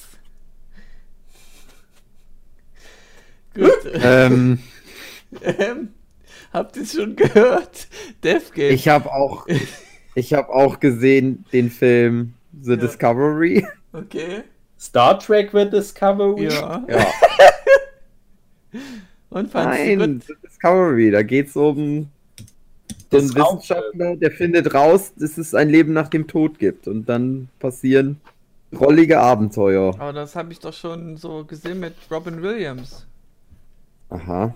Gut. 3.54 3.70
Ähm, 3.92 4.58
Ähm, 5.40 5.88
habt 6.52 6.76
ihr 6.76 6.82
es 6.82 6.92
schon 6.94 7.16
gehört? 7.16 7.88
Death 8.24 8.52
Game. 8.52 8.72
ich 8.74 8.88
habe 8.88 9.10
auch, 9.12 9.46
ich 10.14 10.32
habe 10.34 10.48
auch 10.50 10.78
gesehen 10.80 11.44
den 11.52 11.70
Film 11.70 12.34
The 12.62 12.72
Ja. 12.72 12.76
Discovery. 12.76 13.66
Okay. 13.92 14.42
Star 14.78 15.18
Trek 15.18 15.50
The 15.52 15.68
Discovery. 15.68 16.44
Ja. 16.46 16.84
Ja, 16.88 17.06
Und 19.30 19.50
fandst 19.50 19.78
du 19.80 19.96
nein, 19.96 19.98
gut? 20.18 20.24
The 20.26 20.34
Discovery. 20.46 21.10
Da 21.10 21.22
geht 21.22 21.48
es 21.48 21.56
um 21.56 22.08
so 23.10 23.18
einen. 23.18 23.34
Wissenschaftler, 23.34 24.16
der 24.16 24.30
findet 24.30 24.74
raus, 24.74 25.12
dass 25.16 25.38
es 25.38 25.54
ein 25.54 25.68
Leben 25.68 25.92
nach 25.92 26.08
dem 26.08 26.26
Tod 26.26 26.58
gibt 26.58 26.88
und 26.88 27.08
dann 27.08 27.48
passieren 27.58 28.20
rollige 28.78 29.20
Abenteuer. 29.20 29.94
Aber 29.98 30.12
das 30.12 30.34
habe 30.34 30.52
ich 30.52 30.58
doch 30.60 30.72
schon 30.72 31.16
so 31.16 31.44
gesehen 31.44 31.80
mit 31.80 31.94
Robin 32.10 32.40
Williams. 32.42 33.06
Aha. 34.08 34.54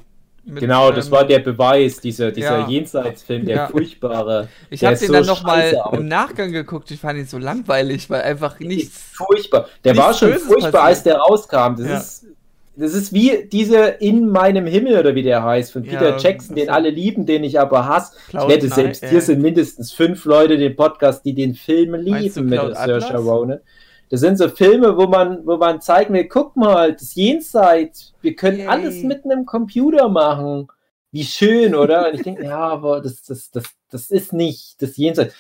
Mit, 0.49 0.61
Genau, 0.61 0.93
das 0.93 1.07
ähm, 1.07 1.13
war 1.13 1.27
der 1.27 1.41
Beweis, 1.41 1.99
dieser, 2.01 2.31
dieser 2.31 2.61
Ja. 2.61 2.69
Jenseitsfilm, 2.69 3.45
der 3.47 3.57
Ja. 3.57 3.67
furchtbare. 3.67 4.49
Ich 4.71 4.85
habe 4.85 4.97
den 4.97 5.07
so 5.09 5.13
dann 5.13 5.27
nochmal 5.27 5.75
im 5.93 6.07
Nachgang 6.07 6.53
geguckt. 6.53 6.89
Ich 6.93 7.01
fand 7.01 7.19
ihn 7.19 7.27
so 7.27 7.39
langweilig, 7.39 8.09
weil 8.11 8.23
einfach 8.23 8.61
nichts. 8.61 8.97
Furchtbar. 9.13 9.67
Der 9.85 9.93
nichts 9.93 10.07
war 10.07 10.15
schon 10.15 10.31
Böses 10.31 10.47
furchtbar, 10.47 10.71
passiert. 10.71 10.85
als 10.87 11.03
der 11.03 11.17
rauskam. 11.17 11.77
Das, 11.83 11.89
Ja. 11.89 11.97
ist, 11.99 12.27
das 12.77 12.95
ist 12.95 13.13
wie 13.13 13.49
diese 13.51 13.77
In 13.99 14.29
meinem 14.31 14.67
Himmel 14.67 14.99
oder 15.01 15.15
wie 15.17 15.23
der 15.25 15.43
heißt, 15.43 15.73
von 15.73 15.83
Peter 15.83 16.11
Ja, 16.11 16.17
Jackson, 16.19 16.55
den 16.55 16.71
alle 16.71 16.91
lieben, 16.91 17.27
den 17.27 17.43
ich 17.43 17.59
aber 17.59 17.85
hasse. 17.89 18.13
Ich 18.27 18.31
Cloud 18.31 18.49
wette, 18.49 18.67
Nine- 18.67 18.75
selbst 18.75 19.03
äh, 19.03 19.09
hier 19.09 19.21
sind 19.23 19.43
mindestens 19.43 19.91
fünf 19.93 20.25
Leute 20.27 20.59
dem 20.59 20.77
Podcast, 20.77 21.25
die 21.25 21.35
den 21.35 21.55
Film 21.55 21.95
lieben 21.95 22.45
mit 22.49 22.61
Cloud 22.61 22.75
Saoirse? 22.77 23.17
Ronan. 23.17 23.61
Das 24.09 24.21
sind 24.21 24.39
so 24.39 24.49
Filme, 24.49 24.97
wo 24.97 25.07
man, 25.07 25.45
wo 25.47 25.57
man 25.57 25.81
zeigen 25.81 26.15
will, 26.15 26.27
guck 26.27 26.57
mal, 26.57 26.93
das 26.93 27.15
Jenseits, 27.15 28.15
wir 28.21 28.37
können 28.37 28.59
Yay. 28.59 28.67
alles 28.67 29.03
mit 29.03 29.25
einem 29.25 29.45
Computer 29.47 30.09
machen. 30.09 30.69
Wie 31.11 31.25
schön, 31.25 31.75
oder? 31.75 32.09
Und 32.09 32.15
ich 32.15 32.23
denke, 32.23 32.45
ja, 32.45 32.59
aber 32.59 33.01
das, 33.01 33.23
das, 33.23 33.51
das, 33.51 33.65
das 33.91 34.11
ist 34.11 34.33
nicht 34.33 34.81
das 34.81 34.97
Jenseits, 34.97 35.35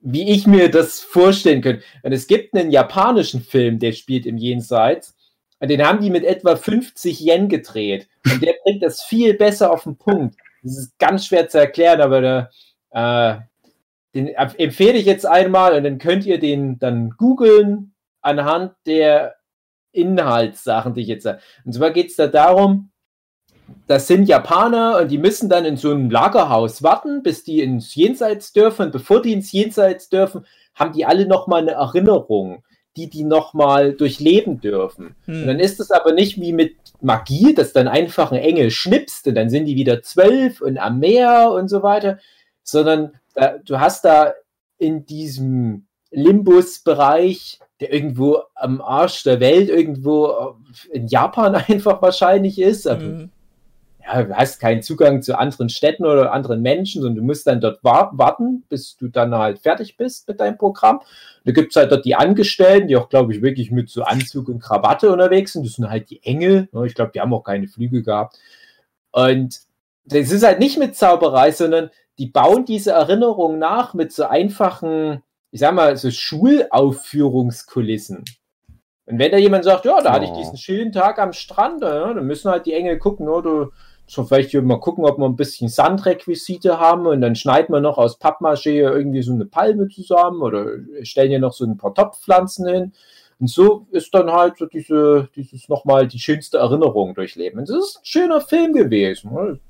wie 0.00 0.30
ich 0.30 0.46
mir 0.46 0.70
das 0.70 1.00
vorstellen 1.00 1.60
könnte. 1.60 1.82
Und 2.02 2.12
es 2.12 2.26
gibt 2.26 2.54
einen 2.54 2.70
japanischen 2.70 3.42
Film, 3.42 3.78
der 3.78 3.92
spielt 3.92 4.24
im 4.24 4.36
Jenseits. 4.36 5.14
Und 5.58 5.68
den 5.68 5.86
haben 5.86 6.00
die 6.00 6.10
mit 6.10 6.24
etwa 6.24 6.56
50 6.56 7.20
Yen 7.20 7.48
gedreht. 7.48 8.08
Und 8.24 8.42
der 8.42 8.54
bringt 8.62 8.82
das 8.82 9.02
viel 9.02 9.34
besser 9.34 9.72
auf 9.72 9.84
den 9.84 9.96
Punkt. 9.96 10.36
Das 10.62 10.78
ist 10.78 10.98
ganz 10.98 11.26
schwer 11.26 11.48
zu 11.48 11.58
erklären, 11.58 12.00
aber 12.00 12.20
der, 12.20 12.50
äh, 12.90 13.36
den 14.16 14.28
empfehle 14.28 14.98
ich 14.98 15.04
jetzt 15.04 15.26
einmal 15.26 15.74
und 15.74 15.84
dann 15.84 15.98
könnt 15.98 16.24
ihr 16.24 16.40
den 16.40 16.78
dann 16.78 17.10
googeln 17.10 17.94
anhand 18.22 18.72
der 18.86 19.36
Inhaltssachen, 19.92 20.94
die 20.94 21.02
ich 21.02 21.08
jetzt 21.08 21.24
sage. 21.24 21.40
Und 21.64 21.74
zwar 21.74 21.90
geht 21.90 22.10
es 22.10 22.16
da 22.16 22.26
darum, 22.26 22.90
das 23.86 24.06
sind 24.06 24.28
Japaner 24.28 24.98
und 25.00 25.10
die 25.10 25.18
müssen 25.18 25.48
dann 25.48 25.64
in 25.64 25.76
so 25.76 25.90
einem 25.90 26.10
Lagerhaus 26.10 26.82
warten, 26.82 27.22
bis 27.22 27.44
die 27.44 27.60
ins 27.60 27.94
Jenseits 27.94 28.52
dürfen. 28.52 28.86
Und 28.86 28.92
bevor 28.92 29.22
die 29.22 29.32
ins 29.32 29.52
Jenseits 29.52 30.08
dürfen, 30.08 30.46
haben 30.74 30.92
die 30.92 31.04
alle 31.04 31.26
nochmal 31.26 31.62
eine 31.62 31.72
Erinnerung, 31.72 32.62
die 32.96 33.10
die 33.10 33.24
nochmal 33.24 33.92
durchleben 33.92 34.60
dürfen. 34.60 35.14
Hm. 35.26 35.42
Und 35.42 35.46
dann 35.46 35.60
ist 35.60 35.80
es 35.80 35.90
aber 35.90 36.12
nicht 36.12 36.40
wie 36.40 36.52
mit 36.52 36.76
Magie, 37.00 37.54
dass 37.54 37.72
dann 37.72 37.88
einfach 37.88 38.32
ein 38.32 38.38
Engel 38.38 38.70
schnipst 38.70 39.26
und 39.26 39.34
dann 39.34 39.50
sind 39.50 39.66
die 39.66 39.76
wieder 39.76 40.02
zwölf 40.02 40.60
und 40.60 40.78
am 40.78 40.98
Meer 40.98 41.50
und 41.52 41.68
so 41.68 41.82
weiter, 41.82 42.18
sondern 42.62 43.12
du 43.64 43.80
hast 43.80 44.04
da 44.04 44.34
in 44.78 45.06
diesem 45.06 45.86
Limbus-Bereich, 46.10 47.60
der 47.80 47.92
irgendwo 47.92 48.40
am 48.54 48.80
Arsch 48.80 49.22
der 49.24 49.40
Welt, 49.40 49.68
irgendwo 49.68 50.56
in 50.90 51.06
Japan 51.06 51.54
einfach 51.68 52.00
wahrscheinlich 52.02 52.58
ist, 52.58 52.86
aber 52.86 53.02
Hm. 53.02 53.30
ja, 54.04 54.22
du 54.22 54.34
hast 54.34 54.60
keinen 54.60 54.82
Zugang 54.82 55.20
zu 55.20 55.38
anderen 55.38 55.68
Städten 55.68 56.06
oder 56.06 56.32
anderen 56.32 56.62
Menschen, 56.62 57.02
sondern 57.02 57.16
du 57.16 57.24
musst 57.24 57.46
dann 57.46 57.60
dort 57.60 57.82
wa 57.82 58.10
warten, 58.14 58.64
bis 58.68 58.96
du 58.96 59.08
dann 59.08 59.34
halt 59.34 59.58
fertig 59.58 59.96
bist 59.96 60.28
mit 60.28 60.40
deinem 60.40 60.56
Programm. 60.56 61.00
Da 61.44 61.52
gibt 61.52 61.72
es 61.72 61.76
halt 61.76 61.92
dort 61.92 62.04
die 62.04 62.14
Angestellten, 62.14 62.88
die 62.88 62.96
auch, 62.96 63.08
glaube 63.08 63.34
ich, 63.34 63.42
wirklich 63.42 63.70
mit 63.70 63.90
so 63.90 64.02
Anzug 64.02 64.48
und 64.48 64.60
Krawatte 64.60 65.12
unterwegs 65.12 65.52
sind. 65.52 65.66
Das 65.66 65.74
sind 65.74 65.90
halt 65.90 66.08
die 66.10 66.22
Engel. 66.22 66.68
ne? 66.72 66.86
Ich 66.86 66.94
glaube, 66.94 67.12
die 67.14 67.20
haben 67.20 67.34
auch 67.34 67.44
keine 67.44 67.68
Flüge 67.68 68.02
gehabt. 68.02 68.38
Und 69.12 69.60
das 70.04 70.30
ist 70.30 70.44
halt 70.44 70.60
nicht 70.60 70.78
mit 70.78 70.94
Zauberei, 70.96 71.50
sondern 71.50 71.90
die 72.18 72.26
bauen 72.26 72.64
diese 72.64 72.92
Erinnerung 72.92 73.58
nach 73.58 73.94
mit 73.94 74.12
so 74.12 74.24
einfachen, 74.24 75.22
ich 75.50 75.60
sag 75.60 75.74
mal, 75.74 75.96
so 75.96 76.10
Schulaufführungskulissen. 76.10 78.24
Und 79.06 79.18
wenn 79.18 79.30
da 79.30 79.38
jemand 79.38 79.64
sagt, 79.64 79.84
ja, 79.84 80.00
da 80.00 80.12
hatte 80.12 80.24
ich 80.24 80.30
Oh. 80.32 80.38
diesen 80.38 80.56
schönen 80.56 80.92
Tag 80.92 81.18
am 81.18 81.32
Strand, 81.32 81.82
ja, 81.82 82.12
dann 82.12 82.26
müssen 82.26 82.50
halt 82.50 82.66
die 82.66 82.74
Engel 82.74 82.98
gucken, 82.98 83.28
oder 83.28 83.70
so 84.08 84.24
vielleicht 84.24 84.54
mal 84.54 84.80
gucken, 84.80 85.04
ob 85.04 85.18
wir 85.18 85.26
ein 85.26 85.36
bisschen 85.36 85.68
Sandrequisite 85.68 86.78
haben 86.78 87.06
und 87.06 87.20
dann 87.20 87.34
schneiden 87.34 87.74
wir 87.74 87.80
noch 87.80 87.98
aus 87.98 88.20
Pappmaché 88.20 88.70
irgendwie 88.70 89.22
so 89.22 89.32
eine 89.32 89.46
Palme 89.46 89.88
zusammen 89.88 90.42
oder 90.42 90.66
stellen 91.02 91.30
hier 91.30 91.40
noch 91.40 91.52
so 91.52 91.64
ein 91.64 91.76
paar 91.76 91.94
Topfpflanzen 91.94 92.68
hin. 92.68 92.92
Und 93.38 93.50
so 93.50 93.86
ist 93.90 94.14
dann 94.14 94.30
halt 94.30 94.58
so 94.58 94.66
diese, 94.66 95.28
dieses 95.34 95.68
nochmal 95.68 96.06
die 96.06 96.20
schönste 96.20 96.58
Erinnerung 96.58 97.14
durchleben. 97.14 97.58
Und 97.58 97.68
das 97.68 97.76
ist 97.76 97.96
ein 97.98 98.04
schöner 98.04 98.40
Film 98.40 98.72
gewesen. 98.72 99.60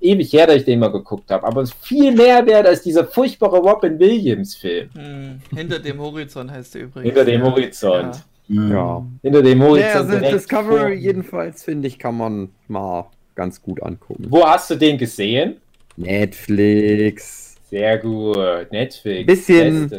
Ewig 0.00 0.32
her, 0.32 0.46
dass 0.46 0.56
ich 0.56 0.64
den 0.64 0.78
mal 0.78 0.90
geguckt 0.92 1.30
habe. 1.30 1.46
Aber 1.46 1.62
es 1.62 1.70
ist 1.70 1.84
viel 1.86 2.12
mehr 2.12 2.44
wert 2.46 2.66
als 2.66 2.82
dieser 2.82 3.04
furchtbare 3.06 3.58
Robin 3.58 3.98
Williams-Film. 3.98 4.88
Hm. 4.94 5.40
Hinter 5.56 5.78
dem 5.78 6.00
Horizont 6.00 6.50
heißt 6.50 6.74
der 6.74 6.82
übrigens. 6.82 7.06
Hinter 7.08 7.24
dem 7.24 7.40
Ja. 7.42 7.50
Horizont. 7.50 8.24
Ja. 8.48 9.06
Hinter 9.22 9.42
dem 9.42 9.60
Ja, 9.60 9.66
Horizont. 9.66 9.94
also 9.96 10.10
direkt 10.18 10.32
Discovery 10.34 10.78
vor- 10.80 10.88
jedenfalls, 10.90 11.62
finde 11.64 11.88
ich, 11.88 11.98
kann 11.98 12.16
man 12.16 12.48
mal 12.68 13.06
ganz 13.34 13.60
gut 13.62 13.82
angucken. 13.82 14.26
Wo 14.28 14.44
hast 14.44 14.70
du 14.70 14.74
den 14.74 14.98
gesehen? 14.98 15.56
Netflix. 15.96 17.56
Sehr 17.68 17.98
gut. 17.98 18.36
Netflix. 18.72 19.26
Bisschen-. 19.26 19.90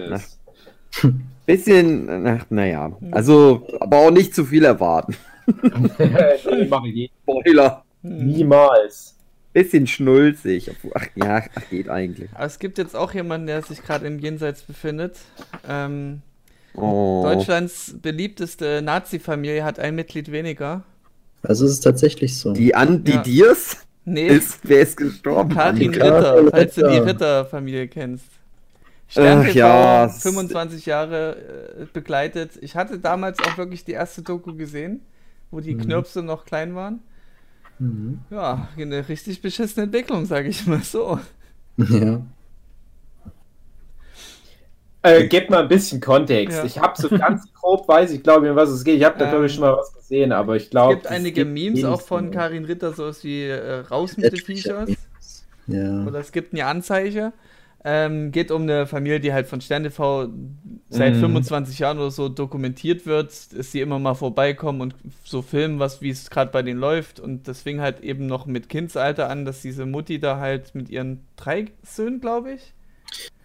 Bisschen, 1.46 2.28
ach, 2.28 2.46
naja. 2.50 2.92
Also, 3.12 3.66
aber 3.80 3.98
auch 3.98 4.12
nicht 4.12 4.34
zu 4.36 4.46
viel 4.46 4.64
erwarten. 4.64 5.16
Spoiler. 7.24 7.84
Niemals. 8.04 9.16
Bisschen 9.54 9.86
schnulzig. 9.88 10.70
obwohl- 10.72 10.92
Ach 10.96 11.06
ja, 11.16 11.44
ach, 11.56 11.70
geht 11.70 11.90
eigentlich. 11.90 12.30
Aber 12.34 12.46
es 12.46 12.58
gibt 12.60 12.78
jetzt 12.78 12.96
auch 12.96 13.14
jemanden, 13.14 13.48
der 13.48 13.62
sich 13.64 13.84
gerade 13.84 14.08
im 14.08 14.20
Jenseits 14.20 14.62
befindet. 14.64 15.18
Ähm, 15.68 16.22
Oh. 16.74 17.22
Deutschlands 17.26 17.96
beliebteste 18.02 18.82
Nazi-Familie 18.82 19.66
hat 19.66 19.78
ein 19.78 19.94
Mitglied 19.94 20.32
weniger. 20.32 20.84
Also 21.44 21.66
es 21.66 21.72
ist 21.72 21.82
tatsächlich 21.82 22.38
so. 22.38 22.54
Die 22.54 22.74
an 22.74 23.04
die 23.04 23.12
Ja. 23.12 23.22
Diers 23.24 23.78
Nee, 24.06 24.28
ist, 24.28 24.60
wer 24.64 24.80
ist 24.82 24.96
gestorben? 24.96 25.54
Karin 25.54 25.90
Ritter, 25.94 26.48
falls 26.50 26.76
du 26.76 26.82
die 26.82 26.88
Ritter. 26.98 27.06
Ritter-Familie 27.08 27.88
kennst. 27.90 28.24
Stern 29.10 29.46
Ach 29.46 29.54
ja, 29.54 30.06
es- 30.06 30.22
25 30.24 30.86
Jahre 30.86 31.36
äh, 31.82 31.86
begleitet. 31.92 32.52
Ich 32.62 32.78
hatte 32.78 33.00
damals 33.00 33.38
auch 33.40 33.58
wirklich 33.58 33.84
die 33.84 33.92
erste 33.92 34.22
Doku 34.22 34.56
gesehen, 34.56 35.02
wo 35.52 35.60
die 35.60 35.76
Knirpse 35.76 36.24
noch 36.24 36.46
klein 36.46 36.74
waren. 36.74 37.00
Mhm. 37.82 38.20
Ja, 38.30 38.70
eine 38.78 39.10
richtig 39.10 39.42
beschissene 39.42 39.86
Entwicklung, 39.86 40.26
sage 40.26 40.50
ich 40.50 40.66
mal 40.68 40.84
so. 40.84 41.20
Ja. 41.78 42.22
Äh, 45.04 45.28
gebt 45.28 45.50
mal 45.50 45.64
ein 45.64 45.68
bisschen 45.68 46.00
Kontext. 46.00 46.58
Ja. 46.60 46.64
Ich 46.64 46.78
habe 46.80 47.00
so 47.00 47.10
ganz 47.10 47.52
grob, 47.54 47.88
weiß 47.88 48.12
ich 48.12 48.22
glaube, 48.22 48.50
um 48.52 48.56
was 48.56 48.70
es 48.70 48.84
geht. 48.84 48.98
Ich 48.98 49.04
habe 49.04 49.18
da, 49.18 49.26
glaube 49.26 49.48
ich, 49.48 49.54
Ähm, 49.54 49.56
schon 49.56 49.62
mal 49.62 49.76
was 49.78 49.94
gesehen, 49.94 50.32
aber 50.32 50.56
ich 50.58 50.70
Es 50.70 50.70
glaube. 50.70 50.96
gibt 50.96 51.08
einige 51.08 51.46
Memes 51.46 51.84
auch 51.84 52.02
von 52.02 52.30
Karin 52.30 52.66
Ritter, 52.66 52.94
sowas 52.94 53.24
wie 53.24 53.46
äh, 53.46 53.80
raus 53.80 54.18
mit 54.18 54.32
den 54.32 54.40
Etliche 54.40 54.42
Viechers. 54.42 54.98
Ja. 55.68 56.06
Oder 56.06 56.20
es 56.20 56.32
gibt 56.32 56.54
eine 56.54 56.66
Anzeige. 56.66 57.34
Ähm, 57.84 58.32
geht 58.32 58.52
um 58.52 58.64
eine 58.64 58.86
Familie, 58.86 59.20
die 59.20 59.34
halt 59.34 59.48
von 59.48 59.60
Stern 59.60 59.84
TV 59.84 60.30
seit 60.90 61.16
Mhm. 61.16 61.20
25 61.20 61.80
Jahren 61.80 61.98
oder 61.98 62.12
so 62.12 62.30
dokumentiert 62.30 63.06
wird, 63.08 63.30
dass 63.58 63.72
sie 63.72 63.82
immer 63.82 63.98
mal 63.98 64.14
vorbeikommen 64.14 64.82
und 64.82 64.96
so 65.24 65.42
filmen, 65.42 65.80
was 65.80 66.02
wie 66.02 66.10
es 66.12 66.30
gerade 66.30 66.52
bei 66.52 66.62
denen 66.62 66.80
läuft. 66.80 67.20
Und 67.20 67.48
das 67.48 67.62
fing 67.62 67.82
halt 67.82 68.02
eben 68.02 68.28
noch 68.28 68.46
mit 68.46 68.70
Kindsalter 68.70 69.30
an, 69.30 69.46
dass 69.46 69.62
diese 69.64 69.86
Mutti 69.88 70.20
da 70.20 70.38
halt 70.40 70.76
mit 70.76 70.90
ihren 70.90 71.22
drei 71.38 71.66
Söhnen, 71.84 72.22
glaube 72.22 72.54
ich. 72.54 72.74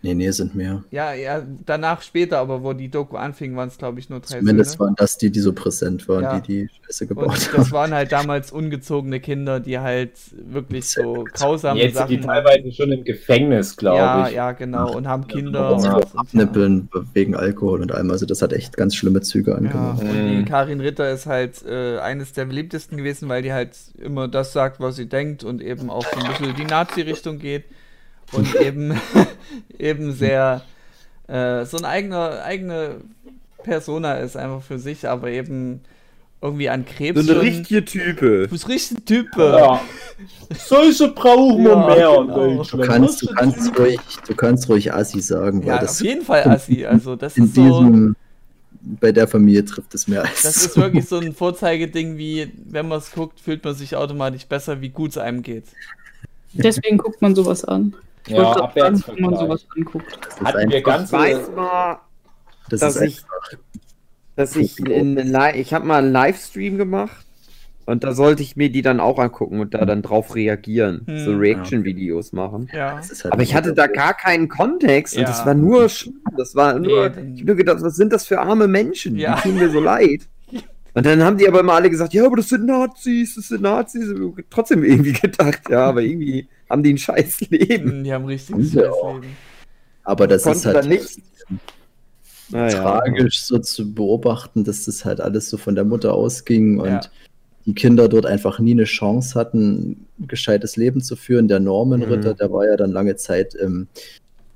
Nee, 0.03 0.15
nee, 0.15 0.31
sind 0.31 0.55
mehr. 0.55 0.85
Ja, 0.93 1.15
ja, 1.15 1.43
danach 1.65 2.01
später, 2.01 2.39
aber 2.39 2.63
wo 2.63 2.73
die 2.75 2.89
Doku 2.89 3.17
anfing, 3.17 3.57
waren 3.57 3.67
es, 3.69 3.77
glaube 3.77 3.99
ich, 3.99 4.09
nur 4.09 4.21
drei 4.21 4.39
Zumindest 4.39 4.73
Söhne. 4.73 4.81
waren 4.81 4.95
das 4.95 5.19
die, 5.19 5.31
die 5.33 5.41
so 5.41 5.53
präsent 5.53 6.07
waren, 6.09 6.23
Ja. 6.23 6.39
die 6.39 6.67
die 6.67 6.69
Scheiße 6.87 7.05
Und 7.05 7.09
gebaut 7.09 7.35
das 7.35 7.49
haben. 7.57 7.71
waren 7.73 7.95
halt 7.95 8.13
damals 8.13 8.53
ungezogene 8.53 9.19
Kinder, 9.19 9.59
die 9.59 9.81
halt 9.81 10.13
wirklich 10.53 10.87
so 10.89 11.25
grausame 11.33 11.81
Jetzt 11.81 11.97
sind 11.97 12.09
die 12.11 12.17
Sachen 12.17 12.27
teilweise 12.27 12.71
schon 12.71 12.93
im 12.93 13.03
Gefängnis, 13.03 13.77
glaube 13.77 13.97
Ja, 13.97 14.29
ich. 14.29 14.35
ja, 14.35 14.53
genau. 14.53 14.95
Und 14.97 15.09
haben 15.09 15.27
Kinder. 15.27 15.71
Und 15.71 15.75
und, 15.77 15.81
so 15.81 15.89
und, 15.97 16.05
ja. 16.05 16.11
abnippeln 16.21 16.89
wegen 17.15 17.35
Alkohol 17.35 17.81
und 17.83 17.91
allem. 17.91 18.11
Also 18.13 18.27
das 18.27 18.43
hat 18.43 18.53
echt 18.53 18.77
ganz 18.77 18.95
schlimme 18.95 19.23
Züge 19.23 19.53
Ja, 19.53 19.57
angenommen. 19.57 19.99
und 19.99 20.09
die 20.29 20.37
Mhm. 20.37 20.45
Karin 20.45 20.81
Ritter 20.81 21.11
ist 21.11 21.27
halt 21.27 21.65
äh, 21.67 21.99
eines 21.99 22.33
der 22.33 22.45
beliebtesten 22.45 22.97
gewesen, 22.97 23.29
weil 23.29 23.43
die 23.43 23.53
halt 23.53 23.71
immer 23.99 24.29
das 24.29 24.53
sagt, 24.53 24.79
was 24.79 24.95
sie 24.95 25.07
denkt 25.09 25.43
und 25.43 25.61
eben 25.61 25.91
auch 25.91 26.05
so 26.07 26.21
ein 26.21 26.29
bisschen 26.29 26.55
die 26.55 26.65
Nazi-Richtung 26.65 27.41
geht 27.41 27.65
und 28.33 28.55
eben, 28.57 29.01
eben 29.79 30.13
sehr 30.13 30.63
äh, 31.29 31.65
so 31.65 31.79
eine 31.79 31.89
eigene, 31.89 32.43
eigene 32.43 32.97
Persona 33.63 34.15
ist 34.15 34.37
einfach 34.37 34.63
für 34.63 34.79
sich, 34.79 35.09
aber 35.09 35.29
eben 35.29 35.81
irgendwie 36.41 36.69
an 36.69 36.85
Krebs 36.85 37.25
So 37.25 37.33
eine 37.33 37.43
richtige 37.43 37.85
Type. 37.85 38.43
Du 38.45 38.49
bist 38.49 38.69
richtig 38.69 39.05
Type. 39.05 39.43
Ja. 39.43 39.81
Solche 40.57 41.09
brauchen 41.09 41.65
wir 41.65 41.71
Ja, 41.71 41.87
mehr 41.87 42.35
genau. 42.35 42.63
Du 42.63 42.79
kannst, 42.79 43.23
du 43.23 43.27
kannst 43.27 43.79
ruhig, 43.79 43.99
du 44.27 44.35
kannst 44.35 44.69
ruhig 44.69 44.93
Assi 44.93 45.21
sagen, 45.21 45.63
Ja, 45.63 45.81
weil 45.81 45.89
auf 45.89 46.01
jeden 46.01 46.23
Fall 46.23 46.45
Assi. 46.45 46.85
Also 46.87 47.17
das 47.17 47.37
in 47.37 47.45
ist 47.45 47.55
so. 47.55 47.63
diesem, 47.63 48.17
bei 49.01 49.11
der 49.13 49.27
Familie 49.27 49.65
trifft 49.65 49.95
es 49.95 50.07
mehr 50.07 50.23
als 50.25 50.43
Das 50.43 50.57
ist 50.57 50.77
wirklich 50.77 51.07
so 51.07 51.19
ein 51.19 51.33
Vorzeigeding, 51.35 52.17
wie 52.19 52.53
wenn 52.67 52.87
man 52.87 52.99
es 52.99 53.11
guckt, 53.11 53.41
fühlt 53.41 53.65
man 53.65 53.75
sich 53.75 53.97
automatisch 53.97 54.47
besser, 54.47 54.81
wie 54.81 54.91
gut 54.91 55.11
es 55.11 55.19
einem 55.19 55.43
geht. 55.43 55.65
Deswegen 56.53 56.99
guckt 56.99 57.21
man 57.21 57.35
sowas 57.35 57.65
an. 57.65 57.95
Ich 58.27 58.33
Ja, 58.33 58.53
gerade 58.55 58.97
sagen, 58.97 59.17
wenn 59.17 59.25
man 59.25 59.37
sowas 59.37 59.67
anguckt. 59.77 60.19
Hatten 60.45 60.71
wir 60.71 60.83
ganz 60.83 61.13
weiß 61.13 61.51
mal, 61.55 61.99
das 62.69 62.81
dass 62.81 62.97
ist 62.97 63.03
ich, 63.03 63.23
dass 64.35 64.57
ich 64.57 64.79
in, 64.81 65.17
in, 65.17 65.39
ich 65.55 65.73
habe 65.73 65.87
mal 65.87 66.03
einen 66.03 66.13
Livestream 66.13 66.77
gemacht 66.77 67.25
und 67.87 68.03
da 68.05 68.13
sollte 68.15 68.43
ich 68.43 68.57
mir 68.57 68.71
die 68.71 68.83
dann 68.83 68.99
auch 69.01 69.19
angucken 69.19 69.61
und 69.61 69.73
da 69.75 69.85
dann 69.87 70.03
drauf 70.03 70.35
reagieren, 70.35 71.03
Hm. 71.07 71.25
so 71.25 71.37
Reaction-Videos 71.37 72.33
machen. 72.33 72.69
Ja. 72.73 72.97
halt 72.97 73.33
Aber 73.33 73.43
ich 73.43 73.55
hatte 73.55 73.73
da 73.73 73.87
gar 73.87 74.13
keinen 74.15 74.49
Kontext 74.49 75.15
und 75.15 75.23
Ja. 75.23 75.29
das 75.29 75.47
war 75.47 75.55
nur 75.55 75.89
schlimm. 75.89 76.21
Das 76.37 76.55
war 76.57 76.79
nur, 76.79 77.11
dann- 77.11 77.35
ich 77.35 77.41
habe 77.41 77.47
nur 77.47 77.57
gedacht, 77.57 77.79
was 77.81 77.95
sind 77.97 78.13
das 78.13 78.27
für 78.27 78.41
arme 78.41 78.67
Menschen? 78.67 79.17
Ja. 79.17 79.37
Die 79.37 79.43
tun 79.51 79.59
mir 79.59 79.71
so 79.71 79.81
leid. 79.81 80.23
Und 80.95 81.05
dann 81.07 81.23
haben 81.23 81.37
die 81.37 81.47
aber 81.47 81.61
immer 81.61 81.75
alle 81.75 81.91
gesagt, 81.91 82.15
ja, 82.15 82.25
aber 82.25 82.37
das 82.37 82.49
sind 82.49 82.65
Nazis, 82.67 83.35
das 83.37 83.49
sind 83.49 83.63
Nazis. 83.63 84.09
Und 84.11 84.35
Trotzdem 84.51 84.83
irgendwie 84.83 85.13
gedacht, 85.21 85.61
ja, 85.71 85.85
aber 85.87 86.01
irgendwie 86.03 86.49
haben 86.69 86.83
die 86.83 86.95
ein 86.95 86.99
scheiß 86.99 87.41
Leben. 87.51 88.05
Die 88.05 88.13
haben 88.13 88.25
richtig 88.25 88.73
Ja. 88.75 88.85
scheiß 88.85 89.03
Leben. 89.05 89.37
Aber 90.05 90.27
das 90.27 90.43
Konnte 90.45 90.59
ist 90.59 90.67
halt 90.67 90.87
nicht- 90.87 91.19
Naja. 92.51 92.81
tragisch 92.81 93.43
so 93.45 93.59
zu 93.59 93.93
beobachten, 93.93 94.63
dass 94.65 94.85
das 94.85 95.05
halt 95.05 95.21
alles 95.21 95.51
so 95.51 95.57
von 95.57 95.75
der 95.75 95.85
Mutter 95.85 96.15
ausging 96.15 96.79
und 96.79 96.89
Ja. 96.89 97.01
die 97.67 97.75
Kinder 97.75 98.09
dort 98.09 98.25
einfach 98.27 98.61
nie 98.61 98.71
eine 98.71 98.85
Chance 98.85 99.35
hatten, 99.39 100.07
ein 100.21 100.29
gescheites 100.29 100.77
Leben 100.77 101.01
zu 101.01 101.17
führen. 101.17 101.49
Der 101.49 101.59
Norman-Ritter, 101.59 102.35
Mhm. 102.35 102.37
der 102.37 102.53
war 102.53 102.65
ja 102.67 102.77
dann 102.77 102.93
lange 102.93 103.17
Zeit 103.17 103.55
im, 103.57 103.89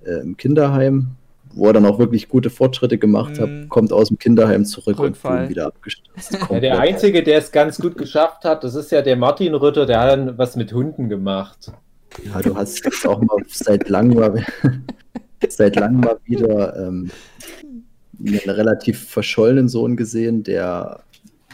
äh, 0.04 0.20
im 0.20 0.36
Kinderheim, 0.36 1.08
wo 1.52 1.66
er 1.66 1.72
dann 1.72 1.84
auch 1.84 1.98
wirklich 1.98 2.28
gute 2.28 2.48
Fortschritte 2.48 2.96
gemacht 2.96 3.38
Mhm. 3.38 3.42
hat, 3.62 3.68
kommt 3.70 3.92
aus 3.92 4.06
dem 4.06 4.18
Kinderheim 4.20 4.64
zurück 4.64 5.00
Rückfall. 5.00 5.42
und 5.44 5.48
wieder 5.50 5.66
abgestürzt. 5.66 6.30
Ja, 6.48 6.60
der 6.60 6.78
Einzige, 6.78 7.24
der 7.24 7.38
es 7.38 7.50
ganz 7.50 7.78
gut 7.80 7.98
geschafft 7.98 8.44
hat, 8.44 8.62
das 8.62 8.76
ist 8.76 8.92
ja 8.92 9.02
der 9.02 9.16
Martin 9.16 9.52
Rütter, 9.54 9.84
der 9.84 9.98
hat 10.00 10.10
dann 10.12 10.38
was 10.38 10.54
mit 10.54 10.72
Hunden 10.72 11.08
gemacht. 11.08 11.72
Ja, 12.24 12.40
du 12.42 12.56
hast 12.56 12.84
jetzt 12.84 13.06
auch 13.06 13.20
mal 13.20 13.38
seit 13.48 13.88
langem 13.88 14.18
mal, 14.18 14.44
seit 15.48 15.76
langem 15.76 16.00
mal 16.00 16.18
wieder 16.24 16.76
ähm, 16.76 17.10
einen 18.18 18.38
relativ 18.50 19.08
verschollenen 19.08 19.68
Sohn 19.68 19.96
gesehen, 19.96 20.42
der 20.42 21.02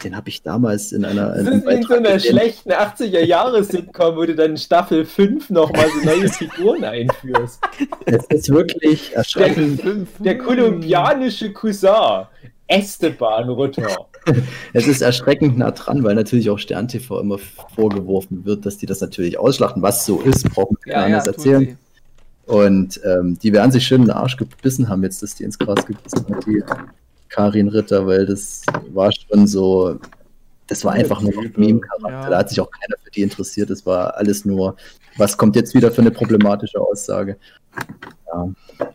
den 0.03 0.15
habe 0.15 0.29
ich 0.29 0.43
damals 0.43 0.91
in 0.91 1.03
einer 1.05 1.29
Das 1.29 1.47
in 1.47 1.53
ist 1.53 1.65
in 1.67 1.83
so 1.83 1.95
einer 1.95 2.19
schlechten 2.19 2.71
80er-Jahre-Sitcom, 2.71 4.15
wo 4.15 4.25
du 4.25 4.35
dann 4.35 4.51
in 4.51 4.57
Staffel 4.57 5.05
5 5.05 5.49
nochmal 5.49 5.87
so 5.89 6.05
neue 6.05 6.29
Figuren 6.29 6.83
einführst. 6.83 7.59
Es 8.05 8.25
ist 8.27 8.49
wirklich 8.49 9.09
Der, 9.09 9.17
erschreckend. 9.17 9.81
Fünf. 9.81 10.09
der 10.19 10.37
kolumbianische 10.37 11.51
Cousin. 11.51 12.27
Esteban 12.67 13.49
Ritter. 13.49 14.07
Es 14.73 14.87
ist 14.87 15.01
erschreckend 15.01 15.57
nah 15.57 15.71
dran, 15.71 16.03
weil 16.03 16.15
natürlich 16.15 16.49
auch 16.49 16.59
Stern 16.59 16.87
TV 16.87 17.19
immer 17.19 17.37
vorgeworfen 17.75 18.45
wird, 18.45 18.65
dass 18.65 18.77
die 18.77 18.85
das 18.85 19.01
natürlich 19.01 19.39
ausschlachten. 19.39 19.81
Was 19.81 20.05
so 20.05 20.21
ist, 20.21 20.49
braucht 20.49 20.71
man 20.71 20.81
keiner 20.81 21.05
anders 21.05 21.25
tun 21.25 21.33
erzählen. 21.33 21.77
Und 22.45 23.01
ähm, 23.03 23.37
die 23.39 23.51
werden 23.51 23.71
sich 23.71 23.85
schön 23.85 24.01
in 24.01 24.07
den 24.07 24.15
Arsch 24.15 24.37
gebissen 24.37 24.87
haben, 24.87 25.03
jetzt, 25.03 25.21
dass 25.21 25.35
die 25.35 25.43
ins 25.43 25.59
Gras 25.59 25.85
gebissen 25.85 26.25
hat, 26.33 26.45
die 26.45 26.63
Karin 27.29 27.67
Ritter, 27.67 28.07
weil 28.07 28.25
das 28.25 28.63
war 28.93 29.11
schon 29.11 29.47
so, 29.47 29.99
das 30.67 30.85
war 30.85 30.93
einfach 30.93 31.21
nur 31.21 31.33
noch 31.33 31.57
Meme-Charakter. 31.57 32.09
Ja. 32.09 32.29
Da 32.29 32.37
hat 32.37 32.49
sich 32.49 32.61
auch 32.61 32.69
keiner 32.71 32.95
für 33.03 33.11
die 33.11 33.21
interessiert. 33.21 33.69
Das 33.69 33.85
war 33.85 34.15
alles 34.15 34.45
nur, 34.45 34.77
was 35.17 35.37
kommt 35.37 35.55
jetzt 35.55 35.73
wieder 35.73 35.91
für 35.91 36.01
eine 36.01 36.11
problematische 36.11 36.79
Aussage. 36.79 37.37
Ja, 38.33 38.49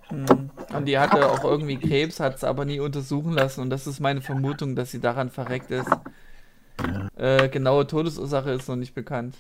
Hm. 0.08 0.50
Und 0.76 0.86
die 0.86 0.98
hatte 0.98 1.28
auch 1.30 1.42
irgendwie 1.42 1.76
Krebs, 1.76 2.20
hat 2.20 2.36
es 2.36 2.44
aber 2.44 2.64
nie 2.64 2.78
untersuchen 2.80 3.32
lassen. 3.32 3.62
Und 3.62 3.70
das 3.70 3.86
ist 3.86 3.98
meine 3.98 4.20
Vermutung, 4.20 4.76
dass 4.76 4.90
sie 4.90 5.00
daran 5.00 5.30
verreckt 5.30 5.70
ist. 5.70 5.88
Äh, 7.16 7.48
genaue 7.48 7.86
Todesursache 7.86 8.50
ist 8.50 8.68
noch 8.68 8.76
nicht 8.76 8.94
bekannt. 8.94 9.34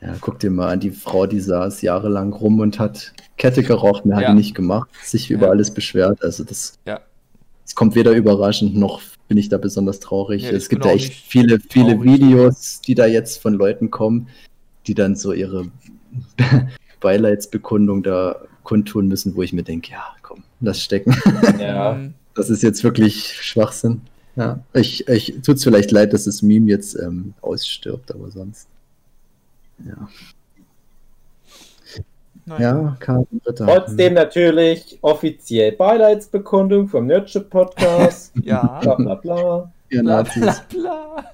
ja, 0.00 0.14
guck 0.20 0.38
dir 0.38 0.50
mal 0.50 0.68
an, 0.72 0.80
die 0.80 0.92
Frau, 0.92 1.26
die 1.26 1.40
saß 1.40 1.82
jahrelang 1.82 2.32
rum 2.32 2.60
und 2.60 2.78
hat 2.78 3.12
Kette 3.36 3.62
geraucht, 3.64 4.06
mehr 4.06 4.16
hat 4.16 4.22
Ja. 4.22 4.30
die 4.30 4.36
nicht 4.36 4.54
gemacht, 4.54 4.88
sich 5.02 5.28
über 5.30 5.46
Ja. 5.46 5.52
alles 5.52 5.72
beschwert. 5.72 6.22
Also 6.22 6.44
das, 6.44 6.78
Ja. 6.86 7.00
es 7.66 7.74
kommt 7.74 7.96
weder 7.96 8.12
überraschend 8.12 8.76
noch 8.76 9.00
bin 9.26 9.36
ich 9.38 9.48
da 9.48 9.58
besonders 9.58 9.98
traurig. 10.00 10.44
Ja, 10.44 10.50
es 10.52 10.68
gibt 10.68 10.82
bin 10.82 10.90
ja 10.90 10.94
echt 10.96 11.12
viele, 11.12 11.58
viele 11.68 11.94
traurig. 11.96 12.12
Videos, 12.20 12.80
die 12.80 12.94
da 12.94 13.06
jetzt 13.06 13.42
von 13.42 13.54
Leuten 13.54 13.90
kommen, 13.90 14.28
die 14.86 14.94
dann 14.94 15.16
so 15.16 15.32
ihre 15.32 15.66
Beileidsbekundung 17.00 18.02
da 18.02 18.36
kundtun 18.64 19.08
müssen, 19.08 19.34
wo 19.36 19.42
ich 19.42 19.52
mir 19.52 19.62
denke, 19.62 19.92
ja, 19.92 20.04
komm, 20.22 20.42
lass 20.60 20.82
stecken. 20.82 21.14
Ja. 21.58 21.98
Das 22.34 22.50
ist 22.50 22.62
jetzt 22.62 22.84
wirklich 22.84 23.34
Schwachsinn. 23.42 24.02
Ja, 24.36 24.60
ich, 24.72 25.08
ich 25.08 25.40
tut's 25.44 25.64
vielleicht 25.64 25.90
leid, 25.90 26.12
dass 26.12 26.26
das 26.26 26.40
Meme 26.40 26.68
jetzt 26.70 26.94
ähm, 26.96 27.34
ausstirbt, 27.40 28.14
aber 28.14 28.30
sonst. 28.30 28.68
Ja, 29.84 30.08
Naja. 32.46 32.60
ja 32.82 32.96
Karin 33.00 33.26
Ritter. 33.44 33.66
Trotzdem 33.66 34.14
natürlich 34.14 34.98
offiziell 35.02 35.72
Beileidsbekundung 35.72 36.86
vom 36.86 37.06
Nerdship 37.06 37.50
Podcast. 37.50 38.32
Ja. 38.44 38.78
bla 38.82 38.94
bla 38.94 39.14
bla. 39.16 39.72
Ihr 39.90 40.02
Bla, 40.02 40.18
Nazis. 40.22 40.40
bla, 40.42 40.54
bla. 40.68 41.24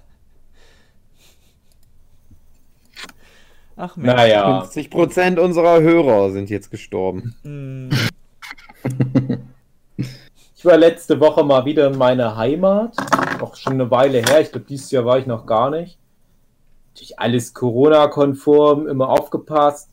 Ach 3.77 3.97
Mensch. 3.97 4.15
Naja. 4.15 4.63
50% 4.63 5.39
unserer 5.39 5.81
Hörer 5.81 6.31
sind 6.31 6.51
jetzt 6.51 6.71
gestorben. 6.71 7.35
Hm. 7.43 7.91
Ich 10.65 10.71
war 10.71 10.79
letzte 10.79 11.21
Woche 11.21 11.45
mal 11.45 11.67
wieder 11.67 11.89
in 11.89 11.99
meiner 11.99 12.39
Heimat. 12.39 12.97
Auch 13.39 13.55
schon 13.55 13.75
eine 13.75 13.91
Weile 13.91 14.23
her. 14.23 14.41
Ich 14.41 14.51
glaube, 14.51 14.65
dieses 14.67 14.91
Jahr 14.91 15.05
war 15.05 15.19
ich 15.19 15.27
noch 15.27 15.45
gar 15.45 15.69
nicht. 15.69 15.99
Natürlich 16.89 17.19
alles 17.19 17.53
Corona-konform, 17.53 18.89
immer 18.89 19.11
aufgepasst. 19.11 19.91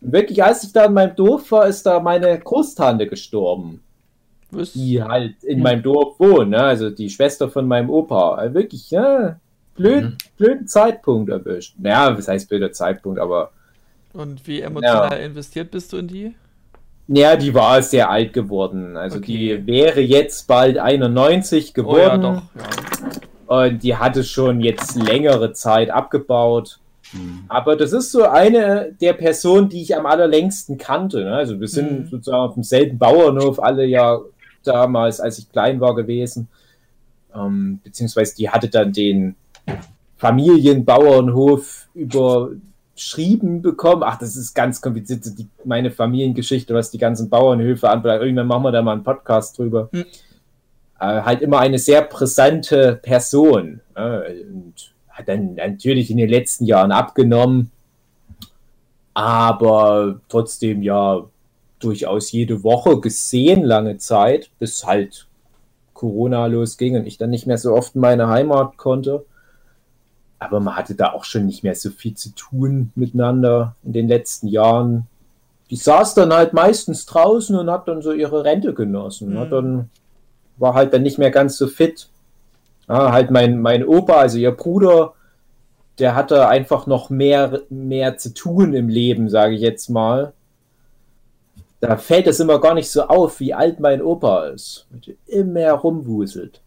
Und 0.00 0.12
wirklich, 0.12 0.44
als 0.44 0.62
ich 0.62 0.72
da 0.72 0.84
in 0.84 0.92
meinem 0.92 1.16
Dorf 1.16 1.50
war, 1.50 1.66
ist 1.66 1.84
da 1.84 1.98
meine 1.98 2.38
Großtante 2.38 3.08
gestorben. 3.08 3.82
Was? 4.52 4.74
Die 4.74 5.02
halt 5.02 5.42
in 5.42 5.62
meinem 5.62 5.82
Dorf 5.82 6.20
wohnt, 6.20 6.50
ne? 6.50 6.62
also 6.62 6.90
die 6.90 7.10
Schwester 7.10 7.50
von 7.50 7.66
meinem 7.66 7.90
Opa. 7.90 8.36
Also 8.36 8.54
wirklich, 8.54 8.92
ja, 8.92 9.40
blöd, 9.78 10.04
Mhm. 10.04 10.16
blöden 10.36 10.66
Zeitpunkt 10.68 11.30
erwischt. 11.30 11.74
Naja, 11.78 12.16
was 12.16 12.28
heißt 12.28 12.48
blöder 12.48 12.72
Zeitpunkt, 12.72 13.18
aber 13.18 13.50
Und 14.12 14.46
wie 14.46 14.60
emotional 14.60 15.18
investiert 15.20 15.70
bist 15.70 15.92
du 15.92 15.96
in 15.98 16.08
die? 16.08 16.34
ja, 17.08 17.36
die 17.36 17.54
war 17.54 17.80
sehr 17.82 18.10
alt 18.10 18.32
geworden. 18.34 18.96
Also 18.96 19.18
Okay. 19.18 19.26
die 19.56 19.66
wäre 19.66 20.00
jetzt 20.00 20.46
bald 20.46 20.76
91 20.78 21.72
Oh 21.76 21.96
ja, 21.96 22.14
geworden. 22.16 22.22
doch. 22.22 22.42
Ja. 22.60 23.62
Und 23.66 23.82
die 23.82 23.96
hatte 23.96 24.24
schon 24.24 24.60
jetzt 24.60 24.94
längere 24.96 25.52
Zeit 25.54 25.88
abgebaut. 25.90 26.78
Hm. 27.12 27.44
Aber 27.48 27.76
das 27.76 27.94
ist 27.94 28.12
so 28.12 28.24
eine 28.24 28.92
der 29.00 29.14
Personen, 29.14 29.70
die 29.70 29.80
ich 29.80 29.96
am 29.96 30.04
allerlängsten 30.04 30.76
kannte. 30.76 31.24
Ne? 31.24 31.32
Also 31.34 31.58
wir 31.58 31.68
sind 31.68 31.90
Mhm. 32.00 32.08
sozusagen 32.08 32.42
auf 32.42 32.54
demselben 32.54 32.98
Bauernhof 32.98 33.58
alle 33.62 33.86
ja 33.86 34.20
damals, 34.64 35.18
als 35.18 35.38
ich 35.38 35.50
klein 35.50 35.80
war, 35.80 35.94
gewesen. 35.94 36.48
Ähm, 37.34 37.80
beziehungsweise 37.84 38.36
die 38.36 38.50
hatte 38.50 38.68
dann 38.68 38.92
den 38.92 39.34
Familienbauernhof 40.16 41.88
überschrieben 41.94 43.62
bekommen. 43.62 44.02
Ach, 44.04 44.18
das 44.18 44.36
ist 44.36 44.54
ganz 44.54 44.80
kompliziert, 44.80 45.24
die, 45.38 45.48
meine 45.64 45.90
Familiengeschichte, 45.90 46.74
was 46.74 46.90
die 46.90 46.98
ganzen 46.98 47.28
Bauernhöfe 47.28 47.88
anbelangt. 47.88 48.22
Irgendwann 48.22 48.46
machen 48.46 48.64
wir 48.64 48.72
da 48.72 48.82
mal 48.82 48.92
einen 48.92 49.04
Podcast 49.04 49.58
drüber. 49.58 49.88
Mhm. 49.92 50.04
Äh, 51.00 51.22
halt 51.22 51.42
immer 51.42 51.60
eine 51.60 51.78
sehr 51.78 52.02
präsente 52.02 52.98
Person. 53.00 53.80
Ne? 53.96 54.24
Und 54.52 54.92
hat 55.18 55.28
dann 55.28 55.54
natürlich 55.54 56.10
in 56.10 56.16
den 56.16 56.28
letzten 56.28 56.64
Jahren 56.64 56.92
abgenommen, 56.92 57.70
aber 59.14 60.20
trotzdem 60.28 60.82
ja 60.82 61.24
durchaus 61.80 62.30
jede 62.30 62.62
Woche 62.62 63.00
gesehen, 63.00 63.64
lange 63.64 63.98
Zeit, 63.98 64.50
bis 64.58 64.84
halt 64.84 65.26
Corona 65.92 66.46
losging 66.46 66.96
und 66.96 67.06
ich 67.06 67.18
dann 67.18 67.30
nicht 67.30 67.46
mehr 67.46 67.58
so 67.58 67.74
oft 67.74 67.96
in 67.96 68.00
meine 68.00 68.28
Heimat 68.28 68.76
konnte. 68.76 69.24
Aber 70.38 70.60
man 70.60 70.76
hatte 70.76 70.94
da 70.94 71.12
auch 71.12 71.24
schon 71.24 71.46
nicht 71.46 71.64
mehr 71.64 71.74
so 71.74 71.90
viel 71.90 72.14
zu 72.14 72.30
tun 72.34 72.92
miteinander 72.94 73.74
in 73.82 73.92
den 73.92 74.08
letzten 74.08 74.46
Jahren. 74.46 75.06
Die 75.70 75.76
saß 75.76 76.14
dann 76.14 76.32
halt 76.32 76.52
meistens 76.52 77.06
draußen 77.06 77.56
und 77.56 77.70
hat 77.70 77.88
dann 77.88 78.02
so 78.02 78.12
ihre 78.12 78.44
Rente 78.44 78.72
genossen. 78.72 79.34
Mhm. 79.34 79.38
Hat 79.38 79.52
dann, 79.52 79.90
war 80.56 80.74
halt 80.74 80.94
dann 80.94 81.02
nicht 81.02 81.18
mehr 81.18 81.30
ganz 81.30 81.56
so 81.58 81.66
fit. 81.66 82.08
Ja, 82.88 83.12
halt 83.12 83.30
mein, 83.30 83.60
mein 83.60 83.84
Opa, 83.84 84.14
also 84.14 84.38
ihr 84.38 84.52
Bruder, 84.52 85.12
der 85.98 86.14
hatte 86.14 86.48
einfach 86.48 86.86
noch 86.86 87.10
mehr, 87.10 87.62
mehr 87.68 88.16
zu 88.16 88.32
tun 88.32 88.72
im 88.72 88.88
Leben, 88.88 89.28
sage 89.28 89.54
ich 89.54 89.60
jetzt 89.60 89.90
mal. 89.90 90.32
Da 91.80 91.96
fällt 91.96 92.26
es 92.26 92.40
immer 92.40 92.60
gar 92.60 92.74
nicht 92.74 92.90
so 92.90 93.02
auf, 93.02 93.40
wie 93.40 93.54
alt 93.54 93.78
mein 93.78 94.02
Opa 94.02 94.46
ist. 94.46 94.86
Immer 95.26 95.70
rumwuselt. 95.72 96.60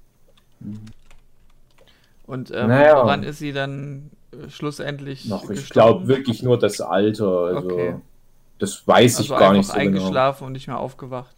Und 2.31 2.51
ähm, 2.51 2.67
Naja. 2.69 2.95
woran 3.03 3.23
ist 3.23 3.39
sie 3.39 3.51
dann 3.51 4.09
äh, 4.31 4.49
schlussendlich 4.49 5.25
Noch, 5.25 5.49
ich 5.49 5.69
glaube 5.69 6.07
wirklich 6.07 6.41
nur 6.43 6.57
das 6.57 6.79
Alter. 6.81 7.27
Also, 7.45 7.67
Okay. 7.69 7.95
Das 8.59 8.87
weiß 8.87 9.19
ich 9.21 9.31
also 9.31 9.35
gar 9.39 9.51
einfach 9.51 9.57
nicht 9.57 9.67
so 9.67 9.73
genau. 9.73 9.81
eingeschlafen 9.99 10.45
und 10.45 10.51
nicht 10.53 10.67
mehr 10.67 10.79
aufgewacht. 10.79 11.35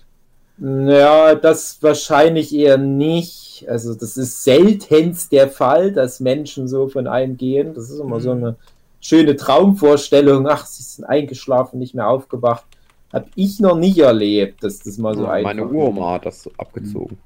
Ja, 0.59 1.35
das 1.35 1.81
wahrscheinlich 1.81 2.53
eher 2.53 2.77
nicht. 2.77 3.65
Also 3.69 3.95
das 3.95 4.17
ist 4.17 4.43
seltenst 4.43 5.31
der 5.31 5.49
Fall, 5.49 5.91
dass 5.93 6.19
Menschen 6.19 6.67
so 6.67 6.89
von 6.89 7.07
einem 7.07 7.37
gehen. 7.37 7.73
Das 7.73 7.89
ist 7.89 7.99
immer 7.99 8.17
Mhm. 8.17 8.21
so 8.21 8.31
eine 8.31 8.55
schöne 8.99 9.35
Traumvorstellung. 9.35 10.47
Ach, 10.47 10.65
sie 10.65 10.83
sind 10.83 11.05
eingeschlafen, 11.05 11.79
nicht 11.79 11.95
mehr 11.95 12.07
aufgewacht. 12.09 12.65
Hab 13.11 13.27
ich 13.35 13.59
noch 13.59 13.77
nie 13.77 13.97
erlebt, 13.99 14.63
dass 14.63 14.79
das 14.79 14.97
mal 14.97 15.15
so 15.15 15.25
einfach 15.25 15.49
Meine 15.55 15.65
Uroma 15.65 16.13
hat 16.13 16.25
das 16.25 16.49
abgezogen. 16.57 17.17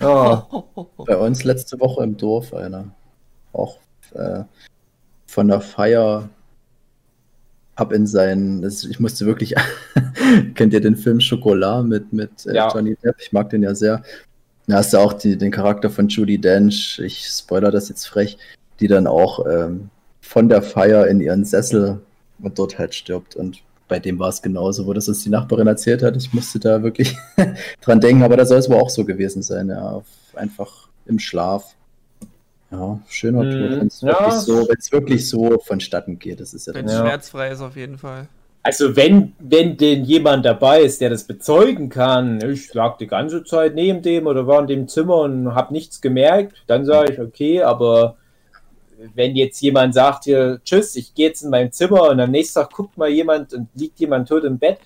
Ja. 0.00 0.46
Bei 0.96 1.16
uns 1.18 1.44
letzte 1.44 1.78
Woche 1.80 2.04
im 2.04 2.16
Dorf 2.16 2.54
einer. 2.54 2.84
Auch 3.52 3.78
äh, 4.14 4.42
von 5.26 5.48
der 5.48 5.60
Feier 5.60 6.28
ab 7.76 7.92
in 7.92 8.06
seinen. 8.06 8.62
Das, 8.62 8.84
ich 8.84 9.00
musste 9.00 9.26
wirklich. 9.26 9.54
kennt 10.54 10.72
ihr 10.72 10.80
den 10.80 10.96
Film 10.96 11.20
Schokolade 11.20 11.86
mit, 11.86 12.12
mit 12.12 12.46
äh, 12.46 12.54
Ja. 12.54 12.72
Johnny 12.72 12.96
Depp? 13.02 13.16
Ich 13.18 13.32
mag 13.32 13.50
den 13.50 13.62
ja 13.62 13.74
sehr. 13.74 14.02
Da 14.66 14.76
hast 14.76 14.92
du 14.92 14.98
auch 14.98 15.12
die, 15.12 15.36
den 15.36 15.50
Charakter 15.50 15.90
von 15.90 16.08
Judy 16.08 16.38
Dench. 16.38 17.00
Ich 17.04 17.26
spoiler 17.26 17.70
das 17.70 17.88
jetzt 17.88 18.06
frech, 18.06 18.38
die 18.78 18.86
dann 18.86 19.06
auch 19.06 19.44
ähm, 19.46 19.90
von 20.20 20.48
der 20.48 20.62
Feier 20.62 21.08
in 21.08 21.20
ihren 21.20 21.44
Sessel 21.44 22.00
und 22.40 22.58
dort 22.58 22.78
halt 22.78 22.94
stirbt. 22.94 23.34
Und 23.34 23.62
bei 23.88 23.98
dem 23.98 24.18
war 24.18 24.28
es 24.28 24.42
genauso, 24.42 24.86
wo 24.86 24.92
das 24.92 25.08
uns 25.08 25.24
die 25.24 25.30
Nachbarin 25.30 25.66
erzählt 25.66 26.02
hat. 26.02 26.16
Ich 26.16 26.32
musste 26.32 26.60
da 26.60 26.82
wirklich 26.82 27.16
dran 27.80 28.00
denken, 28.00 28.22
aber 28.22 28.36
da 28.36 28.46
soll 28.46 28.58
es 28.58 28.70
wohl 28.70 28.76
auch 28.76 28.90
so 28.90 29.04
gewesen 29.04 29.42
sein, 29.42 29.68
ja. 29.68 30.02
Einfach 30.34 30.88
im 31.06 31.18
Schlaf. 31.18 31.74
Ja, 32.70 33.00
schöner 33.08 33.44
Mhm. 33.44 33.50
Tod, 33.50 33.70
wenn 33.80 33.86
es 33.88 34.00
Ja. 34.00 34.08
wirklich, 34.08 34.34
so, 34.34 34.68
wirklich 34.92 35.28
so 35.28 35.58
vonstatten 35.60 36.18
geht. 36.18 36.40
Das 36.40 36.54
ist 36.54 36.66
ja 36.66 36.74
Wenn 36.74 36.86
es 36.86 36.98
schmerzfrei 36.98 37.50
ist, 37.50 37.60
auf 37.60 37.74
jeden 37.76 37.98
Fall. 37.98 38.28
Also 38.62 38.94
wenn, 38.94 39.32
wenn 39.38 39.76
denn 39.78 40.04
jemand 40.04 40.44
dabei 40.44 40.82
ist, 40.82 41.00
der 41.00 41.08
das 41.10 41.24
bezeugen 41.24 41.88
kann, 41.88 42.40
ich 42.42 42.72
lag 42.74 42.98
die 42.98 43.06
ganze 43.06 43.42
Zeit 43.42 43.74
neben 43.74 44.02
dem 44.02 44.26
oder 44.26 44.46
war 44.46 44.60
in 44.60 44.66
dem 44.66 44.88
Zimmer 44.88 45.16
und 45.22 45.54
habe 45.54 45.72
nichts 45.72 46.00
gemerkt, 46.02 46.62
dann 46.66 46.84
sage 46.84 47.14
ich, 47.14 47.20
okay, 47.20 47.62
aber 47.62 48.16
wenn 49.14 49.34
jetzt 49.34 49.62
jemand 49.62 49.94
sagt 49.94 50.24
hier, 50.24 50.60
tschüss, 50.62 50.94
ich 50.94 51.14
gehe 51.14 51.28
jetzt 51.28 51.42
in 51.42 51.48
mein 51.50 51.72
Zimmer 51.72 52.10
und 52.10 52.20
am 52.20 52.30
nächsten 52.30 52.60
Tag 52.60 52.70
guckt 52.72 52.98
mal 52.98 53.08
jemand 53.08 53.54
und 53.54 53.68
liegt 53.74 53.98
jemand 53.98 54.28
tot 54.28 54.44
im 54.44 54.58
Bett, 54.58 54.78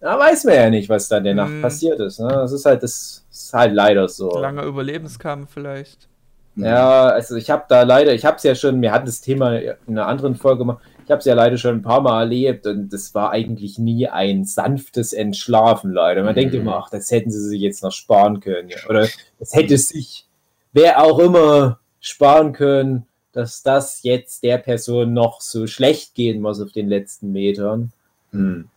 da 0.00 0.18
weiß 0.18 0.42
man 0.44 0.54
ja 0.54 0.68
nicht, 0.68 0.88
was 0.88 1.06
da 1.08 1.18
in 1.18 1.24
der 1.24 1.34
Nacht 1.34 1.52
Mhm. 1.52 1.62
passiert 1.62 2.00
ist. 2.00 2.18
Ne? 2.18 2.26
Das 2.28 2.50
ist 2.50 2.64
halt, 2.66 2.82
das 2.82 3.24
ist 3.30 3.52
halt 3.54 3.72
leider 3.72 4.08
so. 4.08 4.36
Langer 4.36 4.64
Überlebenskampf 4.64 5.52
vielleicht. 5.52 6.08
Ja, 6.54 7.08
also 7.08 7.36
ich 7.36 7.48
habe 7.50 7.64
da 7.68 7.82
leider, 7.82 8.12
ich 8.12 8.24
habe 8.24 8.36
es 8.36 8.42
ja 8.42 8.54
schon, 8.54 8.82
wir 8.82 8.92
hatten 8.92 9.06
das 9.06 9.20
Thema 9.22 9.56
in 9.56 9.74
einer 9.88 10.06
anderen 10.06 10.34
Folge 10.34 10.58
gemacht, 10.58 10.82
ich 11.04 11.10
habe 11.10 11.18
es 11.20 11.24
ja 11.24 11.34
leider 11.34 11.56
schon 11.56 11.76
ein 11.76 11.82
paar 11.82 12.00
Mal 12.02 12.20
erlebt 12.20 12.66
und 12.66 12.92
das 12.92 13.14
war 13.14 13.30
eigentlich 13.30 13.78
nie 13.78 14.06
ein 14.08 14.44
sanftes 14.44 15.12
Entschlafen 15.12 15.92
leider. 15.92 16.22
Man 16.22 16.34
denkt 16.34 16.54
Mhm. 16.54 16.60
immer, 16.60 16.76
ach, 16.76 16.90
das 16.90 17.10
hätten 17.10 17.30
sie 17.30 17.40
sich 17.40 17.60
jetzt 17.60 17.82
noch 17.82 17.90
sparen 17.92 18.40
können. 18.40 18.68
Ja. 18.68 18.76
Oder 18.88 19.08
das 19.38 19.54
hätte 19.54 19.78
sich 19.78 20.26
wer 20.72 21.02
auch 21.02 21.18
immer 21.18 21.78
sparen 22.00 22.52
können, 22.52 23.06
dass 23.32 23.62
das 23.62 24.02
jetzt 24.02 24.42
der 24.42 24.58
Person 24.58 25.12
noch 25.14 25.40
so 25.40 25.66
schlecht 25.66 26.14
gehen 26.14 26.42
muss 26.42 26.60
auf 26.60 26.72
den 26.72 26.88
letzten 26.88 27.32
Metern. 27.32 27.92
Hm. 28.30 28.68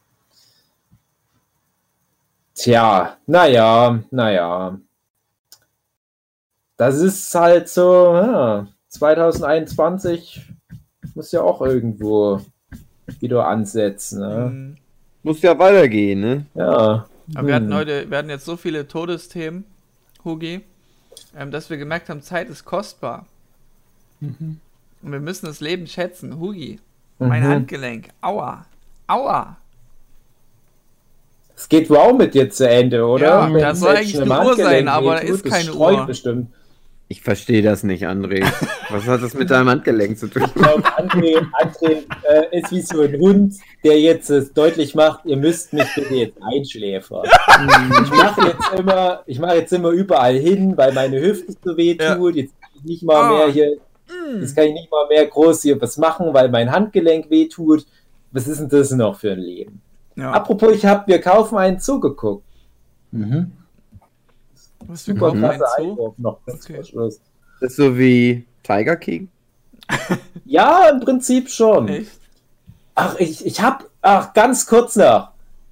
Tja, 2.54 3.18
naja, 3.28 4.00
naja. 4.12 4.80
Das 6.78 6.98
ist 6.98 7.34
halt 7.34 7.70
so, 7.70 8.14
ja, 8.16 8.68
2021 8.90 10.42
muss 11.14 11.32
ja 11.32 11.42
auch 11.42 11.62
irgendwo 11.62 12.42
wieder 13.20 13.48
ansetzen. 13.48 14.20
Ne? 14.20 14.50
Mhm. 14.50 14.78
Muss 15.24 15.42
ja 15.42 15.58
weitergehen, 15.58 16.20
ne? 16.20 16.46
Ja. 16.56 17.06
Aber 17.36 17.48
wir 17.48 17.56
hatten 17.56 17.70
Hm. 17.70 17.76
heute, 17.76 18.10
wir 18.10 18.18
hatten 18.18 18.30
jetzt 18.30 18.46
so 18.46 18.58
viele 18.58 18.88
Todesthemen, 18.88 19.64
Hugi, 20.24 20.62
ähm, 21.36 21.52
dass 21.52 21.70
wir 21.70 21.78
gemerkt 21.78 22.10
haben, 22.10 22.22
Zeit 22.22 22.50
ist 22.50 22.66
kostbar. 22.66 23.26
Mhm. 24.20 24.60
Und 25.02 25.12
wir 25.12 25.20
müssen 25.20 25.46
das 25.46 25.60
Leben 25.62 25.88
schätzen. 25.88 26.40
Hugi, 26.40 26.80
mein 27.20 27.44
Mhm. 27.44 27.48
Handgelenk. 27.48 28.10
Aua. 28.22 28.66
Aua. 29.08 29.58
Es 31.56 31.70
geht 31.70 31.90
wow 31.90 32.12
mit 32.18 32.34
dir 32.34 32.50
zu 32.50 32.68
Ende, 32.70 33.06
oder? 33.06 33.26
Ja, 33.26 33.54
Wenn 33.54 33.62
da 33.62 33.74
soll 33.76 33.94
es 33.94 34.00
eigentlich 34.00 34.22
eine 34.22 34.46
Uhr 34.46 34.56
sein, 34.56 34.88
aber 34.90 35.16
da 35.16 35.20
ist 35.22 35.46
das 35.46 35.52
keine 35.54 35.74
Uhr. 35.74 36.06
bestimmt. 36.06 36.50
Ich 37.08 37.22
verstehe 37.22 37.62
das 37.62 37.84
nicht, 37.84 38.08
André. 38.08 38.44
Was 38.90 39.06
hat 39.06 39.22
das 39.22 39.36
mit 39.36 39.52
deinem 39.52 39.70
Handgelenk 39.70 40.18
zu 40.18 40.28
tun? 40.28 40.44
Ich 40.48 40.54
glaube, 40.56 40.82
André, 40.98 41.38
André 41.54 42.04
äh, 42.24 42.60
ist 42.60 42.72
wie 42.72 42.82
so 42.82 43.02
ein 43.02 43.20
Hund, 43.20 43.54
der 43.84 44.00
jetzt 44.02 44.32
äh, 44.32 44.44
deutlich 44.56 44.96
macht, 44.96 45.24
ihr 45.26 45.38
müsst 45.38 45.72
mich 45.72 45.86
bitte 45.94 46.16
jetzt 46.16 46.38
einschläfern. 46.42 47.26
ich 47.26 48.10
mache 48.12 48.48
jetzt 48.48 48.80
immer, 48.80 49.24
ich 49.28 49.40
mache 49.40 49.56
jetzt 49.58 49.72
immer 49.74 49.90
überall 49.90 50.36
hin, 50.36 50.76
weil 50.78 50.94
meine 50.94 51.22
Hüfte 51.22 51.54
so 51.64 51.78
weh 51.78 51.96
Ja. 52.00 52.16
tut. 52.16 52.36
Jetzt 52.36 52.54
kann 52.60 52.72
ich 52.76 52.84
nicht 52.84 53.04
mal 53.04 53.22
Ah. 53.22 53.38
mehr 53.38 53.48
hier, 53.54 53.78
Mm. 54.08 54.42
jetzt 54.42 54.56
kann 54.56 54.66
ich 54.66 54.74
nicht 54.74 54.92
mal 54.92 55.08
mehr 55.08 55.26
groß 55.28 55.62
hier 55.64 55.80
was 55.82 55.98
machen, 55.98 56.34
weil 56.34 56.50
mein 56.50 56.72
Handgelenk 56.72 57.30
weh 57.30 57.48
tut. 57.48 57.86
Was 58.32 58.48
ist 58.48 58.60
denn 58.60 58.70
das 58.70 58.92
noch 58.92 59.20
für 59.20 59.32
ein 59.34 59.40
Leben? 59.40 59.82
Ja. 60.16 60.32
Apropos, 60.32 60.74
ich 60.74 60.86
habe, 60.86 61.06
wir 61.08 61.22
kaufen 61.22 61.58
einen 61.58 61.80
zugeguckt. 61.80 62.44
Mhm. 63.12 63.52
Was, 64.88 65.06
Super 65.06 65.32
Zoo? 65.32 65.64
Einwurf 65.78 66.18
noch. 66.18 66.40
Okay. 66.48 66.82
Das 67.62 67.72
ist 67.72 67.76
so 67.76 67.98
wie 67.98 68.46
Tiger 68.64 68.96
King. 68.96 69.30
Ja, 70.48 70.90
im 70.90 71.00
Prinzip 71.00 71.50
schon. 71.50 71.88
Echt? 71.88 72.20
Ach, 72.94 73.16
ich, 73.18 73.46
ich 73.46 73.62
hab, 73.62 73.90
ach, 74.02 74.32
ganz 74.34 74.68
kurz 74.68 74.96
noch. 74.96 75.32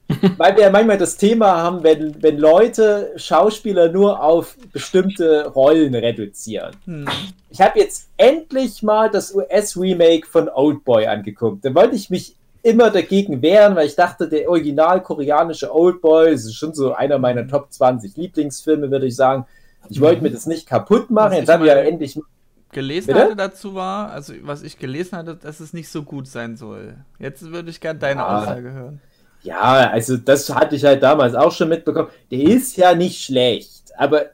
Weil 0.38 0.56
wir 0.56 0.64
ja 0.64 0.70
manchmal 0.72 0.98
das 0.98 1.16
Thema 1.16 1.56
haben, 1.56 1.84
wenn, 1.84 2.22
wenn 2.22 2.38
Leute 2.38 3.14
Schauspieler 3.16 3.90
nur 3.90 4.22
auf 4.22 4.58
bestimmte 4.74 5.48
Rollen 5.48 5.96
reduzieren. 5.96 6.76
Hm. 6.86 7.08
Ich 7.50 7.62
habe 7.62 7.80
jetzt 7.80 8.10
endlich 8.18 8.84
mal 8.84 9.10
das 9.10 9.34
US-Remake 9.34 10.28
von 10.28 10.50
Oldboy 10.50 11.08
angeguckt. 11.08 11.64
Da 11.64 11.74
wollte 11.74 11.96
ich 11.96 12.10
mich 12.10 12.36
immer 12.64 12.90
dagegen 12.90 13.42
wehren, 13.42 13.76
weil 13.76 13.86
ich 13.88 13.96
dachte, 13.96 14.28
der 14.28 14.50
original 14.50 15.04
koreanische 15.04 15.74
Oldboy 15.74 16.32
das 16.32 16.46
ist 16.46 16.56
schon 16.56 16.74
so 16.74 16.94
einer 16.94 17.20
meiner 17.20 17.48
Top 17.48 17.72
20 17.72 18.16
Lieblingsfilme, 18.18 18.90
würde 18.90 19.06
ich 19.06 19.16
sagen. 19.16 19.46
Ich 19.90 20.00
wollte 20.02 20.24
mir 20.24 20.32
das 20.32 20.46
nicht 20.48 20.66
kaputt 20.68 21.12
machen. 21.12 21.32
Was 21.32 21.38
Jetzt 21.40 21.50
ich 21.50 21.54
habe 21.54 21.66
ich 21.66 21.72
ja 21.72 21.78
endlich 21.78 22.20
gelesen 22.72 23.08
Bitte? 23.08 23.20
hatte 23.20 23.36
dazu 23.36 23.76
war, 23.76 24.12
also 24.12 24.34
was 24.44 24.64
ich 24.64 24.80
gelesen 24.80 25.18
hatte, 25.18 25.36
dass 25.36 25.60
es 25.60 25.74
nicht 25.74 25.90
so 25.90 26.04
gut 26.04 26.26
sein 26.28 26.56
soll. 26.56 26.96
Jetzt 27.20 27.44
würde 27.52 27.70
ich 27.70 27.80
gerne 27.82 28.00
deine 28.00 28.26
Ah. 28.26 28.42
Aussage 28.42 28.72
hören. 28.72 29.02
Ja, 29.44 29.60
also 29.92 30.16
das 30.16 30.50
hatte 30.50 30.78
ich 30.78 30.86
halt 30.86 31.04
damals 31.04 31.36
auch 31.36 31.52
schon 31.52 31.68
mitbekommen. 31.68 32.08
Der 32.32 32.40
ist 32.40 32.78
ja 32.78 32.96
nicht 32.96 33.22
schlecht, 33.24 33.92
aber 33.98 34.28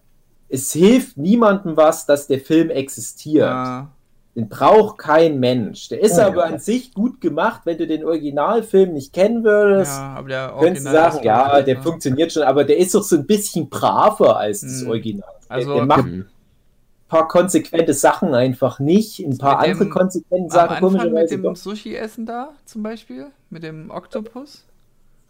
es 0.50 0.72
hilft 0.72 1.18
niemandem 1.18 1.76
was, 1.76 2.06
dass 2.06 2.28
der 2.28 2.40
Film 2.40 2.70
existiert. 2.70 3.48
Ja. 3.48 3.90
Den 4.36 4.48
braucht 4.48 5.00
kein 5.00 5.40
Mensch. 5.40 5.90
Der 5.90 6.02
ist 6.02 6.18
Ja, 6.18 6.28
aber 6.28 6.48
ja. 6.48 6.54
an 6.54 6.60
sich 6.60 6.94
gut 6.94 7.20
gemacht, 7.20 7.62
wenn 7.66 7.78
du 7.78 7.88
den 7.88 8.06
Originalfilm 8.06 8.94
nicht 8.94 9.12
kennen 9.12 9.44
würdest. 9.44 9.92
ja, 10.28 10.56
Könntest 10.60 10.86
du 10.88 10.92
sagen, 10.92 11.24
ja, 11.24 11.62
der 11.62 11.76
ne? 11.78 11.82
funktioniert 11.84 12.32
schon, 12.32 12.44
aber 12.44 12.64
der 12.64 12.78
ist 12.78 12.94
doch 12.96 13.04
so 13.04 13.16
ein 13.18 13.26
bisschen 13.26 13.70
braver 13.70 14.38
als 14.38 14.62
das 14.62 14.82
Hm. 14.82 14.90
Original. 14.90 15.30
Also- 15.50 15.68
der, 15.70 15.76
der 15.78 15.86
macht 15.86 16.06
ein 16.06 16.30
paar 17.10 17.28
konsequente 17.28 17.94
Sachen 17.96 18.36
einfach 18.36 18.80
nicht, 18.80 19.20
ein 19.20 19.38
paar 19.40 19.60
andere 19.60 19.86
dem- 19.86 19.90
konsequente 19.90 20.44
Am 20.46 20.70
Sachen 20.70 20.86
Anfang 20.86 21.12
mit 21.12 21.32
dem. 21.32 21.56
Sushi-Essen 21.56 22.26
da 22.28 22.50
zum 22.66 22.84
Beispiel, 22.84 23.26
mit 23.50 23.64
dem 23.64 23.90
Oktopus. 23.90 24.64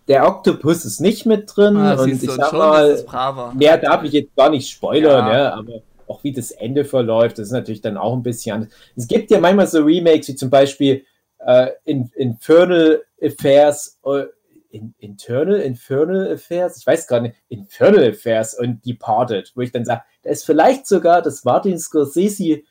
Der 0.10 0.28
Oktopus 0.28 0.86
ist 0.86 1.00
nicht 1.00 1.26
mit 1.26 1.56
drin 1.56 1.78
Ah, 1.78 1.94
und 1.94 2.10
ich 2.12 2.20
sag 2.30 2.50
schon 2.50 2.60
mal, 2.60 2.90
ist 2.90 3.00
es 3.02 3.06
braver. 3.06 3.54
Mehr 3.56 3.78
darf 3.78 4.04
ich 4.04 4.12
jetzt 4.12 4.36
gar 4.36 4.50
nicht 4.50 4.70
spoilern, 4.70 5.28
Ja. 5.28 5.38
ja. 5.38 5.54
aber 5.54 5.74
auch 6.10 6.24
wie 6.24 6.32
das 6.32 6.52
Ende 6.52 6.86
verläuft, 6.86 7.38
das 7.38 7.48
ist 7.48 7.54
natürlich 7.54 7.82
dann 7.82 7.98
auch 7.98 8.14
ein 8.14 8.24
bisschen 8.24 8.56
anders. 8.56 8.74
Es 8.96 9.08
gibt 9.08 9.32
ja 9.32 9.40
manchmal 9.40 9.68
so 9.68 9.84
Remakes, 9.84 10.28
wie 10.28 10.36
zum 10.36 10.50
Beispiel 10.50 11.06
äh, 11.40 11.70
in, 11.86 12.12
Infernal 12.16 13.04
Affairs, 13.22 14.00
äh, 14.06 14.26
in, 14.72 14.94
Internal, 15.00 15.60
Infernal 15.62 16.34
Affairs, 16.34 16.78
ich 16.78 16.88
weiß 16.88 17.08
gar 17.08 17.22
nicht, 17.22 17.36
Infernal 17.48 18.10
Affairs 18.10 18.58
und 18.58 18.86
Departed, 18.86 19.52
wo 19.56 19.62
ich 19.62 19.72
dann 19.72 19.86
sage, 19.86 20.04
da 20.24 20.30
ist 20.30 20.46
vielleicht 20.46 20.88
sogar 20.88 21.22
das 21.22 21.44
Martin 21.44 21.80
Scorsese 21.80 22.62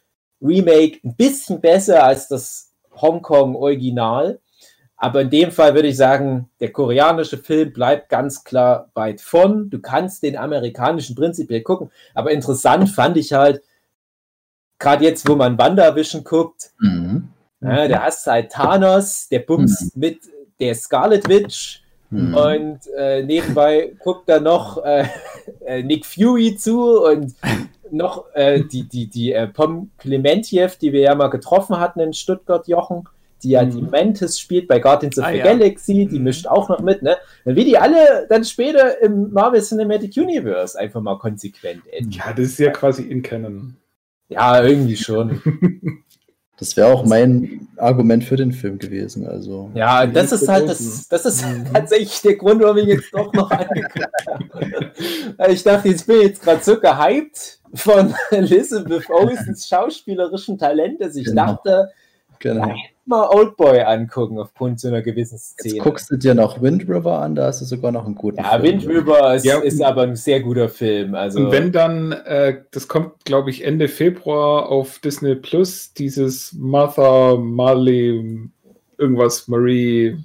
Remake 0.40 1.00
ein 1.04 1.16
bisschen 1.16 1.60
besser 1.60 2.04
als 2.04 2.28
das 2.28 2.72
Hongkong 2.92 3.56
Original. 3.56 4.40
Aber 5.00 5.20
in 5.22 5.30
dem 5.30 5.52
Fall 5.52 5.74
würde 5.74 5.88
ich 5.88 5.96
sagen, 5.96 6.50
der 6.58 6.72
koreanische 6.72 7.38
Film 7.38 7.72
bleibt 7.72 8.08
ganz 8.08 8.42
klar 8.42 8.90
weit 8.94 9.20
von. 9.20 9.70
Du 9.70 9.78
kannst 9.78 10.24
den 10.24 10.36
amerikanischen 10.36 11.14
prinzipiell 11.14 11.62
gucken. 11.62 11.90
Aber 12.14 12.32
interessant 12.32 12.90
fand 12.90 13.16
ich 13.16 13.32
halt, 13.32 13.62
gerade 14.80 15.04
jetzt, 15.04 15.28
wo 15.28 15.36
man 15.36 15.56
WandaVision 15.56 16.24
guckt, 16.24 16.70
Mhm. 16.80 17.28
ja, 17.60 17.86
da 17.88 18.02
hast 18.02 18.26
du 18.26 18.30
halt 18.32 18.50
Thanos, 18.52 19.28
der 19.28 19.40
bumst 19.40 19.96
mit 19.96 20.18
der 20.60 20.74
Scarlet 20.74 21.28
Witch 21.28 21.82
Mhm. 22.10 22.34
und 22.34 22.78
äh, 22.96 23.22
nebenbei 23.22 23.92
guckt 24.02 24.28
da 24.28 24.40
noch 24.40 24.82
äh, 24.84 25.04
äh, 25.66 25.82
Nick 25.82 26.06
Fury 26.06 26.56
zu 26.56 27.04
und 27.04 27.34
noch 27.90 28.24
äh, 28.34 28.62
die, 28.64 28.82
die, 28.88 29.06
die 29.08 29.32
äh, 29.32 29.46
Pom 29.46 29.90
Clementiev, 29.98 30.76
die 30.76 30.92
wir 30.92 31.00
ja 31.02 31.14
mal 31.14 31.28
getroffen 31.28 31.78
hatten 31.78 32.00
in 32.00 32.12
Stuttgart, 32.14 32.66
Jochen, 32.66 33.08
die 33.42 33.50
ja 33.50 33.64
die 33.64 33.82
Mantis 33.82 34.38
spielt 34.40 34.68
bei 34.68 34.78
Guardians 34.78 35.18
of 35.18 35.24
Ah, 35.24 35.30
the 35.32 35.38
ja. 35.38 35.44
Galaxy, 35.44 36.06
die 36.06 36.18
Mhm. 36.18 36.24
mischt 36.24 36.46
auch 36.46 36.68
noch 36.68 36.80
mit, 36.80 37.02
ne? 37.02 37.16
Und 37.44 37.56
wie 37.56 37.64
die 37.64 37.78
alle 37.78 38.26
dann 38.28 38.44
später 38.44 39.00
im 39.02 39.32
Marvel 39.32 39.62
Cinematic 39.62 40.16
Universe 40.16 40.78
einfach 40.78 41.00
mal 41.00 41.18
konsequent 41.18 41.82
enden. 41.92 42.10
Ja, 42.12 42.32
das 42.32 42.46
ist 42.46 42.58
ja 42.58 42.70
quasi 42.70 43.02
in 43.04 43.22
Canon. 43.22 43.76
Ja, 44.28 44.62
irgendwie 44.62 44.96
schon. 44.96 45.40
Das 46.60 46.76
wäre 46.76 46.88
auch 46.92 47.04
mein 47.06 47.68
Argument 47.76 48.24
für 48.24 48.34
den 48.34 48.50
Film 48.50 48.80
gewesen. 48.80 49.28
Also. 49.28 49.70
Ja, 49.74 50.04
das 50.08 50.32
ist 50.32 50.48
halt 50.48 50.68
das, 50.68 51.06
das 51.06 51.24
ist 51.24 51.46
Mhm. 51.46 51.66
tatsächlich 51.72 52.20
der 52.22 52.34
Grund, 52.34 52.60
warum 52.60 52.78
ich 52.78 52.86
jetzt 52.86 53.14
doch 53.14 53.32
noch 53.32 53.48
angeguckt 53.48 54.00
habe. 55.38 55.52
Ich 55.52 55.62
dachte, 55.62 55.88
jetzt 55.88 56.04
bin 56.08 56.16
ich 56.16 56.22
jetzt 56.24 56.42
gerade 56.42 56.60
so 56.64 56.80
gehypt 56.80 57.60
von 57.74 58.12
Elizabeth 58.32 59.08
Olsens 59.08 59.68
schauspielerischen 59.68 60.58
Talent, 60.58 61.00
dass 61.00 61.14
ich 61.14 61.26
Genau. 61.26 61.46
dachte, 61.52 61.90
Genau. 62.40 62.74
mal 63.06 63.26
Oldboy 63.28 63.80
angucken 63.82 64.38
aufgrund 64.38 64.78
so 64.80 64.88
einer 64.88 65.02
gewissen 65.02 65.38
Szene. 65.38 65.74
Jetzt 65.76 65.82
guckst 65.82 66.10
du 66.10 66.16
dir 66.16 66.34
noch 66.34 66.60
Wind 66.60 66.88
River 66.88 67.18
an, 67.20 67.34
da 67.34 67.46
hast 67.46 67.60
du 67.60 67.64
sogar 67.64 67.90
noch 67.90 68.04
einen 68.06 68.14
guten 68.14 68.38
ja, 68.38 68.50
Film. 68.58 68.62
Wind 68.62 68.86
River 68.86 69.34
ist, 69.34 69.44
Ja. 69.44 69.58
ist 69.60 69.82
aber 69.82 70.02
ein 70.02 70.14
sehr 70.16 70.40
guter 70.40 70.68
Film. 70.68 71.14
Also, 71.14 71.40
Und 71.40 71.52
wenn 71.52 71.72
dann, 71.72 72.12
äh, 72.12 72.62
das 72.70 72.86
kommt, 72.86 73.24
glaube 73.24 73.50
ich, 73.50 73.64
Ende 73.64 73.88
Februar 73.88 74.68
auf 74.68 74.98
Disney 74.98 75.34
Plus, 75.36 75.92
dieses 75.94 76.52
Martha 76.52 77.36
Marley, 77.36 78.50
irgendwas, 78.98 79.48
Marie, 79.48 80.18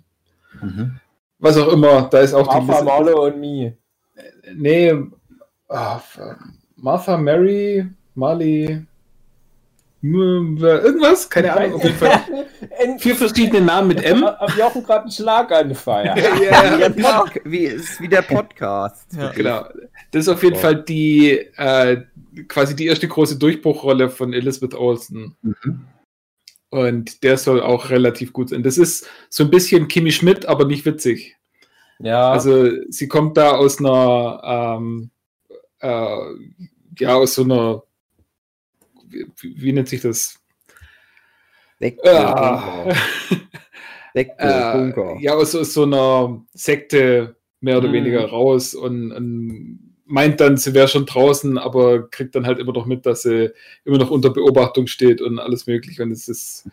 Mhm. 0.61 0.99
was 1.39 1.57
auch 1.57 1.71
immer, 1.71 2.03
da 2.11 2.19
ist 2.19 2.33
auch 2.33 2.45
Martha 2.47 2.79
die. 2.79 2.85
Marlowe 2.85 3.21
und 3.33 3.39
Me. 3.39 3.77
Nee, 4.55 4.93
ah, 5.69 5.99
Martha 6.75 7.17
Mary, 7.17 7.85
Marley, 8.15 8.85
irgendwas, 10.03 11.29
keine 11.29 11.53
Ahnung, 11.53 11.75
auf 11.75 11.83
jeden 11.83 11.95
Fall. 11.95 12.21
Vier 12.99 13.15
verschiedene 13.15 13.61
Namen 13.61 13.87
mit 13.87 14.03
M. 14.03 14.25
Hab 14.25 14.57
Jochen 14.57 14.83
gerade 14.83 15.03
einen 15.03 15.11
Schlaganfall. 15.11 16.13
Wie, 16.15 16.77
der 16.77 16.89
Pod 16.89 17.31
wie, 17.45 17.65
ist 17.65 18.01
wie 18.01 18.09
der 18.09 18.21
Podcast. 18.21 19.07
Ja. 19.15 19.31
Genau. 19.31 19.65
Das 20.11 20.23
ist 20.23 20.29
auf 20.29 20.43
jeden 20.43 20.57
Fall 20.57 20.83
die 20.83 21.31
äh, 21.55 22.01
quasi 22.47 22.75
die 22.75 22.87
erste 22.87 23.07
große 23.07 23.37
Durchbruchrolle 23.37 24.09
von 24.09 24.33
Elizabeth 24.33 24.75
Olsen. 24.75 25.37
Mhm. 25.41 25.85
Und 26.69 27.23
der 27.23 27.37
soll 27.37 27.61
auch 27.61 27.89
relativ 27.89 28.33
gut 28.33 28.49
sein. 28.49 28.63
Das 28.63 28.77
ist 28.77 29.07
so 29.29 29.43
ein 29.43 29.51
bisschen 29.51 29.87
Kimi 29.87 30.11
Schmidt, 30.11 30.47
aber 30.47 30.65
nicht 30.65 30.85
witzig. 30.85 31.37
Ja, 31.99 32.31
Also 32.31 32.69
sie 32.89 33.07
kommt 33.07 33.37
da 33.37 33.51
aus 33.51 33.79
einer, 33.79 34.41
ähm, 34.79 35.11
äh, 35.79 36.17
ja, 36.99 37.15
aus 37.15 37.35
so 37.35 37.43
einer, 37.43 37.83
wie, 39.13 39.61
wie 39.61 39.71
nennt 39.73 39.89
sich 39.89 40.01
das? 40.01 40.39
Sekte, 41.79 42.11
Ah. 42.27 42.93
Sekte, 44.13 44.35
Äh, 44.43 44.71
Bunker. 44.77 45.17
ja, 45.19 45.33
aus, 45.33 45.55
aus 45.55 45.73
so 45.73 45.83
einer 45.83 46.43
Sekte 46.53 47.35
mehr 47.61 47.77
oder 47.77 47.89
Mhm. 47.89 47.93
weniger 47.93 48.25
raus 48.29 48.73
und, 48.75 49.11
und 49.11 49.79
meint 50.05 50.39
dann, 50.39 50.57
sie 50.57 50.73
wäre 50.73 50.87
schon 50.87 51.05
draußen, 51.05 51.57
aber 51.57 52.09
kriegt 52.09 52.35
dann 52.35 52.45
halt 52.45 52.59
immer 52.59 52.73
noch 52.73 52.85
mit, 52.85 53.05
dass 53.05 53.23
sie 53.23 53.51
immer 53.85 53.97
noch 53.97 54.11
unter 54.11 54.29
Beobachtung 54.29 54.87
steht 54.87 55.21
und 55.21 55.39
alles 55.39 55.65
mögliche. 55.65 56.03
Und 56.03 56.11
es 56.11 56.27
ist 56.27 56.69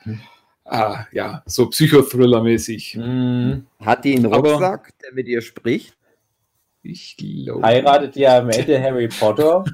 ah, 0.64 1.06
ja 1.12 1.42
so 1.46 1.64
Psychothriller-mäßig. 1.66 2.96
Mhm. 2.98 3.66
Hat 3.80 4.04
die 4.04 4.16
einen 4.16 4.32
Aber- 4.32 4.52
Rucksack, 4.52 4.92
der 5.02 5.14
mit 5.14 5.26
ihr 5.28 5.40
spricht? 5.42 5.96
Ich 6.82 7.16
glaube. 7.16 7.62
Heiratet 7.62 8.16
ja 8.16 8.38
am 8.38 8.48
Ende 8.50 8.80
Harry 8.82 9.08
Potter. 9.08 9.64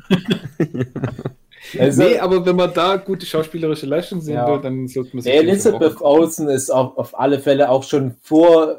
also, 1.78 2.02
nee, 2.02 2.18
aber 2.18 2.44
wenn 2.46 2.56
man 2.56 2.72
da 2.72 2.96
gute 2.96 3.26
schauspielerische 3.26 3.86
Leistung 3.86 4.20
sehen 4.20 4.34
Ja. 4.34 4.48
will, 4.48 4.60
dann 4.60 4.86
sollte 4.88 5.16
man 5.16 5.22
sich 5.22 5.32
Elizabeth. 5.32 6.00
Olsen 6.00 6.48
ist 6.48 6.70
auf, 6.70 6.96
auf 6.96 7.18
alle 7.18 7.38
Fälle 7.38 7.70
auch 7.70 7.82
schon 7.82 8.14
vor. 8.22 8.78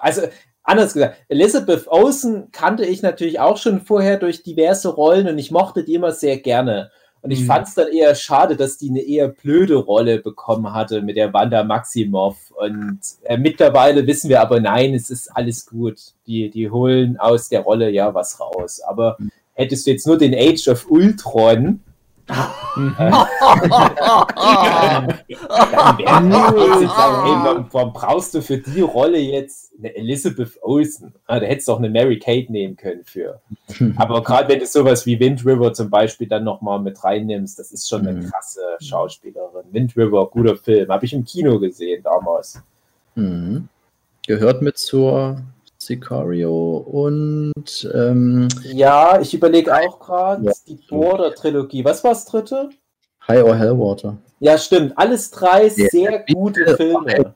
Also, 0.00 0.22
anders 0.62 0.92
gesagt, 0.94 1.16
Elizabeth 1.28 1.86
Olsen 1.88 2.48
kannte 2.52 2.84
ich 2.84 3.02
natürlich 3.02 3.40
auch 3.40 3.56
schon 3.56 3.80
vorher 3.80 4.16
durch 4.18 4.42
diverse 4.42 4.88
Rollen 4.88 5.28
und 5.28 5.38
ich 5.38 5.50
mochte 5.50 5.84
die 5.84 5.94
immer 5.94 6.12
sehr 6.12 6.38
gerne. 6.38 6.90
Und 7.22 7.32
ich 7.32 7.40
Mhm. 7.42 7.46
fand 7.46 7.68
es 7.68 7.74
dann 7.74 7.88
eher 7.88 8.14
schade, 8.14 8.56
dass 8.56 8.78
die 8.78 8.88
eine 8.88 9.02
eher 9.02 9.28
blöde 9.28 9.76
Rolle 9.76 10.20
bekommen 10.20 10.72
hatte 10.72 11.02
mit 11.02 11.16
der 11.18 11.34
Wanda 11.34 11.62
Maximoff. 11.64 12.50
Und 12.56 12.98
äh, 13.24 13.36
mittlerweile 13.36 14.06
wissen 14.06 14.30
wir 14.30 14.40
aber, 14.40 14.58
nein, 14.58 14.94
es 14.94 15.10
ist 15.10 15.28
alles 15.36 15.66
gut. 15.66 15.98
Die, 16.26 16.48
die 16.50 16.70
holen 16.70 17.18
aus 17.18 17.50
der 17.50 17.60
Rolle 17.60 17.90
ja 17.90 18.14
was 18.14 18.40
raus. 18.40 18.80
Aber 18.80 19.18
hättest 19.52 19.86
du 19.86 19.90
jetzt 19.90 20.06
nur 20.06 20.16
den 20.16 20.34
Age 20.34 20.66
of 20.68 20.90
Ultron, 20.90 21.80
Warum 27.72 27.92
brauchst 27.92 28.34
du 28.34 28.42
für 28.42 28.58
die 28.58 28.80
Rolle 28.80 29.18
jetzt 29.18 29.72
eine 29.78 29.94
Elizabeth 29.94 30.58
Olsen? 30.62 31.14
Ah, 31.26 31.40
da 31.40 31.46
hättest 31.46 31.68
du 31.68 31.72
auch 31.72 31.78
eine 31.78 31.90
Mary 31.90 32.18
Kate 32.18 32.50
nehmen 32.52 32.76
können 32.76 33.02
für. 33.04 33.40
Aber 33.96 34.22
gerade 34.22 34.48
wenn 34.48 34.60
du 34.60 34.66
sowas 34.66 35.06
wie 35.06 35.18
Wind 35.18 35.44
River 35.44 35.72
zum 35.72 35.90
Beispiel 35.90 36.28
dann 36.28 36.44
nochmal 36.44 36.78
mit 36.80 37.02
reinnimmst, 37.02 37.58
das 37.58 37.72
ist 37.72 37.88
schon 37.88 38.06
eine 38.06 38.20
Mhm. 38.20 38.30
krasse 38.30 38.60
Schauspielerin. 38.80 39.64
Wind 39.72 39.96
River, 39.96 40.26
guter 40.26 40.56
Film, 40.56 40.88
habe 40.90 41.04
ich 41.04 41.12
im 41.12 41.24
Kino 41.24 41.58
gesehen 41.58 42.02
damals. 42.02 42.60
Mhm. 43.14 43.68
Gehört 44.26 44.62
mit 44.62 44.78
zur 44.78 45.40
Sicario 46.00 46.76
und 46.76 47.90
ähm, 47.92 48.46
Ja, 48.72 49.20
ich 49.20 49.34
überlege 49.34 49.74
auch 49.74 49.98
gerade 49.98 50.44
Ja. 50.46 50.52
die 50.68 50.78
Border-Trilogie. 50.88 51.84
Was 51.84 52.04
war 52.04 52.12
das 52.12 52.26
dritte? 52.26 52.70
High 53.26 53.42
or 53.42 53.56
Hellwater. 53.56 54.16
Ja, 54.38 54.56
stimmt. 54.56 54.96
Alles 54.96 55.32
drei 55.32 55.64
Ja, 55.66 55.88
sehr 55.90 56.24
gute 56.32 56.76
Filme. 56.76 57.34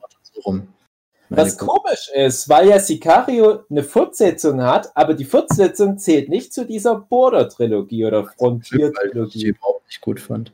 Was 1.29 1.57
komisch 1.57 2.09
ist, 2.13 2.47
weil 2.47 2.69
ja 2.69 2.79
Sicario 2.79 3.63
eine 3.69 3.83
Fortsetzung 3.83 4.61
hat, 4.61 4.89
aber 4.95 5.13
die 5.15 5.25
Fortsetzung 5.25 5.97
zählt 5.97 6.29
nicht 6.29 6.53
zu 6.53 6.65
dieser 6.65 6.95
Border-Trilogie 6.95 8.05
oder 8.05 8.21
ich 8.21 8.37
Frontier-Trilogie. 8.37 9.39
die 9.39 9.45
überhaupt 9.47 9.85
nicht 9.87 9.99
gut 10.01 10.19
fand. 10.21 10.53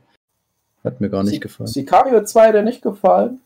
Hat 0.83 0.99
mir 1.01 1.09
gar 1.11 1.23
nicht 1.23 1.41
gefallen. 1.41 1.67
Sicario 1.67 2.23
2 2.23 2.47
hat 2.47 2.55
dir 2.55 2.63
nicht 2.63 2.81
gefallen? 2.81 3.41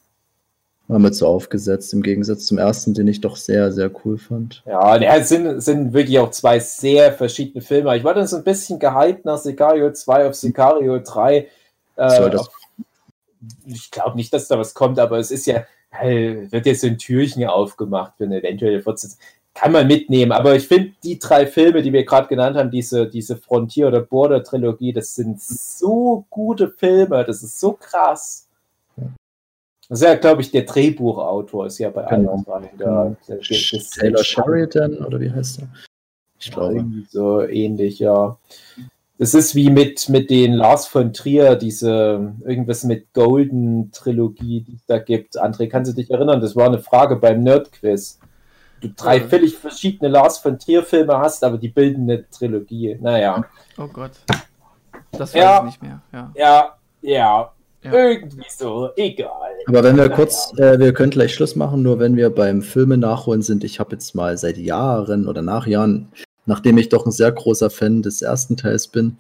War 0.88 1.00
mir 1.00 1.12
zu 1.12 1.26
aufgesetzt, 1.26 1.94
im 1.94 2.04
Gegensatz 2.04 2.46
zum 2.46 2.60
ersten, 2.60 2.94
den 2.94 3.08
ich 3.08 3.20
doch 3.20 3.38
sehr, 3.38 3.72
sehr 3.72 3.90
cool 4.04 4.20
fand. 4.20 4.62
Ja, 4.68 4.96
ja, 4.98 5.16
es 5.16 5.30
sind, 5.30 5.62
sind 5.62 5.94
wirklich 5.94 6.20
auch 6.20 6.30
zwei 6.30 6.60
sehr 6.60 7.12
verschiedene 7.12 7.64
Filme. 7.64 7.98
Ich 7.98 8.04
war 8.04 8.14
dann 8.14 8.28
so 8.28 8.38
ein 8.38 8.44
bisschen 8.44 8.78
gehypt 8.78 9.26
nach 9.26 9.38
Sicario 9.38 9.92
2 9.92 10.28
auf 10.28 10.36
Sicario 10.36 11.00
3. 11.00 11.48
Äh, 11.96 12.36
auf, 12.36 12.50
ich 13.66 13.90
glaube 13.90 14.16
nicht, 14.16 14.32
dass 14.32 14.48
da 14.48 14.60
was 14.60 14.76
kommt, 14.76 15.00
aber 15.00 15.18
es 15.18 15.32
ist 15.32 15.48
ja, 15.48 15.66
wird 16.04 16.66
jetzt 16.68 16.82
so 16.82 16.88
ein 16.88 17.00
Türchen 17.00 17.46
aufgemacht 17.46 18.14
für 18.18 18.26
eine 18.26 18.40
eventuelle 18.40 18.82
Fortsetzung. 18.82 19.20
Kann 19.56 19.72
man 19.72 19.88
mitnehmen, 19.88 20.34
aber 20.34 20.56
ich 20.56 20.68
finde, 20.68 20.92
die 21.04 21.18
drei 21.18 21.48
Filme, 21.48 21.82
die 21.82 21.94
wir 21.94 22.04
gerade 22.04 22.28
genannt 22.28 22.58
haben, 22.58 22.70
diese, 22.70 23.08
diese 23.08 23.38
Frontier- 23.38 23.88
oder 23.88 24.02
Border-Trilogie, 24.02 24.92
das 24.92 25.16
sind 25.16 25.42
so 25.42 26.26
gute 26.30 26.70
Filme, 26.70 27.24
das 27.24 27.42
ist 27.42 27.60
so 27.60 27.72
krass. 27.72 28.45
Das 29.90 30.02
ist 30.02 30.06
ja, 30.08 30.16
glaube 30.16 30.42
ich, 30.42 30.52
der 30.52 30.64
Drehbuchautor 30.64 31.68
ist 31.68 31.78
ja 31.78 31.90
bei 31.90 32.04
Genau. 32.06 32.32
allen 32.34 32.44
dreien 32.44 32.70
da. 32.78 33.16
Der- 33.28 33.38
der- 33.38 33.38
das- 33.72 33.90
Taylor 33.92 34.24
Sheridan, 34.24 34.98
oder 34.98 35.20
wie 35.20 35.32
heißt 35.32 35.60
er? 35.62 35.68
Ich 36.40 36.52
glaube. 36.52 36.76
irgendwie 36.76 37.06
so 37.10 37.42
ähnlich, 37.42 38.00
ja. 38.00 38.38
Das 39.18 39.34
ist 39.34 39.56
wie 39.56 39.70
mit, 39.70 40.10
mit 40.10 40.30
den 40.30 40.54
Lars 40.54 40.88
von 40.88 41.14
Trier, 41.14 41.56
diese 41.56 42.34
irgendwas 42.46 42.84
mit 42.84 43.14
Golden 43.14 43.92
Trilogie, 43.92 44.62
die 44.62 44.76
es 44.76 44.86
da 44.86 44.98
gibt. 44.98 45.40
André, 45.42 45.70
kannst 45.70 45.92
du 45.92 45.96
dich 45.96 46.12
erinnern? 46.12 46.42
Das 46.42 46.56
war 46.56 46.66
eine 46.66 46.80
Frage 46.80 47.16
beim 47.16 47.42
Nerdquiz. 47.42 48.20
Du 48.82 48.90
drei 48.90 49.20
Ja. 49.20 49.28
völlig 49.28 49.56
verschiedene 49.56 50.10
Lars 50.12 50.40
von 50.40 50.60
Trier 50.60 50.84
Filme 50.84 51.18
hast, 51.18 51.44
aber 51.46 51.58
die 51.58 51.70
bilden 51.70 52.04
eine 52.10 52.30
Trilogie. 52.30 52.98
Naja. 53.00 53.46
Oh 53.78 53.88
Gott. 53.88 54.12
Das 55.14 55.34
weiß 55.34 55.42
Ja. 55.42 55.58
ich 55.60 55.64
nicht 55.66 55.82
mehr. 55.82 56.02
Ja. 56.12 56.32
Ja, 56.36 56.76
ja. 57.02 57.52
Ja. 57.86 57.94
Irgendwie 57.94 58.44
so. 58.50 58.90
Egal. 58.98 59.30
Aber 59.68 59.84
wenn 59.84 59.98
wir 59.98 60.10
kurz, 60.10 60.52
äh, 60.58 60.78
wir 60.80 60.94
können 60.94 61.12
gleich 61.12 61.34
Schluss 61.34 61.56
machen, 61.56 61.82
nur 61.84 62.00
wenn 62.00 62.16
wir 62.18 62.30
beim 62.30 62.62
Filme 62.62 62.98
nachholen 62.98 63.42
sind. 63.42 63.64
Ich 63.64 63.80
habe 63.80 63.94
jetzt 63.94 64.16
mal 64.16 64.38
seit 64.38 64.58
Jahren 64.58 65.28
oder 65.28 65.42
nach 65.42 65.68
Jahren, 65.68 66.10
nachdem 66.46 66.78
ich 66.78 66.90
doch 66.90 67.06
ein 67.06 67.12
sehr 67.12 67.32
großer 67.32 67.70
Fan 67.70 68.02
des 68.02 68.22
ersten 68.22 68.58
Teils 68.58 68.88
bin 68.88 69.18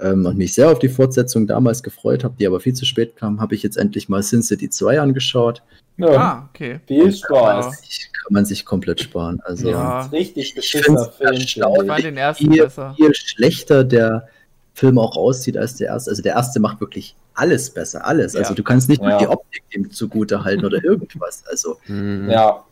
ähm, 0.00 0.26
und 0.26 0.36
mich 0.36 0.54
sehr 0.54 0.70
auf 0.70 0.78
die 0.78 0.88
Fortsetzung 0.88 1.46
damals 1.46 1.82
gefreut 1.82 2.24
habe, 2.24 2.34
die 2.38 2.46
aber 2.46 2.60
viel 2.60 2.74
zu 2.74 2.84
spät 2.84 3.16
kam, 3.16 3.40
habe 3.40 3.54
ich 3.54 3.62
jetzt 3.62 3.76
endlich 3.76 4.08
mal 4.08 4.22
Sin 4.22 4.42
City 4.42 4.68
2 4.70 5.00
angeschaut. 5.00 5.62
Ja, 5.98 6.08
Ah, 6.08 6.48
okay. 6.50 6.80
viel 6.86 7.12
Spaß. 7.12 7.82
Ich, 7.88 8.08
kann 8.22 8.32
man 8.32 8.44
sich 8.44 8.64
komplett 8.64 9.00
sparen. 9.00 9.40
Also 9.44 9.70
Ja. 9.70 10.02
Richtig 10.06 10.50
Ich 10.50 10.54
beschissener 10.54 11.04
Film. 11.06 11.32
Ich 11.34 11.56
ich. 11.56 11.62
fand 11.62 12.04
den 12.04 12.16
ersten 12.16 12.52
viel, 12.52 12.62
besser. 12.62 12.94
viel 12.96 13.14
schlechter 13.14 13.84
der 13.84 14.28
Film 14.74 14.98
auch 14.98 15.16
aussieht 15.16 15.56
als 15.58 15.74
der 15.76 15.88
erste. 15.88 16.10
Also 16.10 16.22
der 16.22 16.34
erste 16.34 16.60
macht 16.60 16.80
wirklich 16.80 17.14
alles 17.34 17.70
besser, 17.70 18.04
alles. 18.06 18.34
Also 18.36 18.50
Ja. 18.50 18.54
du 18.54 18.62
kannst 18.62 18.88
nicht 18.88 19.02
Ja. 19.02 19.08
mal 19.08 19.18
die 19.18 19.26
Optik 19.28 19.62
ihm 19.70 19.90
zugute 19.90 20.44
halten 20.44 20.64
oder 20.64 20.82
irgendwas. 20.82 21.44
Also 21.46 21.78
Hm. 21.84 22.28
Ja, 22.30 22.64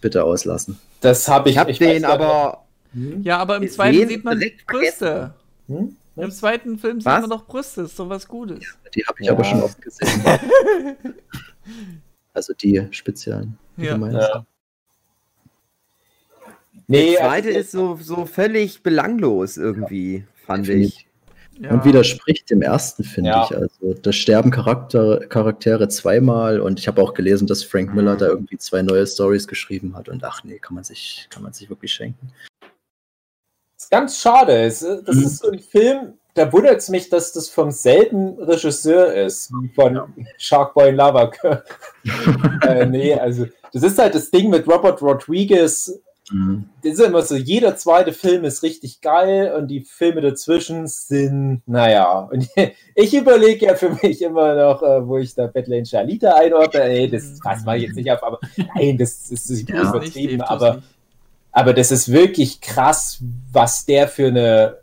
bitte 0.00 0.24
auslassen. 0.24 0.78
das 1.00 1.26
habe 1.28 1.48
ich. 1.48 1.54
Ich 1.56 1.58
habe 1.60 1.72
den 1.72 2.04
aber. 2.04 2.64
Ja, 3.22 3.38
aber 3.38 3.56
im 3.56 3.68
zweiten 3.68 4.08
sieht 4.08 4.24
man 4.24 4.38
direkt 4.38 4.66
Brüste. 4.66 5.34
Hm? 5.68 5.96
Im 6.16 6.30
zweiten 6.30 6.78
Film 6.78 7.00
sieht 7.00 7.06
Was? 7.06 7.20
man 7.20 7.30
doch 7.30 7.46
Brüste, 7.46 7.82
ist 7.82 7.98
doch 7.98 8.08
was 8.08 8.26
Gutes. 8.26 8.60
Die 8.94 9.04
habe 9.04 9.18
ich 9.20 9.26
Ja. 9.26 9.32
aber 9.32 9.44
schon 9.44 9.62
oft 9.62 9.80
gesehen. 9.82 10.22
also 12.32 12.54
die 12.54 12.86
speziellen. 12.90 13.58
die 13.76 13.84
Ja. 13.84 13.94
du 13.94 13.98
meinst. 14.00 14.16
Ja. 14.16 14.46
Nee, 16.86 17.10
Der 17.12 17.18
zweite 17.20 17.48
also- 17.48 17.60
ist 17.60 17.70
so, 17.72 17.98
so 18.00 18.26
völlig 18.26 18.82
belanglos 18.82 19.56
irgendwie, 19.56 20.24
fand 20.46 20.68
ich. 20.68 21.05
Ja. 21.58 21.70
Und 21.72 21.84
widerspricht 21.84 22.50
dem 22.50 22.60
ersten, 22.62 23.02
finde 23.02 23.30
Ja. 23.30 23.44
ich. 23.44 23.56
Also 23.56 23.94
da 23.94 24.12
sterben 24.12 24.50
Charakter, 24.50 25.20
Charaktere 25.26 25.88
zweimal 25.88 26.60
und 26.60 26.78
ich 26.78 26.86
habe 26.86 27.00
auch 27.00 27.14
gelesen, 27.14 27.46
dass 27.46 27.62
Frank 27.64 27.94
Miller 27.94 28.14
Mhm. 28.14 28.18
da 28.18 28.26
irgendwie 28.26 28.58
zwei 28.58 28.82
neue 28.82 29.06
Stories 29.06 29.48
geschrieben 29.48 29.96
hat 29.96 30.08
und 30.08 30.22
ach 30.24 30.44
nee, 30.44 30.58
kann 30.58 30.74
man 30.74 30.84
sich, 30.84 31.26
kann 31.30 31.42
man 31.42 31.52
sich 31.52 31.70
wirklich 31.70 31.92
schenken. 31.92 32.30
ist 33.78 33.90
ganz 33.90 34.18
schade. 34.18 34.62
Es, 34.64 34.82
äh, 34.82 35.02
das 35.04 35.16
Mhm. 35.16 35.22
ist 35.22 35.38
so 35.38 35.50
ein 35.50 35.58
Film, 35.58 36.14
da 36.34 36.50
wundert 36.52 36.78
es 36.78 36.88
mich, 36.88 37.08
dass 37.08 37.32
das 37.32 37.48
vom 37.48 37.70
selben 37.70 38.38
Regisseur 38.42 39.14
ist, 39.14 39.50
wie 39.52 39.68
von 39.74 40.14
Sharkboy 40.38 40.88
in 40.90 40.96
Lava. 40.96 41.30
äh, 42.66 42.86
nee, 42.86 43.14
also 43.14 43.46
das 43.72 43.82
ist 43.82 43.98
halt 43.98 44.14
das 44.14 44.30
Ding 44.30 44.50
mit 44.50 44.66
Robert 44.66 45.00
Rodriguez. 45.02 46.00
Mhm. 46.30 46.64
Das 46.82 46.94
ist 46.94 47.00
immer 47.00 47.22
so, 47.22 47.36
jeder 47.36 47.76
zweite 47.76 48.12
Film 48.12 48.44
ist 48.44 48.62
richtig 48.64 49.00
geil 49.00 49.54
und 49.56 49.68
die 49.68 49.82
Filme 49.82 50.20
dazwischen 50.20 50.86
sind, 50.88 51.62
naja. 51.66 52.28
Und 52.32 52.48
ich 52.96 53.14
überlege 53.14 53.66
ja 53.66 53.74
für 53.76 53.90
mich 54.02 54.22
immer 54.22 54.54
noch, 54.54 54.82
äh, 54.82 55.06
wo 55.06 55.18
ich 55.18 55.34
da 55.34 55.46
Battle 55.46 55.78
in 55.78 55.86
Charlita 55.86 56.34
einordne. 56.34 56.80
Ey, 56.82 57.08
das 57.08 57.38
pass 57.42 57.64
mal 57.64 57.78
jetzt 57.78 57.94
nicht 57.94 58.10
auf, 58.10 58.22
aber 58.24 58.40
nein, 58.74 58.98
das, 58.98 59.28
das 59.28 59.48
ist 59.50 59.68
Ja, 59.68 59.88
übertrieben, 59.90 60.38
tu's 60.40 60.48
aber. 60.48 60.74
nicht. 60.76 60.86
Aber 61.52 61.72
das 61.72 61.90
ist 61.90 62.10
wirklich 62.12 62.60
krass, 62.60 63.18
was 63.52 63.86
der 63.86 64.08
für 64.08 64.26
eine 64.26 64.76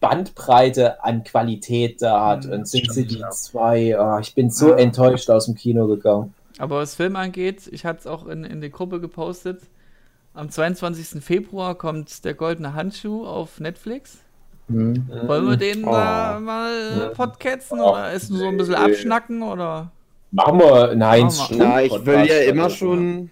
Bandbreite 0.00 1.02
an 1.02 1.24
Qualität 1.24 2.02
da 2.02 2.26
hat. 2.26 2.44
Mhm, 2.44 2.52
Und 2.52 2.68
Sin 2.68 2.80
stimmt, 2.80 2.94
City 2.94 3.18
ja. 3.20 3.30
2, 3.30 3.98
oh, 3.98 4.18
ich 4.20 4.34
bin 4.34 4.50
so 4.50 4.70
Ja. 4.70 4.76
enttäuscht 4.76 5.30
aus 5.30 5.46
dem 5.46 5.54
Kino 5.54 5.86
gegangen. 5.86 6.34
Aber 6.58 6.78
was 6.78 6.94
Film 6.94 7.16
angeht, 7.16 7.68
ich 7.70 7.84
hatte 7.84 8.00
es 8.00 8.06
auch 8.06 8.26
in, 8.26 8.44
in 8.44 8.60
die 8.60 8.70
Gruppe 8.70 9.00
gepostet. 9.00 9.62
Am 10.36 10.50
22. 10.50 11.22
Februar 11.24 11.74
kommt 11.76 12.26
der 12.26 12.34
Goldene 12.34 12.74
Handschuh 12.74 13.24
auf 13.26 13.58
Netflix. 13.58 14.18
Mhm. 14.68 15.08
Wollen 15.26 15.46
wir 15.48 15.56
den 15.56 15.82
Oh. 15.82 15.92
da 15.92 16.38
mal 16.38 16.72
Ja. 16.94 17.04
äh, 17.06 17.08
podcasten 17.14 17.80
Oh, 17.80 17.92
oder 17.92 18.12
ist 18.12 18.28
nur 18.28 18.40
so 18.40 18.46
ein 18.48 18.56
bisschen 18.58 18.74
nee. 18.74 18.80
abschnacken 18.92 19.42
oder? 19.42 19.92
Machen 20.32 20.58
wir 20.58 20.90
einen 20.90 21.06
Heinz 21.06 21.38
Machen 21.38 21.54
Strunk 21.54 21.62
Na, 21.72 21.82
ich 21.82 21.92
will 22.04 22.14
ja 22.16 22.20
Podcast 22.24 22.48
immer 22.48 22.68
schon, 22.70 23.30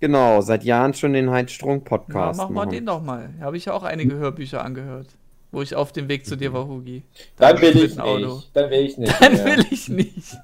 genau, 0.00 0.42
seit 0.42 0.64
Jahren 0.64 0.92
schon 0.92 1.14
den 1.14 1.30
Heinz 1.30 1.52
Strunk 1.52 1.84
Ja, 1.84 1.88
Podcast 1.96 2.36
mach 2.38 2.50
mal 2.50 2.66
machen. 2.66 2.70
den 2.74 2.84
doch 2.86 3.00
mal. 3.02 3.30
Habe 3.40 3.56
ich 3.56 3.64
ja 3.64 3.72
auch 3.72 3.84
einige 3.84 4.16
Hörbücher 4.16 4.62
angehört, 4.62 5.06
wo 5.50 5.62
ich 5.62 5.74
auf 5.74 5.92
dem 5.92 6.08
Weg 6.08 6.26
zu 6.26 6.36
dir 6.36 6.52
war, 6.52 6.66
Hugi. 6.68 7.04
Dann 7.38 7.58
will 7.62 7.72
mit 7.74 7.84
ich 7.84 7.96
nicht. 7.96 8.50
Dann 8.52 8.68
will 8.70 8.80
ich 8.82 8.98
nicht. 8.98 9.14
Dann 9.22 9.32
mehr. 9.32 9.46
will 9.46 9.64
ich 9.70 9.88
nicht. 9.88 10.36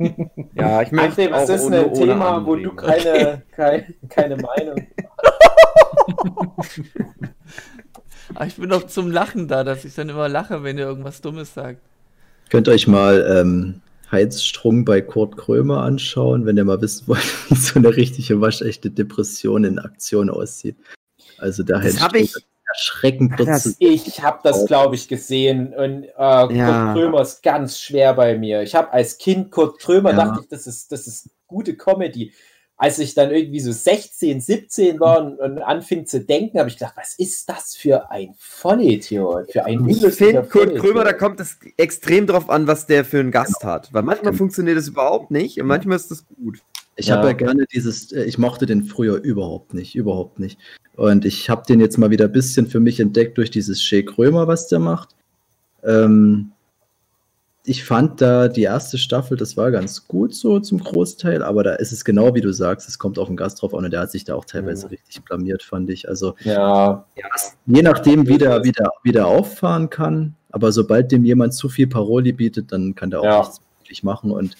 Ja, 0.55 0.81
ich 0.81 0.93
möchte 0.93 1.23
André, 1.25 1.31
was 1.33 1.51
auch 1.51 1.55
ist 1.57 1.65
ohne, 1.65 1.79
ein 1.81 1.85
ohne 1.91 1.99
Thema, 2.07 2.47
wo 2.47 2.57
du 2.57 2.73
keine, 2.73 3.43
keine, 3.51 3.85
keine 4.09 4.37
Meinung 4.37 4.87
Aber 8.35 8.47
ich 8.47 8.57
bin 8.57 8.71
doch 8.71 8.87
zum 8.87 9.11
Lachen 9.11 9.49
da, 9.49 9.64
dass 9.64 9.85
ich 9.85 9.95
dann 9.95 10.09
immer 10.09 10.29
lache, 10.29 10.62
wenn 10.62 10.79
ihr 10.79 10.87
irgendwas 10.87 11.21
Dummes 11.21 11.55
sagt. 11.55 11.81
Könnt 12.49 12.68
ihr 12.68 12.73
euch 12.73 12.87
mal 12.87 13.27
ähm, 13.39 13.81
Heinz 14.11 14.43
Strunk 14.43 14.87
bei 14.87 15.01
Kurt 15.01 15.37
Krömer 15.37 15.83
anschauen, 15.83 16.47
wenn 16.47 16.57
ihr 16.57 16.64
mal 16.64 16.81
wissen 16.81 17.09
wollt, 17.09 17.25
wie 17.49 17.55
so 17.57 17.79
eine 17.79 17.95
richtige 17.97 18.41
waschechte 18.41 18.91
Depression 18.91 19.64
in 19.64 19.79
Aktion 19.79 20.31
aussieht. 20.31 20.77
Also 21.39 21.62
der 21.62 21.81
Heinz 21.83 22.01
hab 22.01 22.11
Strunk 22.11 22.25
ich- 22.25 22.35
erschreckend 22.68 23.33
Das- 23.41 23.75
Ich 23.81 24.23
habe 24.23 24.39
das, 24.45 24.64
glaube 24.66 24.95
ich, 24.95 25.09
gesehen 25.09 25.75
und 25.75 26.05
äh, 26.05 26.09
Ja. 26.16 26.47
Kurt 26.47 26.95
Krömer 27.03 27.21
ist 27.23 27.43
ganz 27.43 27.79
schwer 27.81 28.14
bei 28.14 28.39
mir. 28.39 28.62
Ich 28.62 28.77
habe 28.77 28.93
als 28.93 29.18
Kind 29.18 29.51
Kurt 29.51 29.81
Krömer, 29.81 30.11
Ja. 30.12 30.16
dachte 30.25 30.41
ich, 30.43 30.49
das 30.49 30.68
ist, 30.68 30.93
das 30.93 31.09
ist 31.09 31.31
gute 31.49 31.77
Comedy. 31.77 32.33
Als 32.83 32.99
ich 32.99 33.12
dann 33.12 33.31
irgendwie 33.31 33.61
so 33.61 33.72
16, 33.72 34.41
17 34.41 34.99
war 35.01 35.22
und, 35.22 35.39
und 35.39 35.59
anfing 35.59 36.07
zu 36.07 36.18
denken, 36.24 36.59
habe 36.59 36.70
ich 36.70 36.78
gedacht, 36.78 36.95
was 36.97 37.14
ist 37.18 37.47
das 37.47 37.76
für 37.76 38.11
ein 38.11 38.35
Vollidiot? 38.39 39.53
Für 39.53 39.66
ein 39.66 39.87
Ich 39.87 40.01
finde, 40.14 40.45
Kurt. 40.45 40.76
Krömer, 40.76 41.05
da 41.05 41.12
kommt 41.12 41.41
es 41.41 41.59
extrem 41.76 42.26
drauf 42.26 42.49
an, 42.49 42.66
was 42.66 42.87
der 42.87 43.05
für 43.05 43.20
einen 43.20 43.33
Gast 43.33 43.62
hat. 43.64 43.93
Weil 43.93 44.03
manchmal 44.03 44.33
funktioniert 44.33 44.78
es 44.78 44.89
überhaupt 44.89 45.31
nicht 45.31 45.61
und 45.61 45.66
manchmal 45.66 45.97
ist 45.97 46.11
es 46.11 46.24
gut. 46.26 46.62
Ich 46.97 47.09
Ja. 47.09 47.16
habe 47.16 47.26
ja 47.28 47.33
gerne 47.35 47.66
dieses, 47.70 48.12
äh, 48.12 48.24
ich 48.24 48.39
mochte 48.39 48.64
den 48.64 48.85
früher 48.85 49.16
überhaupt 49.16 49.74
nicht, 49.74 49.95
überhaupt 49.95 50.39
nicht. 50.39 50.59
Und 50.97 51.26
ich 51.26 51.51
habe 51.51 51.64
den 51.68 51.81
jetzt 51.81 51.99
mal 51.99 52.09
wieder 52.09 52.24
ein 52.26 52.33
bisschen 52.33 52.66
für 52.66 52.81
mich 52.81 52.99
entdeckt 52.99 53.37
durch 53.37 53.51
dieses 53.51 53.83
Shea 53.83 54.01
Krömer, 54.01 54.49
was 54.49 54.68
der 54.68 54.78
macht. 54.78 55.11
Ähm, 55.85 56.53
ich 57.65 57.85
fand 57.85 58.21
da 58.21 58.49
die 58.49 58.63
erste 58.63 58.97
Staffel, 58.97 59.37
das 59.37 59.57
war 59.57 59.71
ganz 59.71 60.09
gut 60.09 60.35
so 60.35 60.61
zum 60.61 60.79
Großteil, 60.79 61.43
aber 61.43 61.63
da 61.63 61.75
ist 61.75 61.93
es 61.93 62.05
genau 62.05 62.35
wie 62.35 62.41
du 62.41 62.53
sagst, 62.53 62.89
es 62.89 62.99
kommt 62.99 63.19
auf 63.19 63.29
den 63.29 63.37
Gast 63.37 63.61
drauf 63.61 63.75
an 63.75 63.85
und 63.85 63.91
der 63.93 64.01
hat 64.01 64.11
sich 64.11 64.25
da 64.25 64.35
auch 64.35 64.47
teilweise 64.47 64.87
Mhm. 64.87 64.91
richtig 64.93 65.23
blamiert, 65.23 65.63
fand 65.63 65.91
ich. 65.91 66.09
Also 66.09 66.35
Ja, 66.43 67.05
je 67.67 67.83
nachdem, 67.83 68.27
wie 68.29 68.39
der 68.39 68.65
wieder, 68.65 68.91
wieder 69.03 69.27
auffahren 69.27 69.91
kann, 69.91 70.35
aber 70.51 70.73
sobald 70.73 71.13
dem 71.13 71.25
jemand 71.25 71.53
zu 71.55 71.69
viel 71.69 71.87
Paroli 71.87 72.33
bietet, 72.33 72.73
dann 72.73 72.95
kann 72.95 73.11
der 73.11 73.21
auch 73.21 73.25
Ja. 73.25 73.39
nichts 73.41 73.61
wirklich 73.81 74.03
machen 74.03 74.31
und 74.31 74.57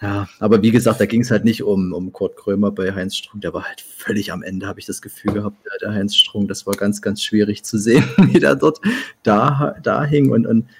ja, 0.00 0.28
aber 0.40 0.62
wie 0.62 0.72
gesagt, 0.72 1.00
da 1.00 1.06
ging 1.06 1.20
es 1.20 1.30
halt 1.30 1.44
nicht 1.44 1.62
um, 1.62 1.92
um 1.92 2.12
Kurt 2.12 2.36
Krömer 2.36 2.72
bei 2.72 2.92
Heinz 2.92 3.14
Strunk, 3.14 3.42
der 3.42 3.54
war 3.54 3.62
halt 3.62 3.80
völlig 3.80 4.32
am 4.32 4.42
Ende, 4.42 4.66
habe 4.66 4.80
ich 4.80 4.86
das 4.86 5.00
Gefühl 5.00 5.32
gehabt, 5.32 5.64
der, 5.64 5.78
der 5.80 5.94
Heinz 5.96 6.16
Strunk, 6.16 6.48
das 6.48 6.66
war 6.66 6.74
ganz, 6.74 7.00
ganz 7.02 7.22
schwierig 7.22 7.62
zu 7.62 7.78
sehen, 7.78 8.02
wie 8.16 8.40
der 8.40 8.56
dort 8.56 8.80
da, 9.22 9.76
da 9.80 10.02
hing 10.04 10.32
und, 10.32 10.44
und 10.44 10.66
der, 10.66 10.70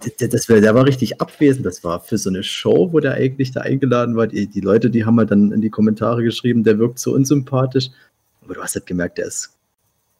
das 0.00 0.46
der 0.46 0.74
war 0.74 0.86
richtig 0.86 1.20
abwesend. 1.20 1.66
Das 1.66 1.84
war 1.84 2.00
für 2.00 2.18
so 2.18 2.30
eine 2.30 2.42
Show, 2.42 2.92
wo 2.92 3.00
der 3.00 3.14
eigentlich 3.14 3.52
da 3.52 3.60
eingeladen 3.60 4.16
war. 4.16 4.26
Die, 4.26 4.46
die 4.46 4.60
Leute, 4.60 4.90
die 4.90 5.04
haben 5.04 5.18
halt 5.18 5.30
dann 5.30 5.52
in 5.52 5.60
die 5.60 5.70
Kommentare 5.70 6.22
geschrieben, 6.22 6.64
der 6.64 6.78
wirkt 6.78 6.98
so 6.98 7.12
unsympathisch. 7.12 7.90
Aber 8.42 8.54
du 8.54 8.62
hast 8.62 8.74
halt 8.74 8.86
gemerkt, 8.86 9.18
der 9.18 9.26
ist 9.26 9.50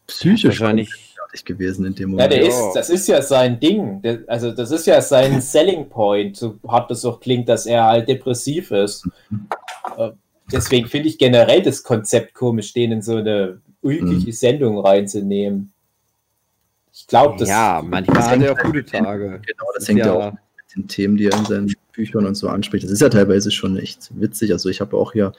psychisch 0.06 0.44
Wahrscheinlich. 0.44 0.90
fertig 1.16 1.44
gewesen 1.44 1.86
in 1.86 1.94
dem 1.94 2.10
ja 2.10 2.26
Moment. 2.26 2.32
der 2.32 2.42
Ja. 2.42 2.48
ist, 2.48 2.74
das 2.74 2.90
ist 2.90 3.08
ja 3.08 3.22
sein 3.22 3.58
Ding. 3.58 4.02
Der, 4.02 4.20
also, 4.26 4.52
das 4.52 4.70
ist 4.70 4.86
ja 4.86 5.00
sein 5.00 5.40
Selling 5.40 5.88
Point, 5.88 6.36
so 6.36 6.58
hart 6.68 6.90
das 6.90 7.04
auch 7.04 7.20
klingt, 7.20 7.48
dass 7.48 7.66
er 7.66 7.84
halt 7.84 8.08
depressiv 8.08 8.70
ist. 8.70 9.08
Äh, 9.96 10.10
Deswegen 10.52 10.88
finde 10.88 11.08
ich 11.08 11.18
generell 11.18 11.62
das 11.62 11.82
Konzept 11.82 12.34
komisch, 12.34 12.72
den 12.72 12.92
in 12.92 13.02
so 13.02 13.16
eine 13.16 13.60
ulkige 13.82 14.32
Sendung 14.32 14.78
reinzunehmen. 14.78 15.72
Ich 17.00 17.06
glaube, 17.06 17.38
das. 17.38 17.48
ja, 17.48 17.82
manchmal 17.84 18.16
das 18.16 18.28
hat 18.28 18.42
er 18.42 18.52
auch 18.52 18.58
gute 18.58 18.84
Tage. 18.84 19.40
Genau, 19.46 19.64
das 19.74 19.88
hängt 19.88 20.00
ja 20.00 20.12
auch 20.12 20.32
mit 20.32 20.76
den 20.76 20.86
Themen, 20.86 21.16
die 21.16 21.26
er 21.26 21.38
in 21.38 21.44
seinen 21.46 21.74
Büchern 21.92 22.26
und 22.26 22.34
so 22.34 22.48
anspricht. 22.48 22.84
Das 22.84 22.90
ist 22.90 23.00
ja 23.00 23.08
teilweise 23.08 23.50
schon 23.50 23.76
echt 23.78 24.10
witzig. 24.20 24.52
Also 24.52 24.68
ich 24.68 24.80
habe 24.80 24.96
auch 24.96 25.12
hier 25.12 25.32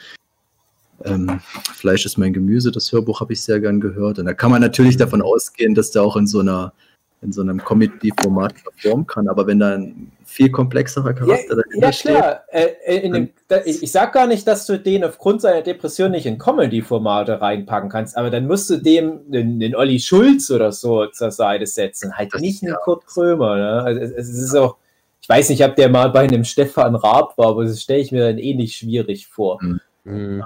ähm, 1.05 1.39
Fleisch 1.73 2.05
ist 2.05 2.17
mein 2.17 2.33
Gemüse, 2.33 2.71
das 2.71 2.91
Hörbuch 2.91 3.21
habe 3.21 3.33
ich 3.33 3.41
sehr 3.41 3.59
gern 3.59 3.79
gehört. 3.79 4.19
Und 4.19 4.25
da 4.25 4.33
kann 4.33 4.51
man 4.51 4.61
natürlich 4.61 4.97
davon 4.97 5.21
ausgehen, 5.21 5.75
dass 5.75 5.91
der 5.91 6.03
auch 6.03 6.15
in 6.15 6.27
so 6.27 6.39
einer 6.39 6.73
in 7.21 7.31
so 7.31 7.41
einem 7.41 7.63
Comedy-Format 7.63 8.55
performen 8.63 9.05
kann. 9.05 9.27
Aber 9.27 9.45
wenn 9.45 9.59
da 9.59 9.75
ein 9.75 10.11
viel 10.25 10.49
komplexerer 10.49 11.07
Ja, 11.09 11.13
Charakter 11.13 11.55
dahinter 11.55 11.87
ja 11.87 11.93
steht, 11.93 12.15
klar. 12.15 12.41
Äh, 12.49 12.67
äh, 12.85 12.97
in 13.05 13.13
dem, 13.13 13.29
da, 13.47 13.61
ich, 13.63 13.83
ich 13.83 13.91
sag 13.91 14.13
gar 14.13 14.25
nicht, 14.25 14.47
dass 14.47 14.65
du 14.65 14.79
den 14.79 15.03
aufgrund 15.03 15.41
seiner 15.41 15.61
Depression 15.61 16.11
nicht 16.11 16.25
in 16.25 16.39
Comedy-Formate 16.39 17.39
reinpacken 17.39 17.89
kannst, 17.89 18.17
aber 18.17 18.31
dann 18.31 18.47
musst 18.47 18.69
du 18.71 18.77
dem 18.77 19.31
den, 19.31 19.59
den 19.59 19.75
Olli 19.75 19.99
Schulz 19.99 20.49
oder 20.49 20.71
so 20.71 21.05
zur 21.07 21.29
Seite 21.31 21.67
setzen. 21.67 22.17
Halt 22.17 22.33
Das- 22.33 22.41
nicht 22.41 22.63
einen 22.63 22.71
ja. 22.71 22.77
Kurt 22.79 23.05
Krömer. 23.05 23.55
Ne? 23.55 23.83
Also 23.83 24.01
es, 24.01 24.11
es 24.11 24.29
ist 24.29 24.55
auch, 24.55 24.77
ich 25.21 25.29
weiß 25.29 25.49
nicht, 25.49 25.63
ob 25.63 25.75
der 25.75 25.89
mal 25.89 26.09
bei 26.09 26.21
einem 26.21 26.43
Stefan 26.43 26.95
Raab 26.95 27.37
war, 27.37 27.49
aber 27.49 27.65
das 27.65 27.81
stelle 27.81 27.99
ich 27.99 28.11
mir 28.11 28.25
dann 28.27 28.39
ähnlich 28.39 28.75
schwierig 28.77 29.27
vor. 29.27 29.59
Mhm. 29.61 30.43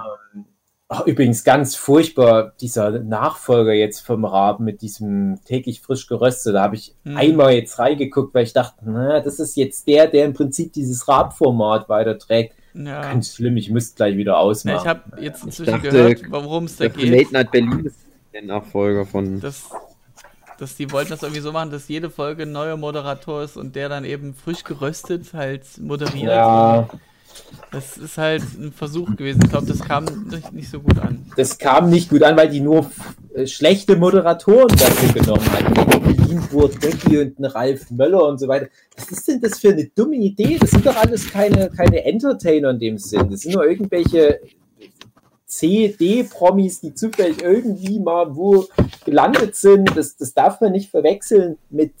Ach, 0.88 1.04
übrigens 1.04 1.42
ganz 1.42 1.74
furchtbar, 1.74 2.52
dieser 2.60 2.90
Nachfolger 3.00 3.72
jetzt 3.72 4.00
vom 4.06 4.24
Raben 4.24 4.64
mit 4.64 4.82
diesem 4.82 5.40
täglich 5.44 5.80
frisch 5.80 6.06
geröstet. 6.06 6.54
Da 6.54 6.62
habe 6.62 6.76
ich 6.76 6.94
Hm. 7.04 7.16
einmal 7.16 7.54
jetzt 7.54 7.78
reingeguckt, 7.80 8.32
weil 8.34 8.44
ich 8.44 8.52
dachte, 8.52 8.84
na, 8.84 9.20
das 9.20 9.40
ist 9.40 9.56
jetzt 9.56 9.88
der, 9.88 10.06
der 10.06 10.24
im 10.26 10.32
Prinzip 10.34 10.72
dieses 10.72 11.08
Rab-Format 11.08 11.88
weiterträgt. 11.88 12.54
Ja. 12.74 13.00
Ganz 13.00 13.34
schlimm, 13.34 13.56
ich 13.56 13.70
müsste 13.70 13.96
gleich 13.96 14.16
wieder 14.16 14.32
Ja, 14.32 14.38
ausmachen. 14.38 14.78
ich 14.80 14.86
habe 14.86 15.22
jetzt 15.22 15.44
inzwischen 15.44 15.72
dachte, 15.72 15.90
gehört, 15.90 16.22
worum 16.30 16.64
es 16.66 16.76
da 16.76 16.86
geht. 16.86 17.10
Late 17.10 17.32
Night 17.32 17.50
Berlin 17.50 17.84
ist 17.86 17.96
der 18.32 18.42
Nachfolger 18.42 19.06
von. 19.06 19.40
dass, 19.40 19.64
dass 20.58 20.76
die 20.76 20.92
wollten 20.92 21.10
das 21.10 21.22
irgendwie 21.22 21.40
so 21.40 21.50
machen, 21.50 21.70
dass 21.70 21.88
jede 21.88 22.10
Folge 22.10 22.44
ein 22.44 22.52
neuer 22.52 22.76
Moderator 22.76 23.42
ist 23.42 23.56
und 23.56 23.74
der 23.74 23.88
dann 23.88 24.04
eben 24.04 24.34
frisch 24.34 24.62
geröstet 24.62 25.32
halt 25.34 25.64
moderiert. 25.78 26.26
ja, 26.28 26.88
Das 27.72 27.96
ist 27.96 28.18
halt 28.18 28.42
ein 28.58 28.72
Versuch 28.72 29.16
gewesen. 29.16 29.40
Ich 29.44 29.50
glaube, 29.50 29.66
das 29.66 29.80
kam 29.80 30.04
nicht, 30.52 30.70
so 30.70 30.80
gut 30.80 30.98
an. 30.98 31.26
das 31.36 31.58
kam 31.58 31.90
nicht 31.90 32.10
gut 32.10 32.22
an, 32.22 32.36
weil 32.36 32.48
die 32.48 32.60
nur 32.60 32.90
äh, 33.34 33.46
schlechte 33.46 33.96
Moderatoren 33.96 34.76
dafür 34.76 35.12
genommen 35.12 35.52
hatten. 35.52 35.74
Berlin 36.00 36.42
Burtecki 36.50 37.18
und 37.18 37.38
einen 37.38 37.50
Ralf 37.50 37.90
Möller 37.90 38.26
und 38.26 38.38
so 38.38 38.48
weiter. 38.48 38.68
Was 38.96 39.10
ist 39.10 39.28
denn 39.28 39.40
das 39.40 39.58
für 39.58 39.70
eine 39.70 39.86
dumme 39.86 40.16
Idee? 40.16 40.58
Das 40.60 40.70
sind 40.70 40.86
doch 40.86 40.96
alles 40.96 41.30
keine, 41.30 41.70
keine 41.70 42.04
Entertainer 42.04 42.70
in 42.70 42.78
dem 42.78 42.98
Sinn. 42.98 43.30
Das 43.30 43.40
sind 43.40 43.54
nur 43.54 43.66
irgendwelche 43.66 44.40
CD-Promis, 45.46 46.80
die 46.80 46.94
zufällig 46.94 47.42
irgendwie 47.42 47.98
mal 47.98 48.34
wo 48.34 48.66
gelandet 49.04 49.56
sind. 49.56 49.96
Das, 49.96 50.16
das 50.16 50.34
darf 50.34 50.60
man 50.60 50.72
nicht 50.72 50.90
verwechseln 50.90 51.58
mit 51.70 51.92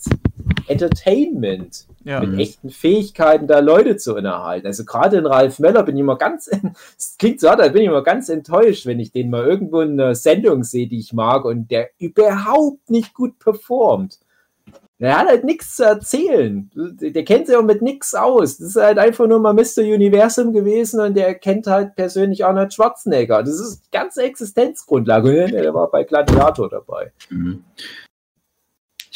Entertainment 0.68 1.86
Ja. 2.06 2.20
mit 2.20 2.38
echten 2.38 2.70
Fähigkeiten, 2.70 3.48
da 3.48 3.58
Leute 3.58 3.96
zu 3.96 4.14
unterhalten. 4.14 4.66
Also 4.66 4.84
gerade 4.84 5.16
in 5.16 5.26
Ralf 5.26 5.58
Möller 5.58 5.82
bin 5.82 5.96
ich 5.96 6.00
immer 6.00 6.16
ganz, 6.16 6.48
es 6.96 7.16
klingt 7.18 7.40
so, 7.40 7.48
hart, 7.48 7.58
da 7.58 7.68
bin 7.68 7.82
ich 7.82 7.88
immer 7.88 8.04
ganz 8.04 8.28
enttäuscht, 8.28 8.86
wenn 8.86 9.00
ich 9.00 9.10
den 9.10 9.28
mal 9.28 9.44
irgendwo 9.44 9.80
in 9.80 10.00
einer 10.00 10.14
Sendung 10.14 10.62
sehe, 10.62 10.86
die 10.86 11.00
ich 11.00 11.12
mag 11.12 11.44
und 11.44 11.68
der 11.70 11.90
überhaupt 11.98 12.90
nicht 12.90 13.12
gut 13.12 13.40
performt. 13.40 14.20
Der 14.98 15.18
hat 15.18 15.28
halt 15.28 15.44
nichts 15.44 15.76
zu 15.76 15.84
erzählen. 15.84 16.70
Der 16.74 17.24
kennt 17.24 17.48
sich 17.48 17.56
auch 17.56 17.62
mit 17.62 17.82
nichts 17.82 18.14
aus. 18.14 18.56
Das 18.56 18.68
ist 18.68 18.76
halt 18.76 18.98
einfach 18.98 19.26
nur 19.26 19.40
mal 19.40 19.52
Mr. 19.52 19.82
Universum 19.82 20.54
gewesen 20.54 21.00
und 21.00 21.14
der 21.14 21.34
kennt 21.34 21.66
halt 21.66 21.96
persönlich 21.96 22.46
Arnold 22.46 22.72
Schwarzenegger. 22.72 23.42
Das 23.42 23.60
ist 23.60 23.82
die 23.84 23.90
ganze 23.90 24.22
Existenzgrundlage. 24.22 25.44
Und 25.44 25.52
Der 25.52 25.74
war 25.74 25.90
bei 25.90 26.04
Gladiator 26.04 26.70
dabei. 26.70 27.12
Mhm. 27.28 27.64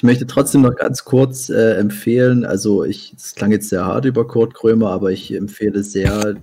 Ich 0.00 0.04
möchte 0.04 0.26
trotzdem 0.26 0.62
noch 0.62 0.76
ganz 0.76 1.04
kurz 1.04 1.50
äh, 1.50 1.74
empfehlen, 1.74 2.46
also 2.46 2.84
ich, 2.84 3.12
das 3.14 3.34
klang 3.34 3.52
jetzt 3.52 3.68
sehr 3.68 3.84
hart 3.84 4.06
über 4.06 4.26
Kurt 4.26 4.54
Krömer, 4.54 4.88
aber 4.92 5.10
ich 5.10 5.30
empfehle 5.30 5.82
sehr 5.82 6.36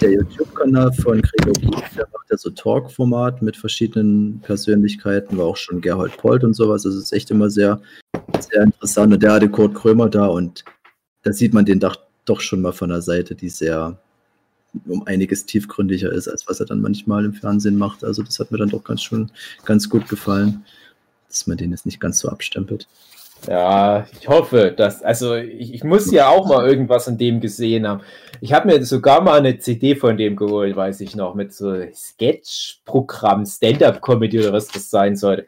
der 0.00 0.10
YouTube-Kanal 0.10 0.92
von 0.94 1.22
Gregor 1.22 1.52
Kiel, 1.52 1.70
der 1.96 2.08
macht 2.12 2.28
ja 2.28 2.36
so 2.36 2.50
Talk-Format 2.50 3.40
mit 3.40 3.56
verschiedenen 3.56 4.40
Persönlichkeiten, 4.40 5.38
war 5.38 5.44
auch 5.44 5.56
schon 5.56 5.80
Gerhold 5.80 6.16
Polt 6.16 6.42
und 6.42 6.54
sowas, 6.54 6.84
also 6.84 6.98
es 6.98 7.04
ist 7.04 7.12
echt 7.12 7.30
immer 7.30 7.48
sehr, 7.48 7.80
sehr 8.50 8.64
interessant. 8.64 9.14
Und 9.14 9.22
der 9.22 9.34
hatte 9.34 9.48
Kurt 9.48 9.76
Krömer 9.76 10.10
da 10.10 10.26
und 10.26 10.64
da 11.22 11.32
sieht 11.32 11.54
man 11.54 11.66
den 11.66 11.78
doch, 11.78 11.94
doch 12.24 12.40
schon 12.40 12.62
mal 12.62 12.72
von 12.72 12.88
der 12.88 13.02
Seite, 13.02 13.36
die 13.36 13.48
sehr 13.48 13.96
um 14.88 15.06
einiges 15.06 15.46
tiefgründiger 15.46 16.10
ist, 16.10 16.26
als 16.26 16.48
was 16.48 16.58
er 16.58 16.66
dann 16.66 16.80
manchmal 16.80 17.24
im 17.24 17.34
Fernsehen 17.34 17.78
macht. 17.78 18.02
Also 18.02 18.24
das 18.24 18.40
hat 18.40 18.50
mir 18.50 18.58
dann 18.58 18.70
doch 18.70 18.82
ganz 18.82 19.02
schon 19.02 19.30
ganz 19.64 19.88
gut 19.88 20.08
gefallen, 20.08 20.64
dass 21.32 21.46
man 21.46 21.56
den 21.56 21.70
jetzt 21.70 21.86
nicht 21.86 22.00
ganz 22.00 22.18
so 22.18 22.28
abstempelt. 22.28 22.86
Ja, 23.48 24.06
ich 24.20 24.28
hoffe, 24.28 24.72
dass, 24.76 25.02
also 25.02 25.34
ich, 25.34 25.74
ich 25.74 25.82
muss 25.82 26.12
ja 26.12 26.28
auch 26.28 26.46
mal 26.46 26.64
irgendwas 26.64 27.04
von 27.06 27.18
dem 27.18 27.40
gesehen 27.40 27.88
haben. 27.88 28.02
Ich 28.40 28.52
habe 28.52 28.68
mir 28.68 28.84
sogar 28.84 29.20
mal 29.20 29.38
eine 29.38 29.58
CD 29.58 29.96
von 29.96 30.16
dem 30.16 30.36
geholt, 30.36 30.76
weiß 30.76 31.00
ich 31.00 31.16
noch, 31.16 31.34
mit 31.34 31.52
so 31.52 31.74
Sketch-Programm, 31.92 33.44
Stand-Up-Comedy 33.44 34.38
oder 34.40 34.52
was 34.52 34.68
das 34.68 34.90
sein 34.90 35.16
sollte. 35.16 35.46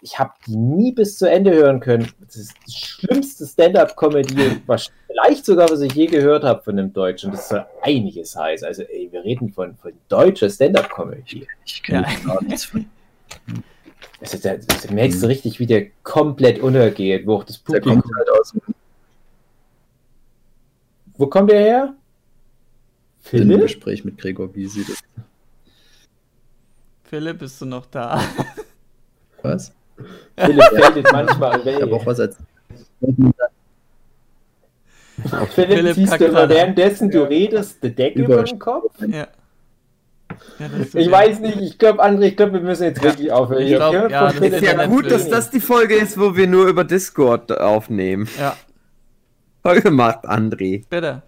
Ich 0.00 0.18
habe 0.18 0.32
die 0.48 0.56
nie 0.56 0.90
bis 0.92 1.16
zu 1.16 1.30
Ende 1.30 1.52
hören 1.52 1.78
können. 1.78 2.10
Das 2.26 2.34
ist 2.34 2.54
die 2.66 2.72
schlimmste 2.72 3.46
Stand-Up-Comedy, 3.46 4.62
was 4.66 4.90
vielleicht 5.06 5.44
sogar, 5.46 5.70
was 5.70 5.80
ich 5.80 5.92
je 5.92 6.06
gehört 6.06 6.42
habe 6.42 6.60
von 6.62 6.76
einem 6.76 6.92
Deutschen. 6.92 7.30
Das 7.30 7.48
soll 7.48 7.64
einiges 7.82 8.34
heißen. 8.34 8.66
Also, 8.66 8.82
ey, 8.82 9.08
wir 9.12 9.22
reden 9.22 9.52
von, 9.52 9.76
von 9.76 9.92
deutscher 10.08 10.50
Stand-Up-Comedy. 10.50 11.46
Ich 11.64 11.82
kenne 11.84 12.04
Ja. 12.24 12.34
gar 12.34 12.42
nichts 12.42 12.64
von. 12.64 12.84
Also, 14.22 14.38
da, 14.38 14.54
da 14.56 14.92
merkst 14.94 15.20
du 15.22 15.26
richtig, 15.26 15.58
wie 15.58 15.66
der 15.66 15.86
komplett 16.04 16.60
untergeht, 16.60 17.26
wo 17.26 17.34
auch 17.36 17.44
das 17.44 17.62
Der 17.64 17.80
Publikum 17.80 18.02
kommt 18.02 18.14
halt 18.16 18.30
aus 18.30 18.54
Wo 21.16 21.26
kommt 21.26 21.50
der 21.50 21.60
her? 21.60 21.94
Philipp? 23.20 23.48
Filmgespräch 23.48 24.04
mit 24.04 24.16
Gregor 24.18 24.48
Gysi. 24.52 24.84
Das, 24.84 24.98
Philipp, 27.04 27.38
bist 27.40 27.60
du 27.60 27.66
noch 27.66 27.86
da? 27.86 28.22
was? 29.42 29.72
Philipp 30.36 30.64
fällt 30.72 30.96
jetzt 30.96 31.12
manchmal 31.12 31.60
Ich 31.66 31.82
habe 31.82 31.94
auch 31.94 32.00
weg. 32.00 32.06
was 32.06 32.20
als. 32.20 32.36
Philipp, 35.50 35.50
Philipp 35.52 35.94
ziehst 35.94 36.10
kackt 36.10 36.20
du 36.22 36.26
immer 36.26 36.48
währenddessen 36.48 37.10
du 37.10 37.22
redest, 37.28 37.82
die 37.82 37.94
Decke 37.94 38.20
Über- 38.22 38.34
über 38.34 38.44
den 38.44 38.58
Kopf? 38.58 38.94
Ja. 39.06 39.26
Ja, 40.58 40.66
Ich 41.00 41.10
weiß 41.10 41.40
nicht, 41.40 41.60
ich 41.60 41.78
glaube, 41.78 42.02
André, 42.04 42.22
ich 42.28 42.36
glaube, 42.36 42.54
wir 42.54 42.60
müssen 42.60 42.84
jetzt 42.84 43.02
wirklich 43.02 43.30
aufhören. 43.32 43.62
Ich 43.62 43.74
glaub, 43.74 43.92
ja, 43.92 44.08
das 44.26 44.34
ist 44.34 44.40
ja 44.40 44.46
Internet 44.58 44.88
gut, 44.90 45.10
dass 45.10 45.28
das 45.28 45.50
die 45.50 45.60
Folge 45.60 45.94
ist, 45.94 46.18
wo 46.18 46.36
wir 46.36 46.46
nur 46.46 46.66
über 46.66 46.84
Discord 46.84 47.58
aufnehmen. 47.58 48.28
Ja, 48.38 48.56
Toll 49.62 49.80
gemacht, 49.80 50.28
André. 50.28 50.84
bitte. 50.88 51.22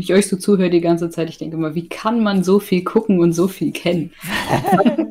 Wenn 0.00 0.04
ich 0.04 0.14
euch 0.14 0.28
so 0.28 0.38
zuhöre 0.38 0.70
die 0.70 0.80
ganze 0.80 1.10
Zeit, 1.10 1.28
ich 1.28 1.36
denke 1.36 1.58
immer, 1.58 1.74
wie 1.74 1.86
kann 1.86 2.22
man 2.22 2.42
so 2.42 2.58
viel 2.58 2.82
gucken 2.84 3.20
und 3.20 3.34
so 3.34 3.48
viel 3.48 3.70
kennen? 3.70 4.12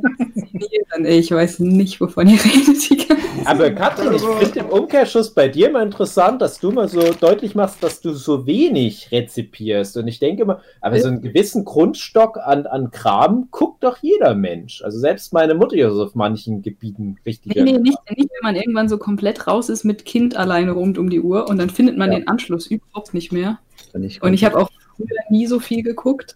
Ich 1.06 1.32
weiß 1.32 1.60
nicht, 1.60 2.02
wovon 2.02 2.28
ihr 2.28 2.40
redet. 2.44 2.90
Die 2.90 2.98
ganze 2.98 3.26
Zeit. 3.38 3.48
Aber 3.48 3.70
Katrin, 3.72 4.14
ich 4.16 4.22
finde 4.22 4.60
im 4.60 4.66
Umkehrschluss 4.66 5.34
bei 5.34 5.48
dir 5.48 5.70
mal 5.70 5.86
interessant, 5.86 6.42
dass 6.42 6.60
du 6.60 6.72
mal 6.72 6.90
so 6.90 7.00
deutlich 7.14 7.56
machst, 7.56 7.82
dass 7.82 8.02
du 8.02 8.12
so 8.12 8.46
wenig 8.46 9.10
rezipierst. 9.10 9.96
Und 9.96 10.10
ich 10.10 10.20
denke 10.20 10.42
immer, 10.42 10.60
aber 10.82 11.00
so 11.00 11.08
einen 11.08 11.22
gewissen 11.22 11.64
Grundstock 11.64 12.38
an, 12.44 12.66
an 12.66 12.92
Kram 12.92 13.48
guckt 13.52 13.82
doch 13.86 14.00
jeder 14.02 14.36
Mensch. 14.36 14.82
Also 14.82 15.00
selbst 15.00 15.32
meine 15.32 15.54
Mutter 15.54 15.78
ist 15.78 15.94
auf 15.94 16.16
manchen 16.16 16.64
Gebieten 16.64 17.16
richtig. 17.26 17.56
Nee, 17.56 17.64
nee, 17.64 17.72
nicht, 17.78 17.98
nicht, 18.18 18.30
wenn 18.32 18.44
man 18.44 18.56
irgendwann 18.56 18.90
so 18.90 18.98
komplett 18.98 19.48
raus 19.48 19.70
ist 19.70 19.86
mit 19.86 20.04
Kind 20.04 20.36
alleine 20.36 20.72
rund 20.74 20.98
um 20.98 21.10
die 21.10 21.22
Uhr 21.22 21.48
und 21.48 21.60
dann 21.60 21.70
findet 21.70 21.98
man 21.98 22.12
Ja. 22.12 22.20
den 22.20 22.28
Anschluss 22.28 22.68
überhaupt 22.68 23.14
nicht 23.14 23.32
mehr. 23.32 23.60
Wenn 23.94 24.04
ich 24.04 24.22
Und 24.22 24.34
ich 24.34 24.44
habe 24.44 24.58
auch 24.58 24.70
früher 24.96 25.08
nie 25.30 25.48
so 25.48 25.60
viel 25.60 25.84
geguckt 25.84 26.36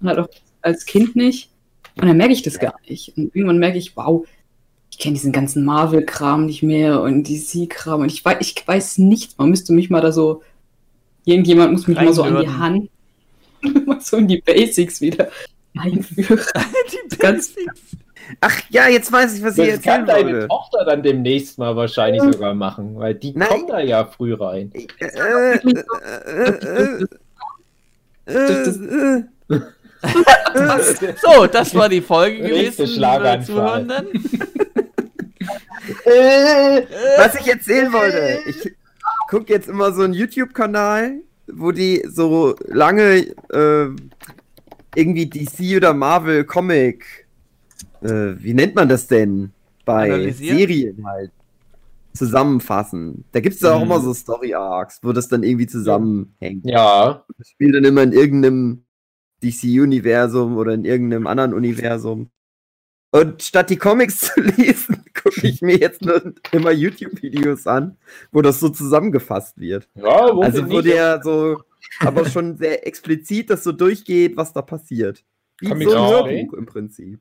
und 0.00 0.08
halt 0.08 0.18
auch 0.18 0.28
als 0.62 0.84
Kind 0.86 1.16
nicht. 1.16 1.50
Und 1.96 2.08
dann 2.08 2.16
merke 2.16 2.32
ich 2.32 2.42
das 2.42 2.58
gar 2.58 2.74
nicht. 2.88 3.16
Und 3.16 3.34
irgendwann 3.34 3.58
merke 3.58 3.78
ich, 3.78 3.96
wow, 3.96 4.26
ich 4.90 4.98
kenne 4.98 5.14
diesen 5.14 5.32
ganzen 5.32 5.64
Marvel-Kram 5.64 6.46
nicht 6.46 6.62
mehr 6.62 7.00
und 7.00 7.28
DC-Kram 7.28 8.02
und 8.02 8.12
ich 8.12 8.24
weiß, 8.24 8.36
ich 8.40 8.66
weiß 8.66 8.98
nichts. 8.98 9.36
Man 9.38 9.50
müsste 9.50 9.72
mich 9.72 9.90
mal 9.90 10.00
da 10.00 10.12
so, 10.12 10.42
irgendjemand 11.24 11.72
muss 11.72 11.86
mich 11.86 11.96
mal 11.96 12.12
so 12.12 12.22
an 12.22 12.40
die. 12.40 12.48
Hand, 12.48 12.90
mal 13.86 14.00
so 14.00 14.18
in 14.18 14.28
die 14.28 14.40
Basics 14.40 15.00
wieder 15.00 15.30
einführen. 15.76 16.40
Die 17.10 17.16
Ganz- 17.16 17.54
Ach 18.40 18.60
ja, 18.70 18.88
jetzt 18.88 19.12
weiß 19.12 19.36
ich, 19.36 19.44
was 19.44 19.58
ich 19.58 19.70
Das 19.74 19.82
kann 19.82 20.06
erzählen 20.06 20.06
deine 20.06 20.32
wollte. 20.32 20.48
Tochter 20.48 20.84
dann 20.84 21.02
demnächst 21.02 21.58
mal 21.58 21.76
wahrscheinlich 21.76 22.22
sogar 22.22 22.54
machen, 22.54 22.98
weil 22.98 23.14
die 23.14 23.32
Nein. 23.32 23.48
kommt 23.48 23.70
da 23.70 23.80
ja 23.80 24.04
früh 24.04 24.34
rein. 24.34 24.72
Äh, 24.74 25.04
äh, 25.04 25.58
äh, 26.26 27.06
äh, 28.26 28.34
äh, 28.34 29.18
äh. 29.18 29.60
So, 31.20 31.46
das 31.46 31.74
war 31.74 31.88
die 31.88 32.00
Folge 32.00 32.38
gewesen, 32.38 32.86
Zuhörenden. 33.44 34.06
Äh, 36.04 36.82
Was 37.18 37.34
ich 37.34 37.48
erzählen 37.48 37.92
wollte, 37.92 38.38
ich 38.48 38.72
gucke 39.28 39.52
jetzt 39.52 39.68
immer 39.68 39.92
so 39.92 40.02
einen 40.02 40.14
YouTube-Kanal, 40.14 41.20
wo 41.48 41.72
die 41.72 42.04
so 42.08 42.54
lange 42.66 43.26
äh, 43.52 43.86
irgendwie 44.94 45.26
DC 45.26 45.76
oder 45.76 45.94
Marvel 45.94 46.44
Comic, 46.44 47.21
äh, 48.02 48.42
wie 48.42 48.54
nennt 48.54 48.74
man 48.74 48.88
das 48.88 49.06
denn? 49.06 49.50
Bei? 49.84 50.30
Serien 50.32 51.04
halt. 51.06 51.30
Zusammenfassen. 52.14 53.24
Da 53.32 53.40
gibt 53.40 53.54
es 53.56 53.62
ja 53.62 53.72
auch 53.72 53.78
Mhm. 53.78 53.84
immer 53.86 54.00
so 54.00 54.12
Story-Arcs, 54.12 55.00
wo 55.02 55.12
das 55.12 55.28
dann 55.28 55.42
irgendwie 55.42 55.66
zusammenhängt. 55.66 56.64
Ja, 56.66 57.24
Das 57.38 57.48
spielt 57.48 57.74
dann 57.74 57.84
immer 57.84 58.02
in 58.02 58.12
irgendeinem 58.12 58.84
DC-Universum 59.42 60.56
oder 60.56 60.74
in 60.74 60.84
irgendeinem 60.84 61.26
anderen 61.26 61.54
Universum. 61.54 62.30
Und 63.12 63.42
statt 63.42 63.70
die 63.70 63.76
Comics 63.76 64.20
zu 64.34 64.40
lesen, 64.40 65.04
gucke 65.14 65.46
ich 65.46 65.62
mir 65.62 65.76
jetzt 65.78 66.02
nur 66.02 66.34
immer 66.52 66.70
YouTube-Videos 66.70 67.66
an, 67.66 67.96
wo 68.30 68.42
das 68.42 68.60
so 68.60 68.68
zusammengefasst 68.68 69.58
wird. 69.58 69.88
ja 69.94 70.34
wo 70.34 70.42
Also 70.42 70.68
wo 70.70 70.80
der 70.82 71.22
so, 71.22 71.62
aber 72.00 72.26
schon 72.26 72.56
sehr 72.56 72.86
explizit 72.86 73.50
das 73.50 73.64
so 73.64 73.72
durchgeht, 73.72 74.36
was 74.36 74.52
da 74.52 74.62
passiert. 74.62 75.24
Wie 75.60 75.68
Comics 75.68 75.90
so 75.92 75.96
ein? 75.98 76.08
Hörbuch 76.10 76.52
im 76.54 76.66
Prinzip. 76.66 77.20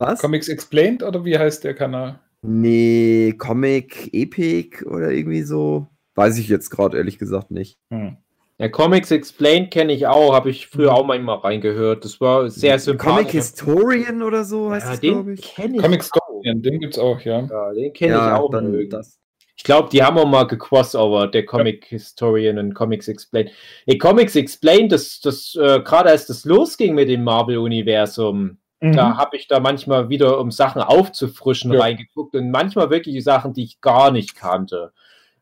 Was? 0.00 0.20
Comics 0.20 0.48
Explained 0.48 1.02
oder 1.02 1.24
wie 1.24 1.38
heißt 1.38 1.62
der 1.62 1.74
Kanal? 1.74 2.18
Nee, 2.40 3.34
Comic 3.36 4.08
Epic 4.14 4.84
oder 4.86 5.10
irgendwie 5.10 5.42
so. 5.42 5.88
Weiß 6.14 6.38
ich 6.38 6.48
jetzt 6.48 6.70
gerade 6.70 6.96
ehrlich 6.96 7.18
gesagt 7.18 7.50
nicht. 7.50 7.78
Hm. 7.90 8.16
Ja, 8.58 8.68
Comics 8.68 9.10
Explained 9.10 9.70
kenne 9.70 9.92
ich 9.92 10.06
auch, 10.06 10.34
habe 10.34 10.50
ich 10.50 10.66
früher 10.66 10.94
auch 10.94 11.04
manchmal 11.04 11.36
reingehört. 11.38 12.04
Das 12.04 12.20
war 12.20 12.48
sehr 12.48 12.72
Comic 12.72 12.82
sympathisch. 12.82 13.32
Historian 13.32 14.22
oder 14.22 14.44
so 14.44 14.70
heißt 14.70 14.86
ja, 14.86 14.90
das, 14.92 15.00
glaube 15.00 15.24
den 15.24 15.34
ich. 15.34 15.54
kenne 15.54 15.76
ich. 15.76 15.82
Comic. 15.82 16.02
Story, 16.02 16.60
den 16.60 16.80
gibt's 16.80 16.98
auch, 16.98 17.20
ja. 17.20 17.40
Ja, 17.40 17.72
den 17.72 17.92
kenne 17.92 18.12
ja, 18.12 18.34
ich 18.34 18.40
auch. 18.40 18.50
dann 18.50 18.88
das. 18.88 19.18
Ich 19.56 19.64
glaube, 19.64 19.90
die 19.92 20.02
haben 20.02 20.16
auch 20.16 20.26
mal 20.26 20.46
gecrossover, 20.46 21.26
der 21.26 21.44
Comic 21.44 21.84
Historian 21.84 22.56
und 22.56 22.72
Comics 22.72 23.08
Explained. 23.08 23.50
Nee, 23.84 23.98
Comics 23.98 24.34
Explained, 24.34 24.92
das, 24.92 25.20
das 25.20 25.54
äh, 25.54 25.80
gerade 25.80 26.08
als 26.08 26.26
das 26.26 26.46
losging 26.46 26.94
mit 26.94 27.10
dem 27.10 27.22
Marvel-Universum, 27.24 28.56
da 28.80 29.16
habe 29.16 29.36
ich 29.36 29.46
da 29.46 29.60
manchmal 29.60 30.08
wieder, 30.08 30.38
um 30.38 30.50
Sachen 30.50 30.80
aufzufrischen, 30.80 31.72
Ja. 31.72 31.80
reingeguckt 31.80 32.34
und 32.34 32.50
manchmal 32.50 32.90
wirklich 32.90 33.22
Sachen, 33.22 33.52
die 33.52 33.64
ich 33.64 33.80
gar 33.80 34.10
nicht 34.10 34.34
kannte. 34.36 34.92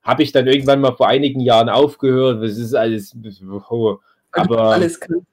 Habe 0.03 0.23
ich 0.23 0.33
dann 0.33 0.47
irgendwann 0.47 0.81
mal 0.81 0.97
vor 0.97 1.09
einigen 1.09 1.41
Jahren 1.41 1.69
aufgehört. 1.69 2.43
Das 2.43 2.57
ist 2.59 2.75
alles. 2.75 3.15
oh. 3.71 3.99
Aber 4.33 4.63
alles 4.73 4.99
kann. 5.01 5.27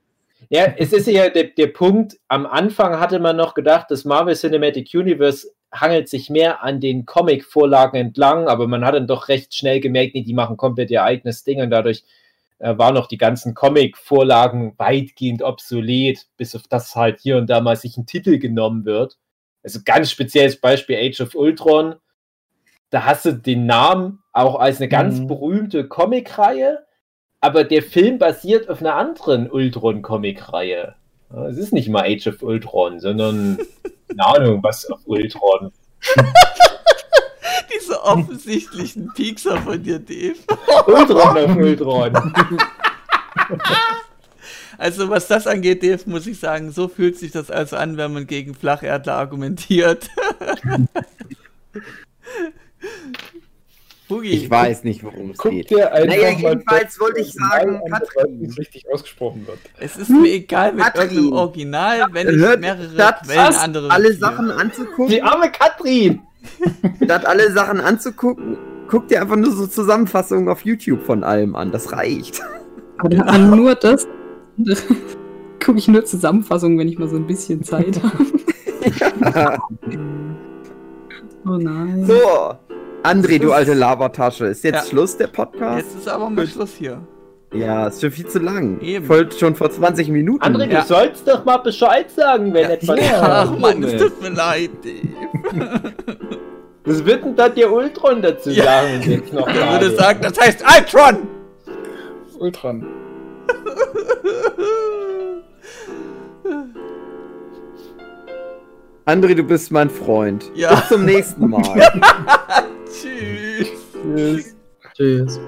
ja, 0.50 0.66
es 0.78 0.94
ist 0.94 1.08
ja 1.08 1.30
der, 1.30 1.46
der 1.46 1.68
Punkt, 1.68 2.18
am 2.28 2.46
Anfang 2.46 3.00
hatte 3.00 3.20
man 3.20 3.36
noch 3.36 3.54
gedacht, 3.54 3.88
das 3.90 4.06
Marvel 4.06 4.36
Cinematic 4.36 4.90
Universe 4.94 5.48
hangelt 5.74 6.08
sich 6.08 6.30
mehr 6.30 6.64
an 6.64 6.80
den 6.80 7.06
Comic-Vorlagen 7.06 7.98
entlang, 8.00 8.48
aber 8.48 8.68
man 8.68 8.86
hat 8.86 8.96
dann 8.96 9.08
doch 9.08 9.28
recht 9.28 9.54
schnell 9.56 9.80
gemerkt, 9.80 10.16
nee, 10.16 10.24
die 10.24 10.34
machen 10.34 10.58
komplett 10.58 10.92
ihr 10.92 11.04
eigenes 11.04 11.44
Ding 11.44 11.62
und 11.62 11.70
dadurch 11.70 12.04
äh, 12.60 12.78
waren 12.78 12.96
noch 12.96 13.08
die 13.08 13.18
ganzen 13.18 13.54
Comic-Vorlagen 13.54 14.74
weitgehend 14.78 15.42
obsolet, 15.44 16.28
bis 16.38 16.56
auf 16.56 16.64
das 16.70 16.96
halt 16.96 17.20
hier 17.20 17.38
und 17.38 17.50
da 17.50 17.62
mal 17.62 17.76
sich 17.76 17.98
ein 17.98 18.06
Titel 18.06 18.38
genommen 18.40 18.86
wird. 18.86 19.18
Also 19.64 19.80
ganz 19.84 20.12
spezielles 20.12 20.60
Beispiel 20.62 20.96
Age 20.98 21.22
of 21.22 21.36
Ultron. 21.36 21.96
Da 22.92 23.06
hast 23.06 23.26
du 23.26 23.34
den 23.34 23.66
Namen 23.66 24.20
auch 24.32 24.56
als 24.60 24.78
eine 24.78 24.88
ganz 24.90 25.20
Mhm. 25.20 25.28
berühmte 25.28 25.88
Comic-Reihe, 25.88 26.86
aber 27.42 27.64
der 27.64 27.82
Film 27.84 28.20
basiert 28.20 28.70
auf 28.70 28.80
einer 28.80 28.96
anderen 28.96 29.50
Ultron-Comic-Reihe. 29.50 30.96
Ja, 31.34 31.48
Es 31.48 31.58
ist 31.58 31.74
nicht 31.74 31.90
mal 31.90 32.04
Age 32.06 32.28
of 32.28 32.42
Ultron, 32.44 33.00
sondern 33.00 33.58
keine 34.08 34.26
Ahnung, 34.26 34.64
was 34.64 34.90
auf 34.90 35.02
Ultron. 35.06 35.72
Diese 38.06 38.20
offensichtlichen 38.26 39.12
Piekser 39.14 39.58
von 39.62 39.82
dir, 39.82 40.00
Dave. 40.00 40.36
Ultron 40.88 41.38
auf 41.38 41.56
Ultron. 41.56 42.14
Also 44.78 45.10
was 45.10 45.30
das 45.30 45.48
angeht, 45.48 45.84
Dave, 45.84 46.02
muss 46.06 46.28
ich 46.28 46.38
sagen, 46.38 46.70
so 46.72 46.90
fühlt 46.90 47.18
sich 47.18 47.32
das 47.32 47.50
also 47.50 47.78
an, 47.78 47.96
wenn 47.96 48.12
man 48.14 48.28
gegen 48.28 48.54
Flacherdler 48.54 49.14
argumentiert. 49.14 50.10
Boogie. 54.08 54.30
Ich 54.32 54.50
weiß 54.50 54.84
nicht, 54.84 55.04
worum 55.04 55.32
es 55.32 55.40
geht. 55.40 55.72
Naja, 55.72 56.30
jedenfalls 56.30 57.00
wollte 57.00 57.22
ich 57.22 57.34
sagen, 57.34 57.82
Katrin. 57.90 58.42
wie 58.42 58.46
es 58.46 58.58
richtig 58.58 58.86
ausgesprochen 58.94 59.48
wird. 59.48 59.58
Es 59.80 59.98
ist 59.98 60.10
mir 60.10 60.32
egal 60.32 60.74
mit 60.74 60.84
Katrin. 60.86 61.10
irgendeinem 61.10 61.34
Original, 61.34 62.06
wenn 62.12 62.30
ich 62.30 62.36
mehrere 62.60 63.14
Quellen 63.24 63.56
andere 63.56 63.90
alle. 63.90 64.14
Sachen 64.14 64.52
anzugucken, 64.52 65.08
Die 65.08 65.24
arme 65.24 65.52
Katrin. 65.52 66.22
statt 67.04 67.26
alle 67.26 67.52
Sachen 67.52 67.80
anzugucken, 67.80 68.58
guck 68.88 69.08
dir 69.08 69.22
einfach 69.22 69.36
nur 69.36 69.52
so 69.52 69.68
Zusammenfassungen 69.68 70.50
auf 70.50 70.62
YouTube 70.62 71.04
von 71.04 71.24
allem 71.24 71.56
an. 71.56 71.72
Das 71.72 71.92
reicht. 71.92 72.42
Aber 72.98 73.38
nur 73.38 73.76
das. 73.76 74.08
Gucke 75.64 75.80
ich 75.80 75.88
nur 75.88 76.06
Zusammenfassungen, 76.06 76.78
wenn 76.78 76.88
ich 76.88 77.00
mal 77.00 77.08
so 77.08 77.16
ein 77.16 77.28
bisschen 77.28 77.64
Zeit 77.64 78.02
habe. 78.04 79.60
Oh 81.48 81.58
nein. 81.58 82.04
so, 82.08 82.56
André, 83.04 83.38
du 83.38 83.54
alte 83.54 83.76
Labertasche. 83.76 84.48
Ist 84.48 84.64
jetzt 84.64 84.76
Ja. 84.76 84.84
Schluss 84.90 85.16
der 85.16 85.28
Podcast? 85.28 85.86
Jetzt 85.86 85.96
ist 86.00 86.08
aber 86.08 86.28
mal 86.32 86.48
Schluss 86.48 86.74
hier. 86.74 87.00
Ja, 87.58 87.88
ist 87.88 88.02
schon 88.02 88.12
viel 88.12 88.28
zu 88.28 88.40
lang. 88.40 88.80
Eben. 88.82 89.06
Folgt 89.06 89.40
schon 89.40 89.56
vor 89.56 89.70
20 89.72 90.10
Minuten. 90.10 90.44
André, 90.44 90.70
Ja. 90.72 90.82
du 90.82 90.88
sollst 90.88 91.28
doch 91.28 91.46
mal 91.46 91.58
Bescheid 91.58 92.10
sagen, 92.12 92.54
wenn 92.54 92.70
etwas 92.70 93.00
Ach 93.14 93.58
Mann, 93.58 93.82
es 93.84 93.94
ist. 93.94 94.02
tut 94.02 94.22
mir 94.22 94.30
leid, 94.30 94.70
Dave. 94.84 95.54
Was 96.88 97.04
wird 97.06 97.24
denn 97.26 97.36
da 97.36 97.50
dir 97.50 97.72
Ultron 97.72 98.22
dazu 98.22 98.50
Ja. 98.52 98.64
sagen? 98.66 99.02
Jetzt 99.12 99.34
noch 99.34 99.48
Ich 99.50 99.56
würde 99.56 99.90
sagen, 99.96 100.20
das 100.22 100.40
heißt 100.40 100.64
Ultron! 100.78 101.18
Ultron. 102.40 102.86
André, 109.06 109.36
du 109.36 109.44
bist 109.44 109.72
mein 109.72 109.90
Freund. 109.90 110.52
Ja. 110.56 110.76
Bis 110.76 110.90
zum 110.90 111.06
nächsten 111.06 111.50
Mal. 111.50 111.64
Tschüss. 112.88 113.68
Tschüss. 113.94 114.56
Tschüss. 114.96 115.40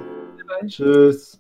Tschüss. 0.68 1.40